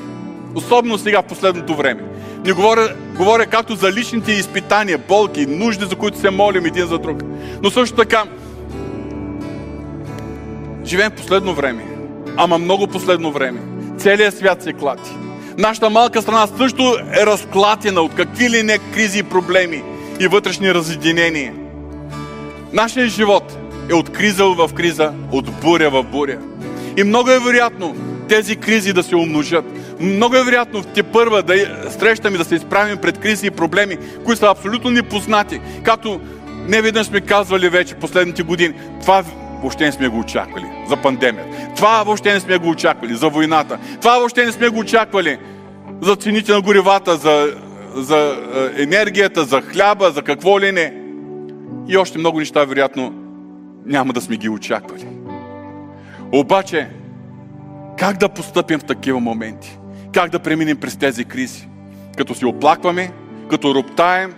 особено 0.55 0.97
сега 0.97 1.21
в 1.21 1.25
последното 1.25 1.75
време. 1.75 2.01
Не 2.45 2.51
говоря, 2.51 2.95
говоря 3.17 3.45
както 3.45 3.75
за 3.75 3.91
личните 3.91 4.31
изпитания, 4.31 4.97
болки, 4.97 5.45
нужди, 5.45 5.85
за 5.85 5.95
които 5.95 6.19
се 6.19 6.29
молим 6.29 6.65
един 6.65 6.87
за 6.87 6.99
друг. 6.99 7.23
Но 7.63 7.69
също 7.69 7.95
така, 7.95 8.23
живеем 10.85 11.11
последно 11.11 11.53
време. 11.53 11.85
Ама 12.37 12.57
много 12.57 12.87
последно 12.87 13.31
време. 13.31 13.59
Целият 13.97 14.37
свят 14.37 14.63
се 14.63 14.73
клати. 14.73 15.11
Нашата 15.57 15.89
малка 15.89 16.21
страна 16.21 16.47
също 16.57 16.97
е 17.13 17.25
разклатена 17.25 18.01
от 18.01 18.15
какви 18.15 18.49
ли 18.49 18.63
не 18.63 18.77
кризи 18.77 19.19
и 19.19 19.23
проблеми 19.23 19.83
и 20.19 20.27
вътрешни 20.27 20.73
разединения. 20.73 21.53
Нашия 22.73 23.07
живот 23.07 23.57
е 23.89 23.93
от 23.93 24.09
криза 24.09 24.45
в 24.45 24.69
криза, 24.73 25.13
от 25.31 25.51
буря 25.61 25.89
в 25.89 26.03
буря. 26.03 26.39
И 26.97 27.03
много 27.03 27.29
е 27.29 27.39
вероятно 27.39 27.95
тези 28.29 28.55
кризи 28.55 28.93
да 28.93 29.03
се 29.03 29.15
умножат. 29.15 29.65
Много 29.99 30.35
е 30.35 30.43
вероятно 30.43 30.83
те 30.83 31.03
първа 31.03 31.43
да 31.43 31.53
срещаме, 31.99 32.37
да 32.37 32.45
се 32.45 32.55
изправим 32.55 32.97
пред 32.97 33.17
кризи 33.17 33.47
и 33.47 33.51
проблеми, 33.51 33.97
които 34.25 34.39
са 34.39 34.47
абсолютно 34.47 34.89
непознати. 34.89 35.59
Както 35.83 36.21
не 36.67 36.81
веднъж 36.81 37.07
сме 37.07 37.21
казвали 37.21 37.69
вече 37.69 37.95
последните 37.95 38.43
години. 38.43 38.73
Това 39.01 39.23
въобще 39.61 39.85
не 39.85 39.91
сме 39.91 40.07
го 40.07 40.19
очаквали 40.19 40.65
за 40.87 40.97
пандемията. 40.97 41.73
Това 41.75 42.03
въобще 42.03 42.33
не 42.33 42.39
сме 42.39 42.57
го 42.57 42.69
очаквали 42.69 43.15
за 43.15 43.29
войната. 43.29 43.79
Това 44.01 44.17
въобще 44.17 44.45
не 44.45 44.51
сме 44.51 44.69
го 44.69 44.79
очаквали 44.79 45.37
за 46.01 46.15
цените 46.15 46.51
на 46.51 46.61
горивата, 46.61 47.17
за, 47.17 47.55
за 47.95 48.37
е, 48.77 48.83
енергията, 48.83 49.43
за 49.43 49.61
хляба, 49.61 50.11
за 50.11 50.21
какво 50.21 50.59
ли 50.59 50.71
не. 50.71 50.93
И 51.87 51.97
още 51.97 52.19
много 52.19 52.39
неща, 52.39 52.65
вероятно, 52.65 53.13
няма 53.85 54.13
да 54.13 54.21
сме 54.21 54.37
ги 54.37 54.49
очаквали. 54.49 55.07
Обаче, 56.31 56.89
как 57.97 58.17
да 58.17 58.29
постъпим 58.29 58.79
в 58.79 58.83
такива 58.83 59.19
моменти? 59.19 59.77
Как 60.13 60.31
да 60.31 60.39
преминем 60.39 60.77
през 60.77 60.97
тези 60.97 61.25
кризи? 61.25 61.67
Като 62.17 62.35
си 62.35 62.45
оплакваме, 62.45 63.11
като 63.49 63.75
роптаем, 63.75 64.33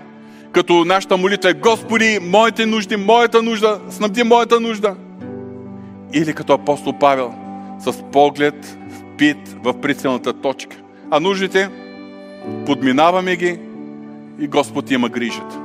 като 0.52 0.86
нашата 0.86 1.18
молитва 1.18 1.50
е 1.50 1.54
Господи, 1.54 2.20
моите 2.22 2.66
нужди, 2.66 2.96
моята 2.96 3.42
нужда, 3.42 3.80
снабди 3.90 4.24
моята 4.24 4.60
нужда. 4.60 4.96
Или 6.14 6.34
като 6.34 6.54
апостол 6.54 6.94
Павел, 6.94 7.34
с 7.80 8.04
поглед 8.12 8.78
впит 8.90 9.38
в 9.64 9.82
прицелната 9.82 10.34
точка. 10.34 10.78
А 11.12 11.20
нуждите, 11.20 11.70
подминаваме 12.66 13.36
ги 13.36 13.60
и 14.40 14.48
Господ 14.48 14.92
има 14.92 15.10
грижата. 15.10 15.60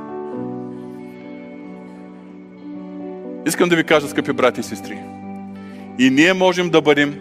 Искам 3.45 3.69
да 3.69 3.75
ви 3.75 3.83
кажа, 3.83 4.07
скъпи 4.07 4.33
брати 4.33 4.59
и 4.59 4.63
сестри, 4.63 4.97
и 5.99 6.09
ние 6.09 6.33
можем 6.33 6.69
да 6.69 6.81
бъдем 6.81 7.15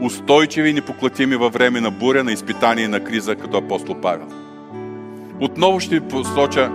устойчиви 0.00 0.68
и 0.68 0.72
непоклатими 0.72 1.36
във 1.36 1.52
време 1.52 1.80
на 1.80 1.90
буря, 1.90 2.24
на 2.24 2.32
изпитание 2.32 2.84
и 2.84 2.88
на 2.88 3.04
криза, 3.04 3.36
като 3.36 3.56
апостол 3.56 3.94
Павел. 3.94 4.26
Отново 5.40 5.80
ще 5.80 6.00
ви 6.00 6.08
посоча 6.08 6.70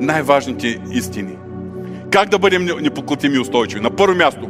най-важните 0.00 0.80
истини. 0.92 1.37
Как 2.10 2.28
да 2.28 2.38
бъдем 2.38 2.64
непоклатими 2.64 3.36
и 3.36 3.38
устойчиви? 3.38 3.80
На 3.80 3.90
първо 3.90 4.16
място, 4.16 4.48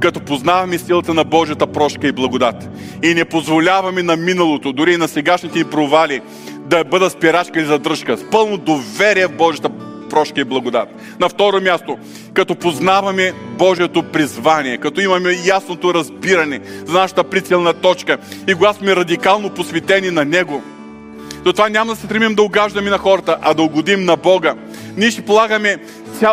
като 0.00 0.20
познаваме 0.20 0.78
силата 0.78 1.14
на 1.14 1.24
Божията 1.24 1.66
прошка 1.66 2.06
и 2.08 2.12
благодат 2.12 2.68
и 3.02 3.14
не 3.14 3.24
позволяваме 3.24 4.02
на 4.02 4.16
миналото, 4.16 4.72
дори 4.72 4.92
и 4.92 4.96
на 4.96 5.08
сегашните 5.08 5.58
ни 5.58 5.64
провали, 5.64 6.20
да 6.66 6.84
бъда 6.84 7.10
спирачка 7.10 7.58
или 7.60 7.66
задръжка, 7.66 8.16
с 8.16 8.30
пълно 8.30 8.56
доверие 8.56 9.26
в 9.26 9.36
Божията 9.36 9.70
прошка 10.10 10.40
и 10.40 10.44
благодат. 10.44 10.88
На 11.20 11.28
второ 11.28 11.60
място, 11.60 11.98
като 12.34 12.54
познаваме 12.54 13.32
Божието 13.58 14.02
призвание, 14.02 14.78
като 14.78 15.00
имаме 15.00 15.30
ясното 15.44 15.94
разбиране 15.94 16.60
за 16.86 16.92
нашата 16.92 17.24
прицелна 17.24 17.72
точка 17.72 18.18
и 18.48 18.54
когато 18.54 18.78
сме 18.78 18.96
радикално 18.96 19.50
посветени 19.50 20.10
на 20.10 20.24
Него, 20.24 20.62
затова 21.46 21.68
няма 21.68 21.92
да 21.92 22.00
се 22.00 22.06
стремим 22.06 22.34
да 22.34 22.42
угаждаме 22.42 22.90
на 22.90 22.98
хората, 22.98 23.36
а 23.42 23.54
да 23.54 23.62
угодим 23.62 24.04
на 24.04 24.16
Бога. 24.16 24.54
Ние 24.96 25.10
ще 25.10 25.22
полагаме 25.22 25.76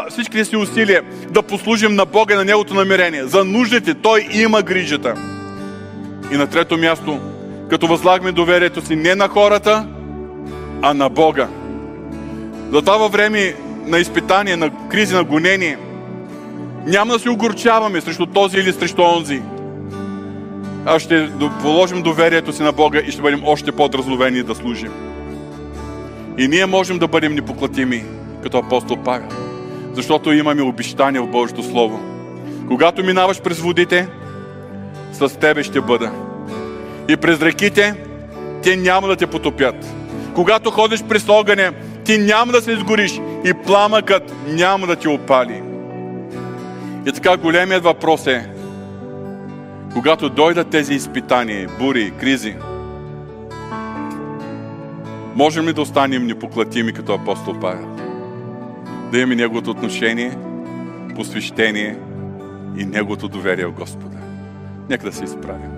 всичките 0.10 0.46
си 0.46 0.56
усилия 0.56 1.04
да 1.30 1.42
послужим 1.42 1.96
на 1.96 2.06
Бога 2.06 2.34
и 2.34 2.38
на 2.38 2.46
Неговото 2.46 2.74
намерение. 2.74 3.26
За 3.26 3.44
нуждите 3.44 3.94
Той 3.94 4.28
има 4.32 4.62
грижата. 4.62 5.14
И 6.32 6.38
на 6.38 6.48
трето 6.48 6.78
място, 6.78 7.20
като 7.70 7.88
възлагаме 7.88 8.32
доверието 8.32 8.86
си 8.86 8.96
не 8.96 9.16
на 9.16 9.28
хората, 9.28 9.88
а 10.82 10.94
на 10.94 11.10
Бога. 11.10 11.48
Затова 12.72 12.98
във 12.98 13.12
време 13.12 13.56
на 13.86 14.00
изпитание, 14.00 14.56
на 14.56 14.70
кризи, 14.90 15.16
на 15.16 15.24
гонение, 15.24 15.78
няма 16.86 17.14
да 17.14 17.20
се 17.20 17.30
огорчаваме 17.30 18.02
срещу 18.02 18.26
този 18.26 18.58
или 18.58 18.74
срещу 18.74 19.02
онзи. 19.02 19.42
А 20.90 21.00
ще 21.00 21.30
положим 21.62 22.02
доверието 22.02 22.54
си 22.54 22.64
на 22.64 22.72
Бога 22.72 23.00
и 23.00 23.12
ще 23.12 23.22
бъдем 23.22 23.42
още 23.46 23.72
по-дразновени 23.72 24.44
да 24.44 24.56
служим. 24.56 24.92
И 26.38 26.48
ние 26.48 26.66
можем 26.66 27.00
да 27.00 27.08
бъдем 27.08 27.36
непоклатими, 27.36 28.04
като 28.44 28.58
апостол 28.58 28.98
Павел. 28.98 29.28
Защото 29.94 30.32
имаме 30.32 30.62
обещание 30.62 31.22
в 31.22 31.28
Божието 31.28 31.64
Слово. 31.64 32.00
Когато 32.68 33.04
минаваш 33.04 33.42
през 33.42 33.60
водите, 33.60 34.08
с 35.14 35.40
тебе 35.40 35.64
ще 35.64 35.82
бъда. 35.82 36.12
И 37.10 37.18
през 37.18 37.42
реките, 37.42 37.96
те 38.64 38.76
няма 38.76 39.08
да 39.08 39.16
те 39.16 39.28
потопят. 39.28 39.76
Когато 40.36 40.72
ходиш 40.72 41.04
през 41.04 41.30
огъня, 41.30 41.72
ти 42.06 42.18
няма 42.18 42.52
да 42.52 42.62
се 42.62 42.72
изгориш 42.72 43.22
и 43.46 43.54
пламъкът 43.66 44.34
няма 44.48 44.88
да 44.88 44.96
ти 44.96 45.08
опали. 45.08 45.62
И 47.06 47.12
така 47.12 47.38
големият 47.38 47.84
въпрос 47.84 48.28
е, 48.28 48.50
когато 49.98 50.30
дойдат 50.30 50.70
тези 50.70 50.94
изпитания, 50.94 51.70
бури, 51.80 52.14
кризи, 52.20 52.56
можем 55.36 55.68
ли 55.68 55.74
да 55.74 55.82
останем 55.82 56.28
непоклатими 56.28 56.94
като 56.94 57.14
апостол 57.14 57.60
Павел? 57.60 57.96
Да 59.12 59.20
имаме 59.20 59.36
Неговото 59.36 59.72
отношение, 59.72 60.38
посвещение 61.16 61.98
и 62.78 62.86
Неговото 62.86 63.28
доверие 63.28 63.66
в 63.66 63.72
Господа. 63.72 64.18
Нека 64.90 65.06
да 65.06 65.14
се 65.14 65.24
изправим. 65.24 65.72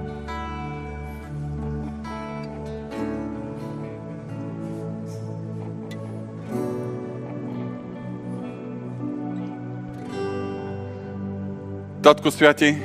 Татко 12.03 12.31
Святи, 12.31 12.77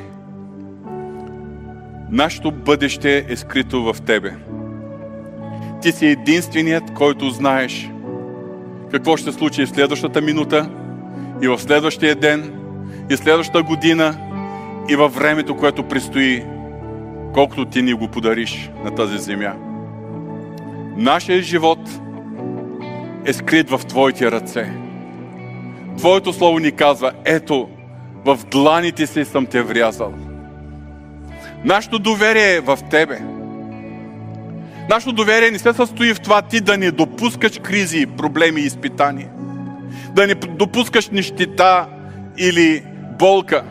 нашето 2.11 2.50
бъдеще 2.50 3.26
е 3.28 3.36
скрито 3.36 3.82
в 3.82 4.02
Тебе. 4.02 4.32
Ти 5.82 5.92
си 5.92 6.07
единственият, 6.07 6.94
който 6.94 7.30
знаеш 7.30 7.90
какво 8.90 9.16
ще 9.16 9.32
случи 9.32 9.66
в 9.66 9.68
следващата 9.68 10.20
минута 10.20 10.70
и 11.42 11.48
в 11.48 11.59
следващия 11.59 12.14
ден, 12.14 12.52
и 13.11 13.16
следващата 13.16 13.62
година, 13.62 14.16
и 14.88 14.96
във 14.96 15.14
времето, 15.14 15.57
което 15.57 15.82
предстои, 15.82 16.44
колкото 17.34 17.64
ти 17.64 17.82
ни 17.82 17.92
го 17.92 18.09
подариш 18.09 18.70
на 18.84 18.94
тази 18.94 19.18
земя. 19.18 19.55
Нашия 20.96 21.42
живот 21.42 21.78
е 23.24 23.32
скрит 23.32 23.70
в 23.70 23.80
Твоите 23.88 24.30
ръце. 24.30 24.72
Твоето 25.96 26.32
слово 26.32 26.59
ни 26.59 26.72
казва, 26.72 27.12
ето, 27.24 27.68
в 28.24 28.38
дланите 28.50 29.07
си 29.07 29.24
съм 29.24 29.46
те 29.46 29.62
врязал. 29.62 30.14
Нашето 31.65 31.99
доверие 31.99 32.55
е 32.55 32.61
в 32.61 32.79
Тебе. 32.91 33.19
Нашето 34.91 35.12
доверие 35.12 35.51
не 35.51 35.59
се 35.59 35.73
състои 35.73 36.15
в 36.15 36.21
това 36.21 36.43
ти 36.43 36.61
да 36.61 36.79
не 36.79 36.91
допускаш 36.91 37.59
кризи, 37.62 38.07
проблеми 38.07 38.61
и 38.61 38.65
изпитания. 38.65 39.29
Да 40.15 40.27
не 40.27 40.35
допускаш 40.35 41.09
нищета 41.09 41.87
или 42.39 42.83
болка. 43.19 43.65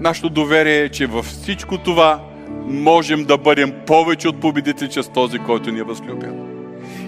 Нашето 0.00 0.28
доверие 0.28 0.80
е, 0.80 0.88
че 0.88 1.06
във 1.06 1.24
всичко 1.26 1.78
това 1.78 2.20
можем 2.66 3.24
да 3.24 3.38
бъдем 3.38 3.72
повече 3.86 4.28
от 4.28 4.40
победители 4.40 4.88
чрез 4.88 5.08
този, 5.08 5.38
който 5.38 5.70
ни 5.70 5.78
е 5.78 5.82
възлюбил. 5.82 6.46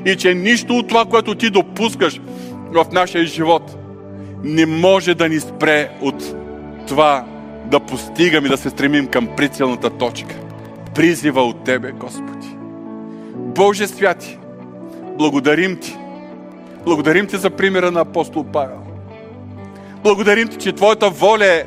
И 0.06 0.16
че 0.16 0.34
нищо 0.34 0.76
от 0.76 0.88
това, 0.88 1.04
което 1.04 1.34
ти 1.34 1.50
допускаш 1.50 2.20
в 2.72 2.86
нашия 2.92 3.26
живот, 3.26 3.76
не 4.44 4.66
може 4.66 5.14
да 5.14 5.28
ни 5.28 5.40
спре 5.40 5.90
от 6.00 6.34
това 6.86 7.24
да 7.70 7.80
постигаме, 7.80 8.46
и 8.46 8.50
да 8.50 8.56
се 8.56 8.70
стремим 8.70 9.06
към 9.06 9.28
прицелната 9.36 9.90
точка. 9.90 10.34
Призива 10.94 11.42
от 11.42 11.64
Тебе, 11.64 11.92
Господи. 11.92 12.48
Боже 13.34 13.86
святи, 13.86 14.38
благодарим 15.18 15.76
Ти. 15.76 15.96
Благодарим 16.84 17.26
Ти 17.26 17.36
за 17.36 17.50
примера 17.50 17.90
на 17.90 18.00
апостол 18.00 18.44
Павел. 18.52 18.78
Благодарим 20.02 20.48
Ти, 20.48 20.56
че 20.56 20.72
Твоята 20.72 21.10
воля 21.10 21.46
е 21.46 21.64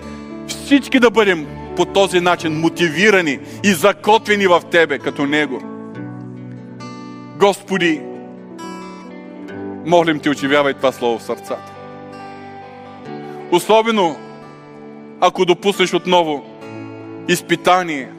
всички 0.47 0.99
да 0.99 1.09
бъдем 1.09 1.47
по 1.75 1.85
този 1.85 2.19
начин 2.19 2.59
мотивирани 2.59 3.39
и 3.63 3.73
закотвени 3.73 4.47
в 4.47 4.61
Тебе, 4.71 4.99
като 4.99 5.25
Него. 5.25 5.61
Господи, 7.37 8.01
молим 9.85 10.19
Ти, 10.19 10.29
очевявай 10.29 10.73
това 10.73 10.91
слово 10.91 11.19
в 11.19 11.23
сърцата. 11.23 11.71
Особено, 13.51 14.15
ако 15.21 15.45
допуснеш 15.45 15.93
отново 15.93 16.43
изпитание 17.27 18.09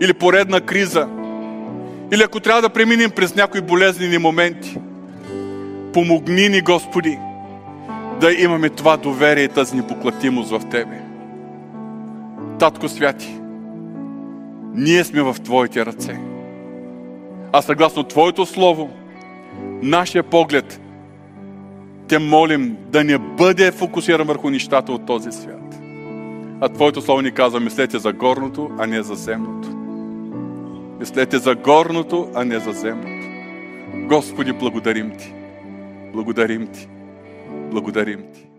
или 0.00 0.12
поредна 0.12 0.60
криза, 0.60 1.08
или 2.12 2.22
ако 2.22 2.40
трябва 2.40 2.62
да 2.62 2.68
преминем 2.68 3.10
през 3.10 3.34
някои 3.34 3.60
болезнени 3.60 4.18
моменти, 4.18 4.76
помогни 5.92 6.48
ни, 6.48 6.60
Господи, 6.60 7.18
да 8.20 8.32
имаме 8.32 8.68
това 8.68 8.96
доверие 8.96 9.44
и 9.44 9.48
тази 9.48 9.76
непоклатимост 9.76 10.50
в 10.50 10.60
Тебе. 10.70 11.00
Татко 12.58 12.88
Святи, 12.88 13.40
ние 14.74 15.04
сме 15.04 15.22
в 15.22 15.36
Твоите 15.44 15.86
ръце. 15.86 16.20
А 17.52 17.62
съгласно 17.62 18.02
Твоето 18.02 18.46
Слово, 18.46 18.90
нашия 19.82 20.22
поглед 20.22 20.80
те 22.08 22.18
молим 22.18 22.76
да 22.92 23.04
не 23.04 23.18
бъде 23.18 23.72
фокусиран 23.72 24.26
върху 24.26 24.50
нещата 24.50 24.92
от 24.92 25.06
този 25.06 25.32
свят. 25.32 25.79
А 26.60 26.68
Твоето 26.68 27.02
Слово 27.02 27.22
ни 27.22 27.32
казва, 27.32 27.60
мислете 27.60 27.98
за 27.98 28.12
горното, 28.12 28.70
а 28.78 28.86
не 28.86 29.02
за 29.02 29.14
земното. 29.14 29.68
Мислете 31.00 31.38
за 31.38 31.54
горното, 31.54 32.30
а 32.34 32.44
не 32.44 32.58
за 32.58 32.72
земното. 32.72 33.26
Господи, 34.08 34.52
благодарим 34.52 35.16
Ти. 35.16 35.34
Благодарим 36.12 36.66
Ти. 36.66 36.88
Благодарим 37.70 38.24
Ти. 38.34 38.49